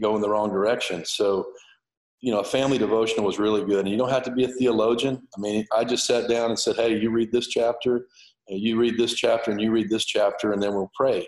go 0.00 0.16
in 0.16 0.22
the 0.22 0.28
wrong 0.28 0.50
direction. 0.50 1.04
So, 1.04 1.46
you 2.20 2.32
know, 2.32 2.40
a 2.40 2.44
family 2.44 2.78
devotional 2.78 3.26
was 3.26 3.38
really 3.38 3.64
good. 3.64 3.80
And 3.80 3.88
you 3.88 3.98
don't 3.98 4.10
have 4.10 4.22
to 4.24 4.32
be 4.32 4.44
a 4.44 4.48
theologian. 4.48 5.20
I 5.36 5.40
mean, 5.40 5.66
I 5.76 5.84
just 5.84 6.06
sat 6.06 6.28
down 6.28 6.50
and 6.50 6.58
said, 6.58 6.76
hey, 6.76 6.98
you 6.98 7.10
read 7.10 7.30
this 7.30 7.48
chapter, 7.48 8.06
you 8.48 8.78
read 8.78 8.96
this 8.98 9.14
chapter, 9.14 9.50
and 9.50 9.60
you 9.60 9.70
read 9.70 9.90
this 9.90 10.04
chapter, 10.04 10.52
and 10.52 10.62
then 10.62 10.74
we'll 10.74 10.90
pray. 10.94 11.26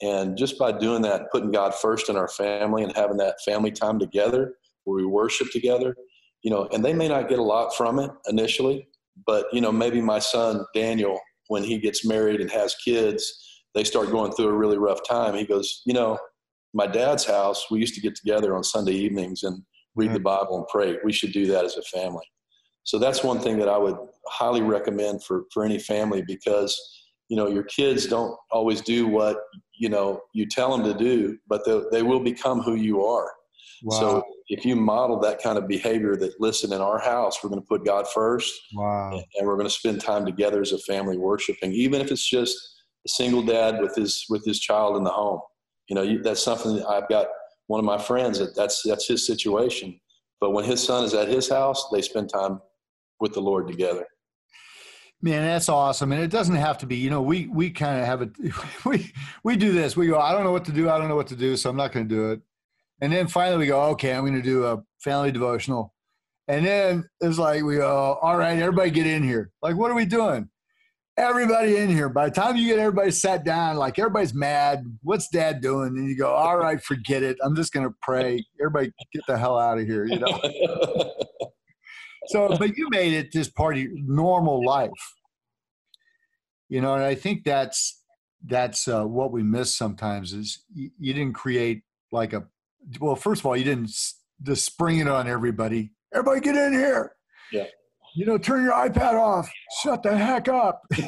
And 0.00 0.36
just 0.36 0.58
by 0.58 0.72
doing 0.72 1.02
that, 1.02 1.30
putting 1.32 1.50
God 1.50 1.74
first 1.74 2.08
in 2.08 2.16
our 2.16 2.28
family 2.28 2.84
and 2.84 2.94
having 2.94 3.16
that 3.18 3.36
family 3.44 3.72
time 3.72 3.98
together, 3.98 4.54
where 4.88 4.96
we 4.96 5.06
worship 5.06 5.50
together, 5.52 5.94
you 6.42 6.50
know, 6.50 6.68
and 6.72 6.84
they 6.84 6.94
may 6.94 7.08
not 7.08 7.28
get 7.28 7.38
a 7.38 7.42
lot 7.42 7.76
from 7.76 7.98
it 7.98 8.10
initially, 8.28 8.88
but, 9.26 9.46
you 9.52 9.60
know, 9.60 9.72
maybe 9.72 10.00
my 10.00 10.18
son, 10.18 10.64
Daniel, 10.74 11.18
when 11.48 11.62
he 11.62 11.78
gets 11.78 12.06
married 12.06 12.40
and 12.40 12.50
has 12.50 12.74
kids, 12.84 13.22
they 13.74 13.84
start 13.84 14.10
going 14.10 14.32
through 14.32 14.48
a 14.48 14.56
really 14.56 14.78
rough 14.78 15.00
time. 15.06 15.34
He 15.34 15.44
goes, 15.44 15.82
you 15.84 15.92
know, 15.92 16.18
my 16.72 16.86
dad's 16.86 17.24
house, 17.24 17.66
we 17.70 17.80
used 17.80 17.94
to 17.94 18.00
get 18.00 18.14
together 18.14 18.56
on 18.56 18.64
Sunday 18.64 18.92
evenings 18.92 19.42
and 19.42 19.62
read 19.94 20.10
the 20.10 20.14
mm-hmm. 20.14 20.24
Bible 20.24 20.56
and 20.58 20.66
pray. 20.68 20.96
We 21.04 21.12
should 21.12 21.32
do 21.32 21.46
that 21.46 21.64
as 21.64 21.76
a 21.76 21.82
family. 21.82 22.24
So 22.84 22.98
that's 22.98 23.22
one 23.22 23.40
thing 23.40 23.58
that 23.58 23.68
I 23.68 23.76
would 23.76 23.96
highly 24.28 24.62
recommend 24.62 25.22
for, 25.24 25.44
for 25.52 25.64
any 25.64 25.78
family 25.78 26.22
because, 26.26 26.78
you 27.28 27.36
know, 27.36 27.48
your 27.48 27.64
kids 27.64 28.06
don't 28.06 28.34
always 28.50 28.80
do 28.80 29.06
what, 29.06 29.38
you 29.76 29.88
know, 29.88 30.20
you 30.32 30.46
tell 30.46 30.74
them 30.74 30.84
to 30.84 30.98
do, 30.98 31.36
but 31.48 31.62
they 31.92 32.02
will 32.02 32.20
become 32.20 32.60
who 32.60 32.74
you 32.74 33.04
are. 33.04 33.30
Wow. 33.82 33.98
So 33.98 34.24
if 34.48 34.64
you 34.64 34.76
model 34.76 35.18
that 35.20 35.42
kind 35.42 35.58
of 35.58 35.68
behavior 35.68 36.16
that 36.16 36.40
listen 36.40 36.72
in 36.72 36.80
our 36.80 36.98
house, 36.98 37.42
we're 37.42 37.50
going 37.50 37.62
to 37.62 37.66
put 37.66 37.84
God 37.84 38.06
first. 38.08 38.52
Wow. 38.74 39.12
And 39.12 39.46
we're 39.46 39.56
going 39.56 39.66
to 39.66 39.70
spend 39.70 40.00
time 40.00 40.24
together 40.24 40.60
as 40.60 40.72
a 40.72 40.78
family 40.78 41.16
worshiping, 41.16 41.72
even 41.72 42.00
if 42.00 42.10
it's 42.10 42.28
just 42.28 42.56
a 43.06 43.08
single 43.08 43.42
dad 43.42 43.80
with 43.80 43.94
his 43.94 44.24
with 44.28 44.44
his 44.44 44.60
child 44.60 44.96
in 44.96 45.04
the 45.04 45.10
home. 45.10 45.40
You 45.88 45.94
know, 45.94 46.02
you, 46.02 46.22
that's 46.22 46.42
something 46.42 46.76
that 46.76 46.86
I've 46.86 47.08
got 47.08 47.28
one 47.66 47.78
of 47.78 47.84
my 47.84 47.98
friends 47.98 48.38
that 48.38 48.54
that's 48.54 48.82
that's 48.82 49.06
his 49.06 49.26
situation. 49.26 49.98
But 50.40 50.50
when 50.50 50.64
his 50.64 50.82
son 50.82 51.04
is 51.04 51.14
at 51.14 51.28
his 51.28 51.48
house, 51.48 51.88
they 51.92 52.02
spend 52.02 52.30
time 52.30 52.60
with 53.20 53.34
the 53.34 53.40
Lord 53.40 53.66
together. 53.66 54.06
Man, 55.20 55.42
that's 55.42 55.68
awesome, 55.68 56.12
and 56.12 56.22
it 56.22 56.30
doesn't 56.30 56.54
have 56.54 56.78
to 56.78 56.86
be. 56.86 56.96
You 56.96 57.10
know, 57.10 57.22
we 57.22 57.48
we 57.48 57.70
kind 57.70 58.00
of 58.00 58.06
have 58.06 58.22
a 58.22 58.30
we 58.88 59.12
we 59.42 59.56
do 59.56 59.72
this. 59.72 59.96
We 59.96 60.06
go, 60.06 60.18
I 60.18 60.32
don't 60.32 60.44
know 60.44 60.52
what 60.52 60.64
to 60.66 60.72
do. 60.72 60.88
I 60.88 60.98
don't 60.98 61.08
know 61.08 61.16
what 61.16 61.26
to 61.28 61.36
do, 61.36 61.56
so 61.56 61.70
I'm 61.70 61.76
not 61.76 61.92
going 61.92 62.08
to 62.08 62.14
do 62.14 62.30
it. 62.32 62.40
And 63.00 63.12
then 63.12 63.28
finally, 63.28 63.58
we 63.58 63.66
go, 63.66 63.82
okay, 63.90 64.12
I'm 64.12 64.22
going 64.22 64.34
to 64.34 64.42
do 64.42 64.64
a 64.64 64.82
family 64.98 65.30
devotional. 65.30 65.94
And 66.48 66.66
then 66.66 67.08
it's 67.20 67.38
like 67.38 67.62
we 67.62 67.76
go, 67.76 68.18
all 68.20 68.36
right, 68.36 68.58
everybody 68.58 68.90
get 68.90 69.06
in 69.06 69.22
here. 69.22 69.52
Like, 69.62 69.76
what 69.76 69.90
are 69.90 69.94
we 69.94 70.06
doing? 70.06 70.48
Everybody 71.16 71.76
in 71.76 71.90
here. 71.90 72.08
By 72.08 72.28
the 72.28 72.34
time 72.34 72.56
you 72.56 72.68
get 72.68 72.78
everybody 72.78 73.10
sat 73.10 73.44
down, 73.44 73.76
like 73.76 73.98
everybody's 73.98 74.34
mad. 74.34 74.84
What's 75.02 75.28
dad 75.28 75.60
doing? 75.60 75.96
And 75.98 76.08
you 76.08 76.16
go, 76.16 76.32
all 76.32 76.56
right, 76.56 76.82
forget 76.82 77.22
it. 77.22 77.36
I'm 77.42 77.54
just 77.54 77.72
going 77.72 77.86
to 77.86 77.94
pray. 78.02 78.44
Everybody 78.60 78.92
get 79.12 79.24
the 79.26 79.36
hell 79.36 79.58
out 79.58 79.78
of 79.78 79.86
here. 79.86 80.06
You 80.06 80.20
know. 80.20 80.40
so, 82.28 82.56
but 82.56 82.76
you 82.76 82.88
made 82.90 83.12
it 83.14 83.32
this 83.32 83.48
part 83.48 83.76
of 83.76 83.82
your 83.82 83.92
normal 83.94 84.64
life. 84.64 85.14
You 86.68 86.80
know, 86.80 86.94
and 86.94 87.04
I 87.04 87.14
think 87.14 87.44
that's 87.44 88.00
that's 88.46 88.86
uh, 88.86 89.04
what 89.04 89.32
we 89.32 89.42
miss 89.42 89.76
sometimes 89.76 90.32
is 90.32 90.64
you, 90.72 90.90
you 90.98 91.12
didn't 91.12 91.34
create 91.34 91.82
like 92.12 92.32
a 92.32 92.44
well. 93.00 93.16
First 93.16 93.40
of 93.40 93.46
all, 93.46 93.56
you 93.56 93.64
didn't 93.64 93.90
just 94.42 94.64
spring 94.64 94.98
it 94.98 95.08
on 95.08 95.28
everybody. 95.28 95.92
Everybody, 96.14 96.40
get 96.40 96.56
in 96.56 96.72
here. 96.72 97.12
Yeah. 97.52 97.66
You 98.14 98.26
know, 98.26 98.38
turn 98.38 98.64
your 98.64 98.72
iPad 98.72 99.14
off. 99.14 99.50
Shut 99.82 100.02
the 100.02 100.16
heck 100.16 100.48
up. 100.48 100.82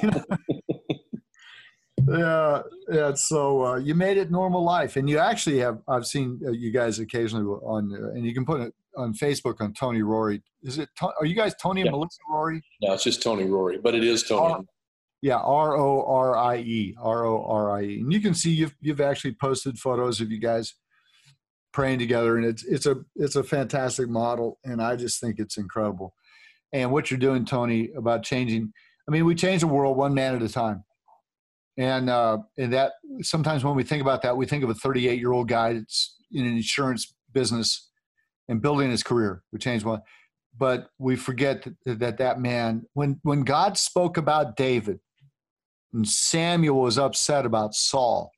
yeah, 2.09 2.62
yeah. 2.91 3.14
So 3.14 3.64
uh, 3.64 3.76
you 3.76 3.95
made 3.95 4.16
it 4.16 4.31
normal 4.31 4.62
life, 4.62 4.97
and 4.97 5.09
you 5.09 5.18
actually 5.18 5.59
have. 5.59 5.78
I've 5.89 6.07
seen 6.07 6.41
uh, 6.47 6.51
you 6.51 6.70
guys 6.70 6.99
occasionally 6.99 7.45
on, 7.47 7.93
uh, 7.93 8.11
and 8.11 8.24
you 8.24 8.35
can 8.35 8.45
put 8.45 8.61
it 8.61 8.74
on 8.97 9.14
Facebook 9.14 9.61
on 9.61 9.72
Tony 9.72 10.03
Rorie. 10.03 10.43
Is 10.62 10.78
it? 10.78 10.89
Are 11.03 11.24
you 11.24 11.35
guys 11.35 11.55
Tony 11.61 11.81
and 11.83 11.91
Melissa 11.91 12.18
Rorie? 12.31 12.61
No, 12.83 12.93
it's 12.93 13.05
just 13.05 13.22
Tony 13.22 13.45
Rorie, 13.45 13.83
but 13.83 13.95
it 13.95 14.05
is 14.05 14.22
Tony. 14.24 14.64
Yeah, 15.22 15.37
R 15.37 15.76
O 15.76 16.05
R 16.07 16.37
I 16.37 16.59
E, 16.59 16.95
R 17.01 17.24
O 17.26 17.45
R 17.45 17.70
I 17.76 17.83
E, 17.83 18.01
and 18.01 18.12
you 18.12 18.20
can 18.20 18.35
see 18.35 18.51
you've 18.51 18.74
you've 18.81 19.01
actually 19.01 19.33
posted 19.41 19.78
photos 19.78 20.20
of 20.20 20.31
you 20.31 20.39
guys 20.39 20.74
praying 21.72 21.98
together, 21.98 22.36
and 22.36 22.44
it's 22.44 22.64
it's 22.64 22.86
a 22.86 22.96
it's 23.16 23.36
a 23.36 23.44
fantastic 23.44 24.08
model, 24.08 24.58
and 24.64 24.82
I 24.82 24.96
just 24.96 25.20
think 25.20 25.38
it's 25.38 25.56
incredible. 25.56 26.14
And 26.72 26.92
what 26.92 27.10
you're 27.10 27.18
doing, 27.18 27.44
Tony, 27.44 27.90
about 27.96 28.22
changing. 28.22 28.72
I 29.08 29.12
mean, 29.12 29.24
we 29.24 29.34
change 29.34 29.62
the 29.62 29.66
world 29.66 29.96
one 29.96 30.14
man 30.14 30.36
at 30.36 30.42
a 30.42 30.48
time, 30.48 30.84
and 31.76 32.08
uh, 32.10 32.38
and 32.58 32.72
that 32.72 32.92
sometimes 33.22 33.64
when 33.64 33.76
we 33.76 33.82
think 33.82 34.02
about 34.02 34.22
that, 34.22 34.36
we 34.36 34.46
think 34.46 34.64
of 34.64 34.70
a 34.70 34.74
38 34.74 35.18
year 35.18 35.32
old 35.32 35.48
guy 35.48 35.74
that's 35.74 36.16
in 36.32 36.46
an 36.46 36.56
insurance 36.56 37.14
business 37.32 37.88
and 38.48 38.62
building 38.62 38.90
his 38.90 39.02
career. 39.02 39.42
We 39.52 39.58
change 39.58 39.84
one, 39.84 40.02
but 40.56 40.90
we 40.98 41.16
forget 41.16 41.66
that 41.84 41.98
that, 41.98 42.18
that 42.18 42.40
man 42.40 42.86
when 42.94 43.20
when 43.22 43.42
God 43.42 43.76
spoke 43.78 44.16
about 44.16 44.56
David 44.56 45.00
and 45.92 46.06
Samuel 46.06 46.80
was 46.80 46.98
upset 46.98 47.44
about 47.44 47.74
Saul. 47.74 48.32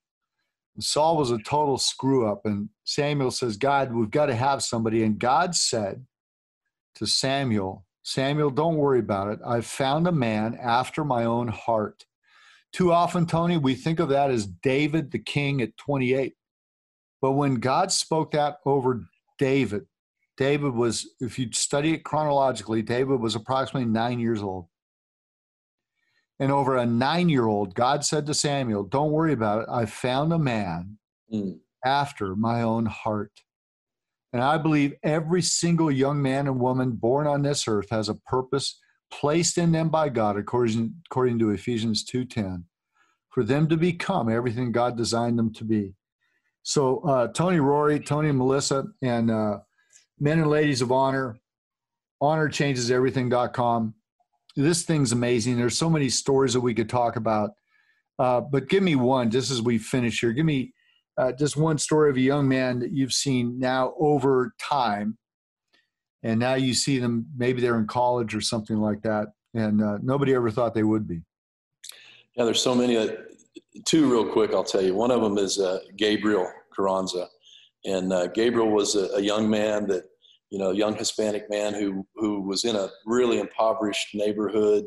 And 0.74 0.82
Saul 0.82 1.16
was 1.16 1.30
a 1.30 1.38
total 1.38 1.78
screw 1.78 2.26
up. 2.26 2.42
And 2.44 2.70
Samuel 2.84 3.30
says, 3.30 3.56
God, 3.56 3.92
we've 3.92 4.10
got 4.10 4.26
to 4.26 4.34
have 4.34 4.62
somebody. 4.62 5.02
And 5.02 5.18
God 5.18 5.54
said 5.54 6.04
to 6.96 7.06
Samuel, 7.06 7.86
Samuel, 8.02 8.50
don't 8.50 8.76
worry 8.76 8.98
about 8.98 9.28
it. 9.28 9.38
I've 9.46 9.66
found 9.66 10.06
a 10.06 10.12
man 10.12 10.58
after 10.60 11.04
my 11.04 11.24
own 11.24 11.48
heart. 11.48 12.04
Too 12.72 12.92
often, 12.92 13.26
Tony, 13.26 13.56
we 13.56 13.74
think 13.74 14.00
of 14.00 14.08
that 14.08 14.30
as 14.30 14.46
David 14.46 15.12
the 15.12 15.18
king 15.18 15.60
at 15.60 15.76
28. 15.76 16.34
But 17.20 17.32
when 17.32 17.56
God 17.56 17.92
spoke 17.92 18.32
that 18.32 18.58
over 18.66 19.04
David, 19.38 19.86
David 20.36 20.74
was, 20.74 21.08
if 21.20 21.38
you 21.38 21.50
study 21.52 21.92
it 21.92 22.04
chronologically, 22.04 22.82
David 22.82 23.20
was 23.20 23.34
approximately 23.34 23.88
nine 23.88 24.18
years 24.18 24.42
old. 24.42 24.66
And 26.40 26.50
over 26.50 26.76
a 26.76 26.86
nine 26.86 27.28
year 27.28 27.46
old, 27.46 27.74
God 27.74 28.04
said 28.04 28.26
to 28.26 28.34
Samuel, 28.34 28.82
Don't 28.82 29.12
worry 29.12 29.32
about 29.32 29.62
it. 29.62 29.68
I 29.70 29.86
found 29.86 30.32
a 30.32 30.38
man 30.38 30.98
Mm. 31.32 31.58
After 31.84 32.36
my 32.36 32.62
own 32.62 32.86
heart. 32.86 33.32
And 34.32 34.42
I 34.42 34.56
believe 34.56 34.94
every 35.02 35.42
single 35.42 35.90
young 35.90 36.22
man 36.22 36.46
and 36.46 36.58
woman 36.58 36.92
born 36.92 37.26
on 37.26 37.42
this 37.42 37.68
earth 37.68 37.90
has 37.90 38.08
a 38.08 38.14
purpose 38.14 38.78
placed 39.10 39.58
in 39.58 39.72
them 39.72 39.90
by 39.90 40.08
God, 40.08 40.38
according, 40.38 40.94
according 41.10 41.38
to 41.40 41.50
Ephesians 41.50 42.04
2.10, 42.04 42.64
for 43.28 43.44
them 43.44 43.68
to 43.68 43.76
become 43.76 44.30
everything 44.30 44.72
God 44.72 44.96
designed 44.96 45.38
them 45.38 45.52
to 45.54 45.64
be. 45.64 45.94
So 46.62 47.00
uh, 47.00 47.28
Tony 47.28 47.58
Rorie, 47.58 48.04
Tony 48.04 48.30
and 48.30 48.38
Melissa, 48.38 48.86
and 49.02 49.30
uh, 49.30 49.58
men 50.18 50.38
and 50.38 50.48
ladies 50.48 50.80
of 50.80 50.92
honor, 50.92 51.36
honorchangeseverything.com. 52.22 53.94
This 54.56 54.84
thing's 54.84 55.12
amazing. 55.12 55.56
There's 55.56 55.78
so 55.78 55.90
many 55.90 56.08
stories 56.08 56.54
that 56.54 56.60
we 56.60 56.74
could 56.74 56.88
talk 56.88 57.16
about. 57.16 57.50
Uh, 58.18 58.40
but 58.40 58.68
give 58.68 58.82
me 58.82 58.94
one, 58.94 59.30
just 59.30 59.50
as 59.50 59.60
we 59.60 59.78
finish 59.78 60.20
here. 60.20 60.32
Give 60.32 60.46
me 60.46 60.72
uh, 61.18 61.32
just 61.32 61.56
one 61.56 61.78
story 61.78 62.10
of 62.10 62.16
a 62.16 62.20
young 62.20 62.48
man 62.48 62.78
that 62.80 62.92
you've 62.92 63.12
seen 63.12 63.58
now 63.58 63.94
over 63.98 64.54
time, 64.58 65.18
and 66.22 66.40
now 66.40 66.54
you 66.54 66.74
see 66.74 66.98
them. 66.98 67.26
Maybe 67.36 67.60
they're 67.60 67.78
in 67.78 67.86
college 67.86 68.34
or 68.34 68.40
something 68.40 68.78
like 68.78 69.02
that, 69.02 69.28
and 69.54 69.82
uh, 69.82 69.98
nobody 70.02 70.34
ever 70.34 70.50
thought 70.50 70.74
they 70.74 70.82
would 70.82 71.06
be. 71.06 71.22
Yeah, 72.36 72.44
there's 72.44 72.62
so 72.62 72.74
many. 72.74 72.96
Uh, 72.96 73.08
two 73.84 74.10
real 74.10 74.26
quick, 74.26 74.52
I'll 74.52 74.64
tell 74.64 74.82
you. 74.82 74.94
One 74.94 75.10
of 75.10 75.20
them 75.20 75.38
is 75.38 75.58
uh, 75.58 75.80
Gabriel 75.96 76.50
Carranza, 76.74 77.28
and 77.84 78.12
uh, 78.12 78.28
Gabriel 78.28 78.70
was 78.70 78.94
a, 78.94 79.08
a 79.16 79.20
young 79.20 79.50
man 79.50 79.86
that, 79.88 80.04
you 80.50 80.58
know, 80.58 80.70
young 80.70 80.94
Hispanic 80.94 81.50
man 81.50 81.74
who 81.74 82.06
who 82.14 82.40
was 82.40 82.64
in 82.64 82.76
a 82.76 82.88
really 83.04 83.38
impoverished 83.38 84.14
neighborhood, 84.14 84.84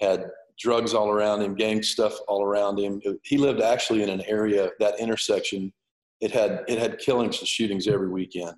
had 0.00 0.26
drugs 0.58 0.94
all 0.94 1.10
around 1.10 1.42
him, 1.42 1.54
gang 1.54 1.82
stuff 1.82 2.16
all 2.28 2.42
around 2.42 2.78
him. 2.78 3.00
He 3.22 3.36
lived 3.36 3.60
actually 3.60 4.02
in 4.02 4.08
an 4.08 4.22
area 4.26 4.70
that 4.80 4.98
intersection. 5.00 5.72
It 6.20 6.30
had 6.30 6.64
it 6.68 6.78
had 6.78 6.98
killings 6.98 7.38
and 7.38 7.48
shootings 7.48 7.88
every 7.88 8.08
weekend, 8.08 8.54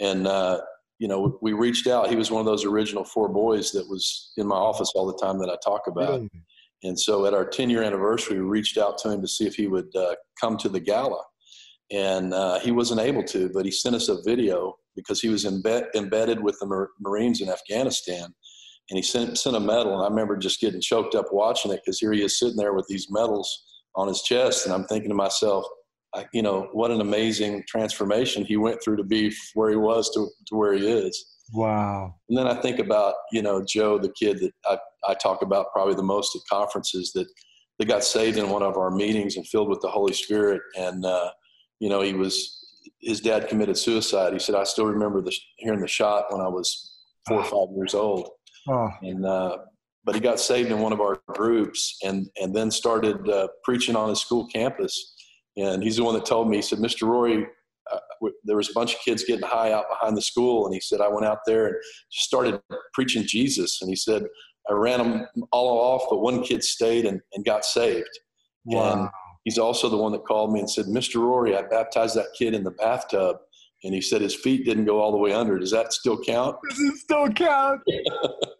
and 0.00 0.26
uh, 0.26 0.60
you 0.98 1.08
know 1.08 1.38
we 1.40 1.52
reached 1.52 1.86
out. 1.86 2.10
He 2.10 2.16
was 2.16 2.30
one 2.30 2.40
of 2.40 2.46
those 2.46 2.64
original 2.64 3.04
four 3.04 3.28
boys 3.28 3.72
that 3.72 3.88
was 3.88 4.32
in 4.36 4.46
my 4.46 4.56
office 4.56 4.92
all 4.94 5.06
the 5.06 5.18
time 5.18 5.38
that 5.38 5.48
I 5.48 5.56
talk 5.64 5.86
about. 5.86 6.22
And 6.84 6.98
so 6.98 7.26
at 7.26 7.34
our 7.34 7.44
10 7.44 7.70
year 7.70 7.82
anniversary, 7.82 8.40
we 8.40 8.46
reached 8.46 8.78
out 8.78 8.98
to 8.98 9.10
him 9.10 9.20
to 9.20 9.28
see 9.28 9.46
if 9.46 9.54
he 9.54 9.66
would 9.66 9.94
uh, 9.96 10.14
come 10.40 10.56
to 10.58 10.68
the 10.68 10.80
gala. 10.80 11.22
And 11.90 12.34
uh, 12.34 12.58
he 12.60 12.70
wasn't 12.70 13.00
able 13.00 13.24
to, 13.24 13.50
but 13.52 13.64
he 13.64 13.70
sent 13.70 13.96
us 13.96 14.08
a 14.08 14.22
video 14.22 14.74
because 14.94 15.20
he 15.20 15.28
was 15.28 15.44
embed- 15.44 15.88
embedded 15.94 16.42
with 16.42 16.58
the 16.60 16.66
Mar- 16.66 16.90
Marines 17.00 17.40
in 17.40 17.48
Afghanistan. 17.48 18.34
And 18.90 18.96
he 18.96 19.02
sent, 19.02 19.38
sent 19.38 19.56
a 19.56 19.60
medal. 19.60 19.94
And 19.94 20.02
I 20.02 20.08
remember 20.08 20.36
just 20.36 20.60
getting 20.60 20.80
choked 20.80 21.14
up 21.14 21.26
watching 21.32 21.72
it 21.72 21.80
because 21.84 21.98
here 21.98 22.12
he 22.12 22.22
is 22.22 22.38
sitting 22.38 22.56
there 22.56 22.72
with 22.72 22.86
these 22.88 23.08
medals 23.10 23.64
on 23.94 24.08
his 24.08 24.22
chest. 24.22 24.64
And 24.64 24.74
I'm 24.74 24.84
thinking 24.84 25.10
to 25.10 25.14
myself, 25.14 25.64
I, 26.14 26.24
you 26.32 26.40
know, 26.40 26.68
what 26.72 26.90
an 26.90 27.02
amazing 27.02 27.64
transformation 27.68 28.44
he 28.44 28.56
went 28.56 28.82
through 28.82 28.96
to 28.96 29.04
be 29.04 29.34
where 29.54 29.70
he 29.70 29.76
was 29.76 30.10
to, 30.14 30.26
to 30.46 30.56
where 30.56 30.72
he 30.72 30.86
is. 30.86 31.34
Wow. 31.52 32.14
And 32.28 32.38
then 32.38 32.46
I 32.46 32.60
think 32.60 32.78
about, 32.78 33.14
you 33.32 33.42
know, 33.42 33.62
Joe, 33.62 33.98
the 33.98 34.12
kid 34.18 34.38
that 34.40 34.52
I, 34.66 34.78
I 35.10 35.14
talk 35.14 35.42
about 35.42 35.72
probably 35.72 35.94
the 35.94 36.02
most 36.02 36.34
at 36.34 36.42
conferences 36.50 37.12
that, 37.12 37.26
that 37.78 37.88
got 37.88 38.04
saved 38.04 38.38
in 38.38 38.48
one 38.48 38.62
of 38.62 38.76
our 38.76 38.90
meetings 38.90 39.36
and 39.36 39.46
filled 39.46 39.68
with 39.68 39.80
the 39.80 39.88
Holy 39.88 40.14
Spirit. 40.14 40.62
And, 40.78 41.04
uh, 41.04 41.30
you 41.78 41.88
know, 41.88 42.00
he 42.00 42.14
was, 42.14 42.54
his 43.00 43.20
dad 43.20 43.48
committed 43.48 43.76
suicide. 43.76 44.32
He 44.32 44.38
said, 44.38 44.54
I 44.54 44.64
still 44.64 44.86
remember 44.86 45.20
the, 45.20 45.34
hearing 45.56 45.80
the 45.80 45.88
shot 45.88 46.24
when 46.30 46.40
I 46.40 46.48
was 46.48 46.96
four 47.26 47.38
or 47.38 47.44
five 47.44 47.76
years 47.76 47.94
old. 47.94 48.30
Oh, 48.68 48.90
And, 49.02 49.24
uh, 49.24 49.58
but 50.04 50.14
he 50.14 50.20
got 50.20 50.40
saved 50.40 50.70
in 50.70 50.78
one 50.80 50.92
of 50.92 51.00
our 51.00 51.20
groups 51.28 51.98
and, 52.04 52.28
and 52.40 52.54
then 52.54 52.70
started 52.70 53.28
uh, 53.28 53.48
preaching 53.64 53.96
on 53.96 54.08
his 54.08 54.20
school 54.20 54.46
campus. 54.46 55.14
And 55.56 55.82
he's 55.82 55.96
the 55.96 56.04
one 56.04 56.14
that 56.14 56.24
told 56.24 56.48
me, 56.48 56.56
he 56.56 56.62
said, 56.62 56.78
Mr. 56.78 57.02
Rorie, 57.02 57.44
uh, 57.92 57.98
w- 58.20 58.34
there 58.44 58.56
was 58.56 58.70
a 58.70 58.72
bunch 58.74 58.94
of 58.94 59.00
kids 59.00 59.24
getting 59.24 59.46
high 59.46 59.72
out 59.72 59.86
behind 59.90 60.16
the 60.16 60.22
school. 60.22 60.66
And 60.66 60.74
he 60.74 60.80
said, 60.80 61.00
I 61.00 61.08
went 61.08 61.26
out 61.26 61.38
there 61.46 61.66
and 61.66 61.76
just 62.12 62.26
started 62.26 62.60
preaching 62.94 63.24
Jesus. 63.26 63.80
And 63.82 63.90
he 63.90 63.96
said, 63.96 64.24
I 64.70 64.74
ran 64.74 64.98
them 64.98 65.26
all 65.50 65.78
off, 65.78 66.04
but 66.08 66.18
one 66.18 66.42
kid 66.42 66.62
stayed 66.62 67.06
and, 67.06 67.20
and 67.34 67.44
got 67.44 67.64
saved. 67.64 68.08
wow. 68.66 68.92
And 68.92 69.10
he's 69.44 69.58
also 69.58 69.88
the 69.88 69.96
one 69.96 70.12
that 70.12 70.24
called 70.24 70.52
me 70.52 70.60
and 70.60 70.70
said, 70.70 70.86
Mr. 70.86 71.16
Rorie, 71.16 71.56
I 71.56 71.62
baptized 71.62 72.16
that 72.16 72.28
kid 72.38 72.54
in 72.54 72.64
the 72.64 72.70
bathtub. 72.72 73.36
And 73.84 73.94
he 73.94 74.00
said 74.00 74.20
his 74.20 74.34
feet 74.34 74.64
didn't 74.64 74.86
go 74.86 75.00
all 75.00 75.12
the 75.12 75.18
way 75.18 75.32
under. 75.32 75.58
Does 75.58 75.70
that 75.70 75.92
still 75.92 76.20
count? 76.22 76.56
Does 76.68 76.80
it 76.80 76.96
still 76.96 77.28
count? 77.30 77.80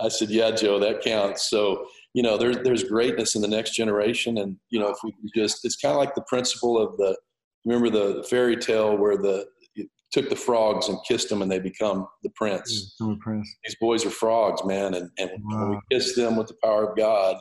I 0.00 0.08
said, 0.08 0.30
yeah, 0.30 0.50
Joe, 0.50 0.78
that 0.80 1.02
counts. 1.02 1.48
So, 1.48 1.86
you 2.14 2.22
know, 2.22 2.36
there's, 2.36 2.58
there's 2.58 2.84
greatness 2.84 3.34
in 3.34 3.42
the 3.42 3.48
next 3.48 3.74
generation. 3.74 4.38
And, 4.38 4.56
you 4.70 4.80
know, 4.80 4.88
if 4.88 4.98
we 5.04 5.12
can 5.12 5.30
just, 5.34 5.64
it's 5.64 5.76
kind 5.76 5.92
of 5.92 5.98
like 5.98 6.14
the 6.14 6.24
principle 6.28 6.78
of 6.78 6.96
the, 6.96 7.16
remember 7.64 7.90
the, 7.90 8.24
fairy 8.28 8.56
tale 8.56 8.96
where 8.96 9.16
the, 9.16 9.46
you 9.74 9.86
took 10.12 10.28
the 10.28 10.36
frogs 10.36 10.88
and 10.88 10.98
kissed 11.06 11.28
them 11.28 11.42
and 11.42 11.50
they 11.50 11.60
become 11.60 12.06
the 12.22 12.30
prince. 12.34 12.94
Impressed. 13.00 13.48
These 13.64 13.76
boys 13.80 14.04
are 14.04 14.10
frogs, 14.10 14.64
man. 14.64 14.94
And, 14.94 15.10
and 15.18 15.30
when 15.42 15.70
we 15.70 15.78
kiss 15.90 16.14
them 16.16 16.36
with 16.36 16.48
the 16.48 16.56
power 16.62 16.90
of 16.90 16.96
God, 16.96 17.36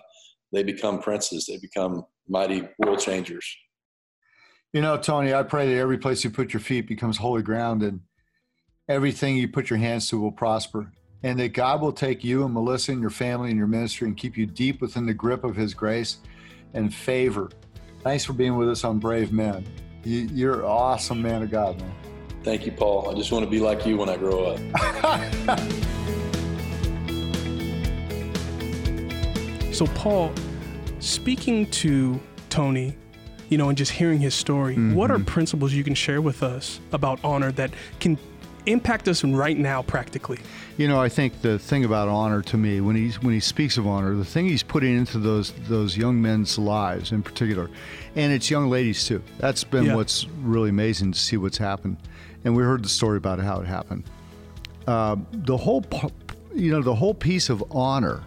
they 0.51 0.63
become 0.63 0.99
princes. 0.99 1.45
They 1.47 1.57
become 1.57 2.03
mighty 2.27 2.67
world 2.77 2.99
changers. 2.99 3.45
You 4.73 4.81
know, 4.81 4.97
Tony, 4.97 5.33
I 5.33 5.43
pray 5.43 5.71
that 5.73 5.79
every 5.79 5.97
place 5.97 6.23
you 6.23 6.29
put 6.29 6.53
your 6.53 6.59
feet 6.59 6.87
becomes 6.87 7.17
holy 7.17 7.43
ground 7.43 7.83
and 7.83 8.01
everything 8.87 9.37
you 9.37 9.47
put 9.47 9.69
your 9.69 9.77
hands 9.77 10.09
to 10.09 10.19
will 10.19 10.31
prosper. 10.31 10.91
And 11.23 11.39
that 11.39 11.49
God 11.49 11.81
will 11.81 11.93
take 11.93 12.23
you 12.23 12.43
and 12.45 12.53
Melissa 12.53 12.91
and 12.91 13.01
your 13.01 13.09
family 13.09 13.49
and 13.49 13.57
your 13.57 13.67
ministry 13.67 14.07
and 14.07 14.15
keep 14.15 14.37
you 14.37 14.45
deep 14.45 14.81
within 14.81 15.05
the 15.05 15.13
grip 15.13 15.43
of 15.43 15.55
His 15.55 15.73
grace 15.73 16.17
and 16.73 16.93
favor. 16.93 17.49
Thanks 18.01 18.25
for 18.25 18.33
being 18.33 18.57
with 18.57 18.69
us 18.69 18.83
on 18.83 18.99
Brave 18.99 19.31
Men. 19.31 19.65
You, 20.03 20.27
you're 20.33 20.59
an 20.59 20.65
awesome 20.65 21.21
man 21.21 21.43
of 21.43 21.51
God, 21.51 21.79
man. 21.79 21.93
Thank 22.43 22.65
you, 22.65 22.73
Paul. 22.73 23.09
I 23.09 23.13
just 23.13 23.31
want 23.31 23.45
to 23.45 23.49
be 23.49 23.59
like 23.59 23.85
you 23.85 23.97
when 23.97 24.09
I 24.09 24.17
grow 24.17 24.57
up. 24.57 25.69
So, 29.73 29.87
Paul, 29.87 30.31
speaking 30.99 31.67
to 31.71 32.21
Tony, 32.51 32.95
you 33.49 33.57
know, 33.57 33.69
and 33.69 33.77
just 33.77 33.91
hearing 33.91 34.19
his 34.19 34.35
story, 34.35 34.75
what 34.93 35.09
are 35.09 35.15
mm-hmm. 35.15 35.25
principles 35.25 35.73
you 35.73 35.83
can 35.83 35.95
share 35.95 36.21
with 36.21 36.43
us 36.43 36.79
about 36.91 37.19
honor 37.23 37.51
that 37.53 37.71
can 37.99 38.19
impact 38.65 39.07
us 39.07 39.23
right 39.23 39.57
now 39.57 39.81
practically? 39.81 40.39
You 40.77 40.87
know, 40.87 40.99
I 41.01 41.09
think 41.09 41.41
the 41.41 41.59
thing 41.59 41.85
about 41.85 42.07
honor 42.07 42.41
to 42.43 42.57
me, 42.57 42.81
when 42.81 42.95
he 42.95 43.11
when 43.21 43.33
he 43.33 43.39
speaks 43.39 43.77
of 43.77 43.85
honor, 43.87 44.15
the 44.15 44.25
thing 44.25 44.45
he's 44.45 44.63
putting 44.63 44.95
into 44.97 45.19
those 45.19 45.51
those 45.67 45.95
young 45.97 46.21
men's 46.21 46.57
lives 46.57 47.11
in 47.11 47.21
particular, 47.23 47.69
and 48.15 48.31
it's 48.33 48.49
young 48.49 48.69
ladies 48.69 49.05
too. 49.05 49.21
That's 49.37 49.63
been 49.63 49.85
Yeah. 49.85 49.95
what's 49.95 50.27
really 50.41 50.69
amazing 50.69 51.11
to 51.11 51.19
see 51.19 51.37
what's 51.37 51.57
happened, 51.57 51.97
and 52.43 52.55
we 52.55 52.63
heard 52.63 52.83
the 52.83 52.89
story 52.89 53.17
about 53.17 53.39
how 53.39 53.59
it 53.61 53.67
happened. 53.67 54.03
Uh, 54.87 55.15
the 55.31 55.57
whole, 55.57 55.83
you 56.55 56.71
know, 56.71 56.81
the 56.81 56.95
whole 56.95 57.13
piece 57.13 57.49
of 57.49 57.63
honor. 57.71 58.23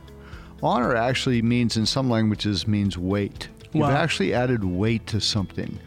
Honor 0.63 0.97
actually 0.97 1.43
means, 1.43 1.77
in 1.77 1.85
some 1.85 2.09
languages, 2.09 2.67
means 2.67 2.97
weight. 2.97 3.49
You've 3.75 3.91
actually 3.91 4.33
added 4.33 4.65
weight 4.65 5.07
to 5.09 5.21
something. 5.21 5.79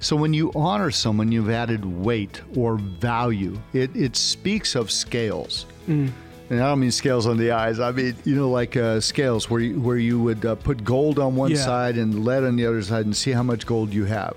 So 0.00 0.16
when 0.16 0.32
you 0.32 0.50
honor 0.54 0.90
someone, 0.90 1.30
you've 1.30 1.50
added 1.50 1.84
weight 1.84 2.40
or 2.56 2.76
value. 2.76 3.60
It, 3.74 3.94
it 3.94 4.16
speaks 4.16 4.74
of 4.74 4.90
scales. 4.90 5.66
And 5.86 6.12
I 6.50 6.56
don't 6.56 6.80
mean 6.80 6.90
scales 6.90 7.26
on 7.26 7.36
the 7.36 7.50
eyes. 7.52 7.78
I 7.80 7.92
mean, 7.92 8.16
you 8.24 8.34
know, 8.34 8.50
like 8.50 8.76
uh, 8.76 9.00
scales 9.00 9.48
where 9.50 9.60
you, 9.60 9.80
where 9.80 9.98
you 9.98 10.20
would 10.20 10.44
uh, 10.44 10.54
put 10.56 10.82
gold 10.84 11.18
on 11.18 11.36
one 11.36 11.50
Yeah. 11.50 11.58
side 11.58 11.96
and 11.96 12.24
lead 12.24 12.44
on 12.44 12.56
the 12.56 12.66
other 12.66 12.82
side 12.82 13.04
and 13.04 13.14
see 13.14 13.30
how 13.30 13.42
much 13.42 13.66
gold 13.66 13.92
you 13.92 14.04
have. 14.06 14.34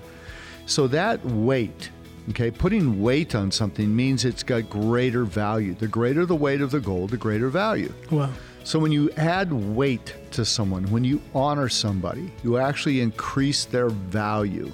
So 0.66 0.86
that 0.88 1.24
weight, 1.24 1.90
okay, 2.30 2.50
putting 2.50 3.00
weight 3.02 3.34
on 3.34 3.50
something 3.50 3.94
means 3.94 4.24
it's 4.24 4.42
got 4.42 4.68
greater 4.70 5.24
value. 5.24 5.74
The 5.74 5.88
greater 5.88 6.24
the 6.26 6.36
weight 6.36 6.60
of 6.60 6.70
the 6.70 6.80
gold, 6.80 7.10
the 7.10 7.16
greater 7.16 7.48
value. 7.48 7.92
Wow. 8.10 8.30
So 8.64 8.78
when 8.78 8.92
you 8.92 9.10
add 9.16 9.52
weight 9.52 10.14
to 10.32 10.44
someone, 10.44 10.84
when 10.90 11.04
you 11.04 11.20
honor 11.34 11.68
somebody, 11.68 12.32
you 12.42 12.58
actually 12.58 13.00
increase 13.00 13.64
their 13.66 13.88
value. 13.90 14.70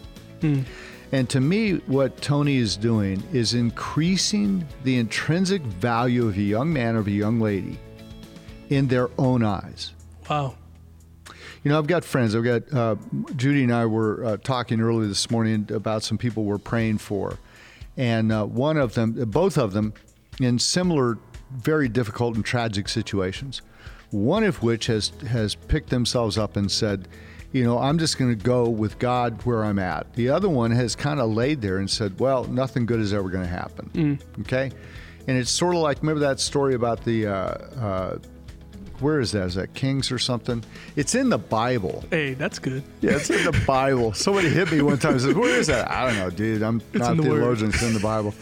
And 1.13 1.29
to 1.31 1.41
me, 1.41 1.75
what 1.87 2.21
Tony 2.23 2.57
is 2.57 2.77
doing 2.77 3.23
is 3.33 3.55
increasing 3.55 4.67
the 4.85 4.99
intrinsic 4.99 5.63
value 5.63 6.29
of 6.29 6.37
a 6.37 6.43
young 6.43 6.73
man 6.73 6.95
or 6.95 7.01
of 7.01 7.09
a 7.09 7.13
young 7.13 7.41
lady 7.41 7.79
in 8.69 8.87
their 8.87 9.11
own 9.19 9.43
eyes. 9.43 9.93
Wow. 10.29 10.55
You 11.65 11.71
know, 11.71 11.79
I've 11.79 11.89
got 11.89 12.05
friends. 12.05 12.35
I've 12.35 12.45
got 12.45 12.73
uh, 12.73 12.97
Judy 13.37 13.65
and 13.65 13.75
I 13.75 13.87
were 13.87 14.25
uh, 14.25 14.37
talking 14.39 14.81
earlier 14.81 15.09
this 15.09 15.31
morning 15.31 15.69
about 15.71 16.03
some 16.03 16.17
people 16.17 16.45
we're 16.45 16.59
praying 16.59 16.99
for, 16.99 17.39
and 17.97 18.33
uh, 18.33 18.47
one 18.47 18.79
of 18.79 18.95
them, 18.95 19.13
both 19.13 19.59
of 19.59 19.73
them, 19.73 19.93
in 20.41 20.59
similar, 20.59 21.19
very 21.51 21.89
difficult 21.89 22.37
and 22.37 22.45
tragic 22.45 22.89
situations. 22.89 23.61
One 24.11 24.43
of 24.45 24.63
which 24.63 24.87
has 24.87 25.13
has 25.29 25.55
picked 25.55 25.91
themselves 25.91 26.39
up 26.39 26.57
and 26.57 26.71
said, 26.71 27.09
"You 27.53 27.65
know, 27.65 27.79
I'm 27.79 27.99
just 27.99 28.19
going 28.19 28.37
to 28.37 28.43
go 28.45 28.69
with 28.69 28.99
God 28.99 29.41
where 29.45 29.65
I'm 29.65 29.79
at." 29.79 30.13
The 30.15 30.29
other 30.31 30.49
one 30.49 30.71
has 30.71 30.95
kind 30.97 31.21
of 31.21 31.31
laid 31.31 31.61
there 31.61 31.79
and 31.79 31.89
said, 31.91 32.19
"Well, 32.21 32.45
nothing 32.45 32.87
good 32.87 33.01
is 33.01 33.13
ever 33.13 33.29
going 33.29 33.45
to 33.45 33.51
happen." 33.51 34.19
Okay, 34.43 34.71
and 35.27 35.37
it's 35.39 35.51
sort 35.51 35.75
of 35.75 35.83
like 35.83 36.01
remember 36.03 36.21
that 36.21 36.41
story 36.41 36.75
about 36.75 37.05
the. 37.05 37.27
Uh, 37.27 37.33
uh, 37.33 38.19
where 39.01 39.19
is 39.19 39.33
that? 39.33 39.47
Is 39.47 39.55
that 39.55 39.73
Kings 39.73 40.13
or 40.13 40.19
something? 40.19 40.63
It's 40.95 41.15
in 41.15 41.31
the 41.31 41.39
Bible. 41.39 42.05
Hey, 42.11 42.35
that's 42.35 42.59
good. 42.59 42.83
Yeah, 43.01 43.13
it's 43.13 43.31
in 43.31 43.45
the 43.45 43.59
Bible. 43.67 44.13
Somebody 44.13 44.51
hit 44.51 44.71
me 44.71 44.83
one 44.83 44.99
time 44.99 45.13
and 45.13 45.23
says, 45.23 45.35
"Where 45.35 45.59
is 45.59 45.69
that?" 45.69 45.91
I 45.91 46.07
don't 46.07 46.19
know, 46.19 46.29
dude. 46.29 46.63
I'm 46.63 46.83
not 46.93 47.13
in 47.13 47.21
a 47.21 47.23
Word. 47.23 47.39
theologian. 47.39 47.71
It's 47.71 47.83
in 47.83 47.95
the 47.95 48.01
Bible. 48.01 48.35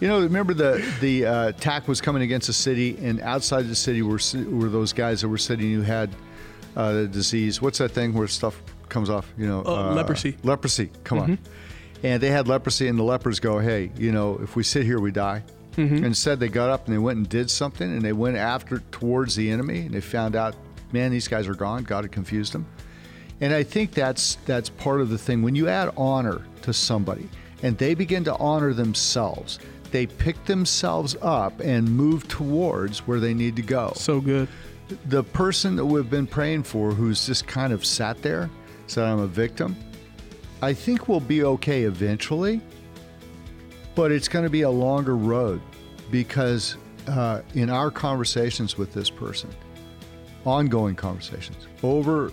You 0.00 0.08
know, 0.08 0.22
remember 0.22 0.54
the 0.54 0.82
the 1.02 1.26
uh, 1.26 1.48
attack 1.48 1.86
was 1.86 2.00
coming 2.00 2.22
against 2.22 2.46
the 2.46 2.54
city, 2.54 2.96
and 3.02 3.20
outside 3.20 3.68
the 3.68 3.74
city 3.74 4.00
were 4.00 4.18
were 4.48 4.70
those 4.70 4.94
guys 4.94 5.20
that 5.20 5.28
were 5.28 5.36
sitting 5.36 5.70
who 5.74 5.82
had 5.82 6.08
uh, 6.76 6.92
the 6.92 7.06
disease. 7.08 7.60
What's 7.62 7.78
that 7.78 7.90
thing 7.92 8.12
where 8.14 8.28
stuff 8.28 8.60
comes 8.88 9.10
off? 9.10 9.32
You 9.38 9.46
know, 9.46 9.62
Uh, 9.64 9.94
leprosy. 9.94 10.36
Leprosy. 10.42 10.90
Come 11.04 11.18
on. 11.18 11.38
And 12.02 12.22
they 12.22 12.30
had 12.30 12.48
leprosy, 12.48 12.88
and 12.88 12.98
the 12.98 13.02
lepers 13.02 13.40
go, 13.40 13.58
"Hey, 13.58 13.90
you 13.98 14.10
know, 14.12 14.40
if 14.42 14.56
we 14.56 14.62
sit 14.62 14.84
here, 14.84 15.00
we 15.00 15.10
die." 15.10 15.42
Instead, 15.76 16.40
they 16.40 16.48
got 16.48 16.68
up 16.68 16.86
and 16.86 16.94
they 16.94 16.98
went 16.98 17.16
and 17.16 17.26
did 17.28 17.48
something, 17.50 17.90
and 17.90 18.02
they 18.02 18.12
went 18.12 18.36
after 18.36 18.80
towards 18.90 19.34
the 19.34 19.50
enemy, 19.50 19.80
and 19.86 19.94
they 19.94 20.00
found 20.02 20.36
out, 20.36 20.54
man, 20.92 21.10
these 21.10 21.26
guys 21.26 21.48
are 21.48 21.54
gone. 21.54 21.84
God 21.84 22.04
had 22.04 22.12
confused 22.12 22.52
them. 22.52 22.66
And 23.40 23.54
I 23.54 23.62
think 23.62 23.92
that's 23.92 24.36
that's 24.44 24.68
part 24.68 25.00
of 25.00 25.08
the 25.08 25.16
thing. 25.16 25.40
When 25.42 25.54
you 25.54 25.68
add 25.68 25.90
honor 25.96 26.42
to 26.62 26.74
somebody 26.74 27.30
and 27.62 27.78
they 27.78 27.94
begin 27.94 28.24
to 28.24 28.36
honor 28.36 28.74
themselves, 28.74 29.58
they 29.90 30.04
pick 30.06 30.44
themselves 30.44 31.16
up 31.22 31.60
and 31.60 31.90
move 31.90 32.28
towards 32.28 32.98
where 33.06 33.18
they 33.20 33.32
need 33.32 33.56
to 33.56 33.62
go. 33.62 33.92
So 33.96 34.20
good. 34.20 34.48
The 35.06 35.22
person 35.22 35.76
that 35.76 35.84
we've 35.84 36.10
been 36.10 36.26
praying 36.26 36.64
for 36.64 36.92
who's 36.92 37.26
just 37.26 37.46
kind 37.46 37.72
of 37.72 37.84
sat 37.84 38.20
there, 38.22 38.50
said 38.86 39.04
I'm 39.04 39.20
a 39.20 39.26
victim, 39.26 39.76
I 40.62 40.74
think 40.74 41.08
we'll 41.08 41.20
be 41.20 41.44
okay 41.44 41.84
eventually, 41.84 42.60
but 43.94 44.12
it's 44.12 44.28
going 44.28 44.44
to 44.44 44.50
be 44.50 44.62
a 44.62 44.70
longer 44.70 45.16
road 45.16 45.60
because 46.10 46.76
uh, 47.08 47.42
in 47.54 47.70
our 47.70 47.90
conversations 47.90 48.76
with 48.76 48.92
this 48.92 49.10
person, 49.10 49.50
ongoing 50.44 50.94
conversations 50.94 51.66
over 51.82 52.32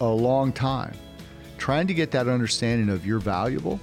a 0.00 0.06
long 0.06 0.52
time, 0.52 0.94
trying 1.58 1.86
to 1.86 1.94
get 1.94 2.10
that 2.12 2.28
understanding 2.28 2.88
of 2.88 3.06
you're 3.06 3.18
valuable 3.18 3.80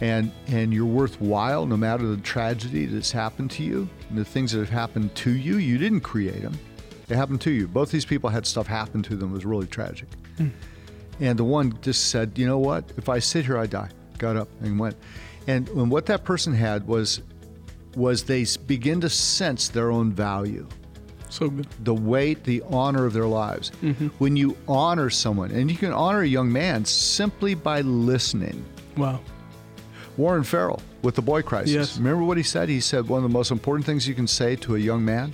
and 0.00 0.32
and 0.46 0.72
you're 0.72 0.86
worthwhile 0.86 1.66
no 1.66 1.76
matter 1.76 2.06
the 2.06 2.16
tragedy 2.18 2.86
that's 2.86 3.12
happened 3.12 3.50
to 3.50 3.62
you 3.62 3.88
and 4.08 4.18
the 4.18 4.24
things 4.24 4.52
that 4.52 4.58
have 4.58 4.70
happened 4.70 5.14
to 5.14 5.30
you. 5.30 5.58
You 5.58 5.78
didn't 5.78 6.00
create 6.00 6.42
them; 6.42 6.58
they 7.10 7.16
happened 7.16 7.40
to 7.42 7.50
you. 7.50 7.66
Both 7.68 7.90
these 7.90 8.04
people 8.06 8.30
had 8.30 8.46
stuff 8.46 8.66
happen 8.66 9.02
to 9.02 9.16
them 9.16 9.30
that 9.30 9.34
was 9.34 9.44
really 9.44 9.66
tragic. 9.66 10.08
And 11.20 11.38
the 11.38 11.44
one 11.44 11.78
just 11.82 12.08
said, 12.08 12.38
"You 12.38 12.46
know 12.46 12.58
what? 12.58 12.84
If 12.96 13.08
I 13.10 13.18
sit 13.18 13.44
here, 13.44 13.58
I 13.58 13.66
die." 13.66 13.90
Got 14.16 14.36
up 14.36 14.48
and 14.62 14.78
went. 14.78 14.96
And, 15.46 15.68
and 15.70 15.90
what 15.90 16.06
that 16.06 16.24
person 16.24 16.54
had 16.54 16.86
was 16.86 17.20
was 17.94 18.24
they 18.24 18.46
begin 18.66 19.00
to 19.00 19.10
sense 19.10 19.68
their 19.68 19.90
own 19.90 20.12
value 20.12 20.66
So 21.28 21.50
good. 21.50 21.66
the 21.82 21.94
weight, 21.94 22.44
the 22.44 22.62
honor 22.70 23.04
of 23.06 23.12
their 23.12 23.26
lives. 23.26 23.72
Mm-hmm. 23.82 24.08
When 24.18 24.36
you 24.36 24.56
honor 24.68 25.10
someone, 25.10 25.50
and 25.50 25.70
you 25.70 25.76
can 25.76 25.92
honor 25.92 26.20
a 26.20 26.26
young 26.28 26.52
man 26.52 26.84
simply 26.84 27.54
by 27.54 27.80
listening. 27.80 28.64
Wow. 28.96 29.20
Warren 30.16 30.44
Farrell 30.44 30.80
with 31.02 31.14
the 31.16 31.22
boy 31.22 31.42
crisis. 31.42 31.72
Yes. 31.72 31.96
Remember 31.98 32.22
what 32.24 32.36
he 32.36 32.42
said? 32.42 32.68
He 32.68 32.80
said 32.80 33.08
one 33.08 33.18
of 33.24 33.28
the 33.30 33.32
most 33.32 33.50
important 33.50 33.84
things 33.86 34.06
you 34.06 34.14
can 34.14 34.26
say 34.28 34.54
to 34.56 34.76
a 34.76 34.78
young 34.78 35.04
man 35.04 35.32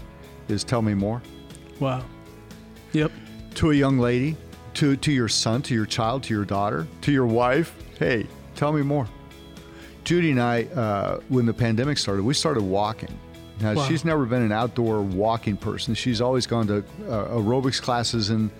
is 0.48 0.64
tell 0.64 0.80
me 0.82 0.94
more. 0.94 1.20
Wow. 1.80 2.04
Yep. 2.92 3.12
To 3.56 3.70
a 3.70 3.74
young 3.74 3.98
lady, 3.98 4.36
to, 4.74 4.96
to 4.96 5.12
your 5.12 5.28
son, 5.28 5.62
to 5.62 5.74
your 5.74 5.86
child, 5.86 6.22
to 6.24 6.34
your 6.34 6.44
daughter, 6.44 6.86
to 7.02 7.12
your 7.12 7.26
wife, 7.26 7.74
hey, 7.98 8.26
tell 8.54 8.72
me 8.72 8.82
more. 8.82 9.06
Judy 10.04 10.30
and 10.30 10.40
I, 10.40 10.64
uh, 10.64 11.20
when 11.28 11.46
the 11.46 11.54
pandemic 11.54 11.98
started, 11.98 12.22
we 12.24 12.34
started 12.34 12.62
walking. 12.62 13.18
Now, 13.60 13.74
Wow. 13.74 13.88
she's 13.88 14.04
never 14.04 14.26
been 14.26 14.42
an 14.42 14.52
outdoor 14.52 15.00
walking 15.02 15.56
person. 15.56 15.94
She's 15.94 16.20
always 16.20 16.46
gone 16.46 16.66
to 16.68 16.78
uh, 17.08 17.28
aerobics 17.28 17.80
classes 17.80 18.28
and 18.30 18.50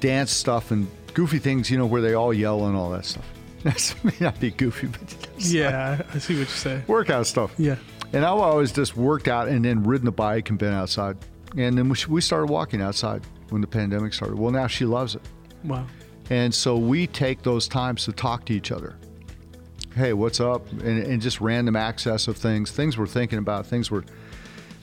dance 0.00 0.30
stuff 0.30 0.70
and 0.70 0.86
goofy 1.14 1.38
things, 1.38 1.70
you 1.70 1.76
know, 1.78 1.86
where 1.86 2.00
they 2.00 2.14
all 2.14 2.32
yell 2.32 2.66
and 2.66 2.76
all 2.76 2.90
that 2.90 3.04
stuff. 3.04 3.24
That 3.64 3.94
may 4.04 4.12
not 4.20 4.38
be 4.38 4.52
goofy, 4.52 4.86
but 4.86 5.16
Yeah, 5.38 6.00
I 6.12 6.14
I 6.14 6.18
see 6.20 6.34
what 6.34 6.40
you 6.42 6.44
say. 6.46 6.80
workout 6.86 7.26
stuff. 7.26 7.52
Yeah. 7.58 7.74
And 8.12 8.24
I've 8.24 8.38
always 8.38 8.70
just 8.72 8.96
worked 8.96 9.26
out 9.26 9.48
and 9.48 9.64
then 9.64 9.82
ridden 9.82 10.04
the 10.06 10.12
bike 10.12 10.48
and 10.48 10.58
been 10.58 10.72
outside. 10.72 11.16
And 11.56 11.76
then 11.78 11.88
we 11.88 11.96
we 12.08 12.20
started 12.20 12.46
walking 12.50 12.80
outside 12.82 13.22
when 13.50 13.60
the 13.60 13.66
pandemic 13.66 14.12
started. 14.12 14.38
Well, 14.38 14.50
now 14.52 14.66
she 14.66 14.84
loves 14.84 15.14
it. 15.14 15.22
Wow. 15.64 15.86
And 16.30 16.54
so 16.54 16.76
we 16.76 17.06
take 17.06 17.42
those 17.42 17.66
times 17.68 18.04
to 18.04 18.12
talk 18.12 18.44
to 18.46 18.52
each 18.52 18.70
other. 18.70 18.96
Hey, 19.94 20.12
what's 20.12 20.40
up? 20.40 20.70
And, 20.72 20.98
and 21.02 21.22
just 21.22 21.40
random 21.40 21.74
access 21.74 22.28
of 22.28 22.36
things, 22.36 22.70
things 22.70 22.98
we're 22.98 23.06
thinking 23.06 23.38
about, 23.38 23.66
things 23.66 23.90
we're 23.90 24.04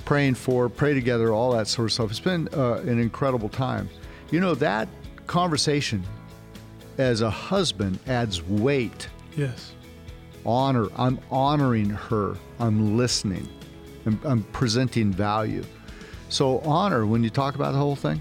praying 0.04 0.34
for, 0.36 0.68
pray 0.68 0.94
together, 0.96 1.32
all 1.32 1.52
that 1.54 1.68
sort 1.68 1.86
of 1.88 1.94
stuff. 1.94 2.10
It's 2.10 2.20
been 2.20 2.50
uh, 2.54 2.76
an 2.78 3.00
incredible 3.00 3.48
time. 3.50 3.88
You 4.32 4.40
know, 4.40 4.56
that 4.56 4.90
conversation 5.28 6.04
as 6.98 7.22
a 7.22 7.30
husband 7.30 8.00
adds 8.08 8.42
weight, 8.44 9.08
Yes. 9.38 9.74
honor. 10.46 10.88
I'm 10.98 11.20
honoring 11.30 11.90
her, 11.92 12.36
I'm 12.60 12.98
listening, 12.98 13.48
I'm, 14.06 14.20
I'm 14.24 14.44
presenting 14.46 15.12
value. 15.12 15.64
So, 16.30 16.60
honor, 16.60 17.06
when 17.06 17.24
you 17.24 17.30
talk 17.30 17.56
about 17.56 17.72
the 17.74 17.78
whole 17.78 17.96
thing, 17.96 18.20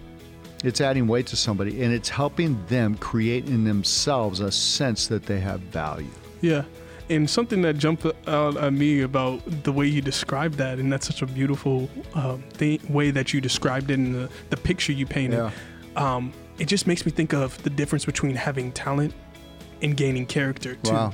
it's 0.62 0.80
adding 0.80 1.06
weight 1.06 1.26
to 1.28 1.36
somebody 1.36 1.82
and 1.82 1.92
it's 1.92 2.08
helping 2.08 2.64
them 2.66 2.96
create 2.96 3.46
in 3.48 3.64
themselves 3.64 4.40
a 4.40 4.50
sense 4.50 5.06
that 5.08 5.24
they 5.26 5.40
have 5.40 5.60
value. 5.60 6.08
Yeah. 6.40 6.64
And 7.10 7.28
something 7.28 7.60
that 7.62 7.76
jumped 7.76 8.06
out 8.26 8.56
at 8.56 8.72
me 8.72 9.02
about 9.02 9.42
the 9.64 9.72
way 9.72 9.86
you 9.86 10.00
described 10.00 10.54
that, 10.56 10.78
and 10.78 10.90
that's 10.90 11.06
such 11.06 11.20
a 11.20 11.26
beautiful 11.26 11.90
um, 12.14 12.42
thing, 12.52 12.80
way 12.88 13.10
that 13.10 13.34
you 13.34 13.42
described 13.42 13.90
it 13.90 13.94
in 13.94 14.12
the, 14.14 14.30
the 14.48 14.56
picture 14.56 14.92
you 14.92 15.04
painted. 15.04 15.36
Yeah. 15.36 15.50
Um, 16.16 16.32
it 16.58 16.64
just 16.66 16.86
makes 16.86 17.04
me 17.04 17.12
think 17.12 17.34
of 17.34 17.62
the 17.62 17.68
difference 17.70 18.06
between 18.06 18.34
having 18.34 18.72
talent 18.72 19.12
and 19.82 19.94
gaining 19.96 20.24
character 20.24 20.76
too. 20.76 20.92
Wow. 20.92 21.12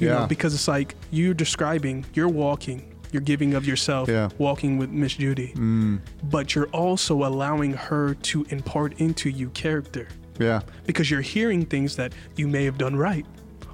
You 0.00 0.08
Yeah. 0.08 0.20
know, 0.20 0.26
because 0.26 0.54
it's 0.54 0.66
like 0.66 0.96
you're 1.12 1.34
describing, 1.34 2.04
you're 2.14 2.28
walking, 2.28 2.92
you're 3.12 3.22
giving 3.22 3.54
of 3.54 3.66
yourself, 3.66 4.08
Yeah. 4.08 4.28
walking 4.38 4.78
with 4.78 4.90
Miss 4.90 5.14
Judy, 5.14 5.52
Mm, 5.56 6.00
but 6.30 6.54
you're 6.54 6.68
also 6.68 7.24
allowing 7.24 7.72
her 7.74 8.14
to 8.14 8.46
impart 8.50 8.94
into 8.98 9.30
you 9.30 9.48
character 9.50 10.06
yeah. 10.38 10.60
because 10.86 11.10
you're 11.10 11.20
hearing 11.20 11.64
things 11.64 11.96
that 11.96 12.12
you 12.36 12.46
may 12.48 12.64
have 12.64 12.78
done 12.78 12.96
right 12.96 13.24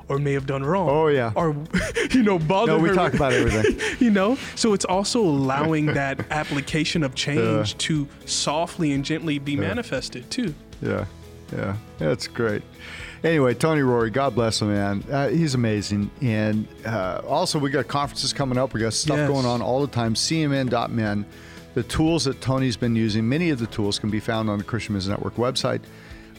or 0.09 0.19
may 0.19 0.35
have 0.35 0.45
done 0.47 0.63
wrong. 0.63 0.89
Oh, 0.91 1.07
yeah. 1.09 1.33
Or, 1.35 1.57
you 2.13 2.23
know, 2.23 2.39
bother 2.39 2.73
No, 2.73 2.79
we 2.79 2.91
her 2.91 2.95
talk 2.95 3.15
about 3.15 3.33
everything. 3.33 3.81
you 4.05 4.11
know 4.11 4.37
so 4.55 4.73
it's 4.75 4.85
also 4.85 5.21
allowing 5.21 5.87
that 6.01 6.21
application 6.31 7.03
of 7.03 7.15
change 7.15 7.77
to 7.79 8.07
softly 8.27 8.93
and 8.93 9.05
gently 9.05 9.39
be 9.39 9.57
manifested 9.57 10.31
too 10.31 10.55
Yeah, 10.83 11.07
yeah, 11.57 11.77
that's 11.99 12.27
great. 12.29 12.63
Anyway, 13.25 13.55
Tony 13.55 13.81
Rorie, 13.81 14.13
God 14.13 14.35
bless 14.35 14.61
him, 14.61 14.69
man. 14.69 15.03
Uh, 15.11 15.29
he's 15.29 15.55
amazing. 15.55 16.11
And 16.21 16.69
uh, 16.85 17.23
also, 17.27 17.59
we 17.59 17.71
got 17.71 17.89
conferences 17.89 18.35
coming 18.35 18.59
up. 18.59 18.75
We 18.75 18.81
got 18.81 18.93
stuff 18.93 19.17
Yes. 19.17 19.29
going 19.31 19.47
on 19.47 19.63
all 19.63 19.81
the 19.81 19.87
time. 19.93 20.15
CMN.men. 20.15 21.25
The 21.73 21.83
tools 21.85 22.25
that 22.27 22.41
Tony's 22.43 22.77
been 22.77 22.95
using, 22.95 23.27
many 23.27 23.49
of 23.49 23.59
the 23.59 23.67
tools 23.67 23.99
can 23.99 24.11
be 24.11 24.21
found 24.21 24.51
on 24.51 24.59
the 24.59 24.65
Christian 24.65 24.93
Men's 24.93 25.09
Network 25.09 25.37
website. 25.37 25.81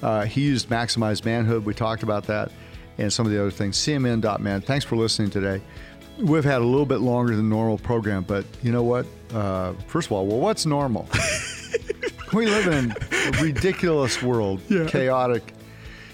Uh, 0.04 0.26
he 0.26 0.42
used 0.42 0.70
Maximized 0.70 1.26
Manhood. 1.26 1.66
We 1.66 1.74
talked 1.74 2.04
about 2.04 2.26
that 2.28 2.52
and 3.00 3.12
some 3.12 3.26
of 3.26 3.32
the 3.32 3.42
other 3.42 3.52
things. 3.52 3.78
CMN.men. 3.78 4.62
Thanks 4.62 4.86
for 4.86 4.96
listening 4.96 5.32
today. 5.32 5.62
We've 6.20 6.46
had 6.46 6.62
a 6.62 6.66
little 6.66 6.86
bit 6.86 7.00
longer 7.00 7.36
than 7.36 7.50
normal 7.50 7.80
program, 7.80 8.24
but 8.24 8.46
you 8.62 8.72
know 8.72 8.84
what? 8.84 9.08
Uh, 9.34 9.74
first 9.88 10.08
of 10.08 10.12
all, 10.12 10.28
well, 10.28 10.40
what's 10.40 10.66
normal? 10.68 11.10
we 12.34 12.46
live 12.46 12.68
in 12.68 12.92
a 13.12 13.42
ridiculous 13.42 14.22
world, 14.22 14.62
Yeah. 14.70 14.86
chaotic. 14.86 15.52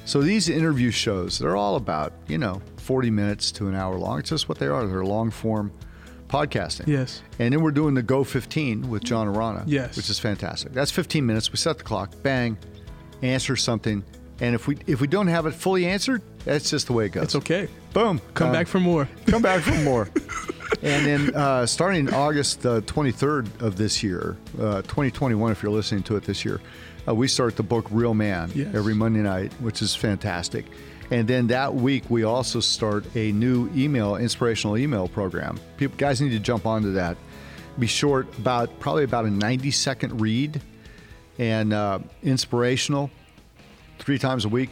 So 0.05 0.21
these 0.21 0.49
interview 0.49 0.91
shows, 0.91 1.39
they're 1.39 1.55
all 1.55 1.75
about, 1.75 2.13
you 2.27 2.37
know, 2.37 2.61
40 2.77 3.09
minutes 3.11 3.51
to 3.53 3.67
an 3.67 3.75
hour 3.75 3.97
long. 3.97 4.19
It's 4.19 4.29
just 4.29 4.49
what 4.49 4.57
they 4.57 4.67
are. 4.67 4.85
They're 4.85 5.05
long 5.05 5.31
form 5.31 5.71
podcasting. 6.27 6.87
yes 6.87 7.21
And 7.39 7.53
then 7.53 7.61
we're 7.61 7.71
doing 7.71 7.93
the 7.93 8.01
Go 8.01 8.23
15 8.23 8.89
with 8.89 9.03
John 9.03 9.27
Arana, 9.27 9.63
Yes. 9.67 9.95
which 9.97 10.09
is 10.09 10.17
fantastic. 10.19 10.73
That's 10.73 10.91
15 10.91 11.25
minutes. 11.25 11.51
We 11.51 11.57
set 11.57 11.77
the 11.77 11.83
clock, 11.83 12.13
bang, 12.23 12.57
answer 13.21 13.55
something. 13.55 14.03
And 14.39 14.55
if 14.55 14.65
we 14.67 14.77
if 14.87 14.99
we 15.01 15.07
don't 15.07 15.27
have 15.27 15.45
it 15.45 15.51
fully 15.53 15.85
answered, 15.85 16.21
that's 16.45 16.69
just 16.69 16.87
the 16.87 16.93
way 16.93 17.05
it 17.05 17.09
goes. 17.09 17.23
it's 17.23 17.35
okay 17.35 17.67
Boom. 17.93 18.19
come 18.33 18.49
Uh, 18.49 18.53
back 18.53 18.67
for 18.67 18.79
more 18.79 19.07
come 19.27 19.41
back 19.41 19.61
for 19.61 19.75
more. 19.83 20.09
and 20.83 21.05
then 21.05 21.35
uh, 21.35 21.65
starting 21.65 22.11
August 22.13 22.65
uh, 22.65 22.81
23rd 22.81 23.61
of 23.61 23.75
this 23.75 24.01
year, 24.01 24.37
uh, 24.59 24.81
2021, 24.83 25.51
if 25.51 25.61
you're 25.61 25.71
listening 25.71 26.01
to 26.03 26.15
it 26.15 26.23
this 26.23 26.43
year, 26.45 26.59
uh, 27.07 27.13
we 27.13 27.27
start 27.27 27.55
the 27.55 27.63
book 27.63 27.85
Real 27.91 28.13
Man 28.13 28.49
Yes. 28.55 28.73
every 28.73 28.93
Monday 28.95 29.19
night, 29.21 29.51
which 29.59 29.81
is 29.81 29.93
fantastic. 29.95 30.65
And 31.11 31.27
then 31.27 31.47
that 31.47 31.75
week, 31.75 32.05
we 32.09 32.23
also 32.23 32.61
start 32.61 33.03
a 33.17 33.33
new 33.33 33.69
email, 33.75 34.15
inspirational 34.15 34.77
email 34.77 35.07
program. 35.09 35.59
People, 35.77 35.97
guys 35.97 36.21
need 36.21 36.29
to 36.29 36.39
jump 36.39 36.65
onto 36.65 36.93
that. 36.93 37.17
Be 37.77 37.85
short, 37.87 38.27
about 38.37 38.79
probably 38.79 39.03
about 39.03 39.25
a 39.25 39.29
90 39.29 39.71
second 39.71 40.21
read, 40.21 40.61
and 41.37 41.73
uh, 41.73 41.99
inspirational, 42.23 43.11
three 43.99 44.17
times 44.17 44.45
a 44.45 44.49
week 44.49 44.69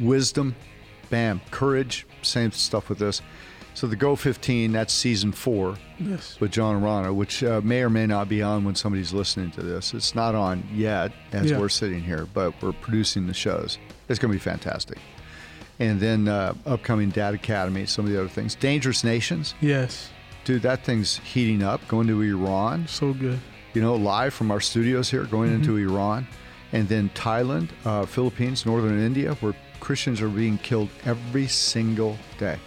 wisdom, 0.00 0.54
bam, 1.10 1.40
courage, 1.50 2.06
same 2.22 2.50
stuff 2.52 2.88
with 2.88 2.98
this. 2.98 3.22
So 3.74 3.88
the 3.88 3.96
Go 3.96 4.14
15, 4.14 4.70
that's 4.70 4.92
season 4.92 5.32
four 5.32 5.76
yes 5.98 6.38
with 6.38 6.52
John 6.52 6.80
Arana, 6.82 7.12
which 7.12 7.42
uh, 7.42 7.60
may 7.64 7.82
or 7.82 7.90
may 7.90 8.06
not 8.06 8.28
be 8.28 8.40
on 8.40 8.64
when 8.64 8.76
somebody's 8.76 9.12
listening 9.12 9.50
to 9.52 9.62
this. 9.62 9.94
It's 9.94 10.14
not 10.14 10.34
on 10.36 10.62
yet 10.72 11.10
as 11.32 11.50
Yeah. 11.50 11.58
we're 11.58 11.68
sitting 11.68 12.00
here, 12.02 12.28
but 12.32 12.54
we're 12.62 12.72
producing 12.72 13.26
the 13.26 13.34
shows. 13.34 13.78
It's 14.08 14.18
going 14.20 14.30
to 14.30 14.36
be 14.36 14.42
fantastic. 14.42 14.98
And 15.80 15.98
then 15.98 16.28
uh, 16.28 16.54
upcoming 16.66 17.10
Dad 17.10 17.34
Academy, 17.34 17.84
some 17.86 18.04
of 18.04 18.12
the 18.12 18.18
other 18.20 18.28
things. 18.28 18.54
Dangerous 18.54 19.02
Nations, 19.02 19.54
yes 19.60 20.10
dude, 20.44 20.60
that 20.62 20.84
thing's 20.84 21.16
heating 21.18 21.62
up. 21.62 21.80
Going 21.88 22.06
to 22.08 22.20
Iran, 22.22 22.86
so 22.86 23.12
good 23.14 23.40
you 23.72 23.82
know, 23.82 23.96
live 23.96 24.32
from 24.32 24.52
our 24.52 24.60
studios 24.60 25.10
here, 25.10 25.24
going 25.24 25.52
into 25.52 25.76
Iran, 25.76 26.28
and 26.70 26.88
then 26.88 27.10
Thailand, 27.10 27.70
uh, 27.84 28.06
Philippines, 28.06 28.64
northern 28.64 29.00
India, 29.00 29.34
where 29.40 29.52
Christians 29.84 30.22
are 30.22 30.30
being 30.30 30.56
killed 30.56 30.88
every 31.04 31.46
single 31.46 32.16
day. 32.38 32.58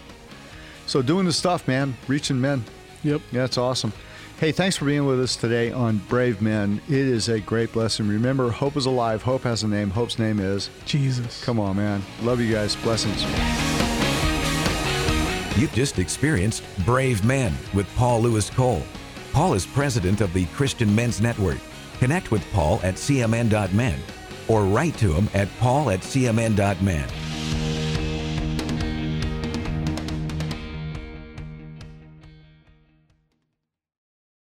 So 0.86 1.02
doing 1.02 1.26
the 1.26 1.32
stuff, 1.32 1.66
man, 1.66 1.96
reaching 2.06 2.40
men. 2.40 2.64
yep 3.02 3.20
Yeah, 3.32 3.40
that's 3.40 3.58
awesome. 3.58 3.92
Hey, 4.38 4.52
thanks 4.52 4.76
for 4.76 4.84
being 4.84 5.04
with 5.04 5.20
us 5.20 5.34
today 5.34 5.72
on 5.72 5.98
Brave 6.08 6.40
Men. 6.40 6.80
It 6.86 6.94
is 6.94 7.28
a 7.28 7.40
great 7.40 7.72
blessing. 7.72 8.06
Remember, 8.06 8.50
hope 8.50 8.76
is 8.76 8.86
alive. 8.86 9.20
Hope 9.20 9.42
has 9.42 9.64
a 9.64 9.68
name. 9.68 9.90
Hope's 9.90 10.20
name 10.20 10.38
is. 10.38 10.70
jesus 10.84 11.42
Come 11.42 11.58
on, 11.58 11.74
man. 11.74 12.02
Love 12.22 12.40
you 12.40 12.54
guys. 12.54 12.76
Blessings. 12.76 13.20
You've 15.58 15.72
just 15.74 15.98
experienced 15.98 16.62
Brave 16.86 17.24
Men 17.24 17.52
with 17.74 17.92
Paul 17.96 18.20
Louis 18.20 18.48
Cole. 18.48 18.84
Paul 19.32 19.54
is 19.54 19.66
president 19.66 20.20
of 20.20 20.32
the 20.32 20.46
Christian 20.46 20.94
Men's 20.94 21.20
Network. 21.20 21.58
Connect 21.98 22.30
with 22.30 22.48
Paul 22.52 22.78
at 22.84 22.94
cmn.men 22.94 23.98
or 24.48 24.64
write 24.64 24.96
to 24.98 25.12
him 25.12 25.28
at 25.34 25.48
paul 25.58 25.90
at 25.90 26.00
cmn.men. 26.00 27.08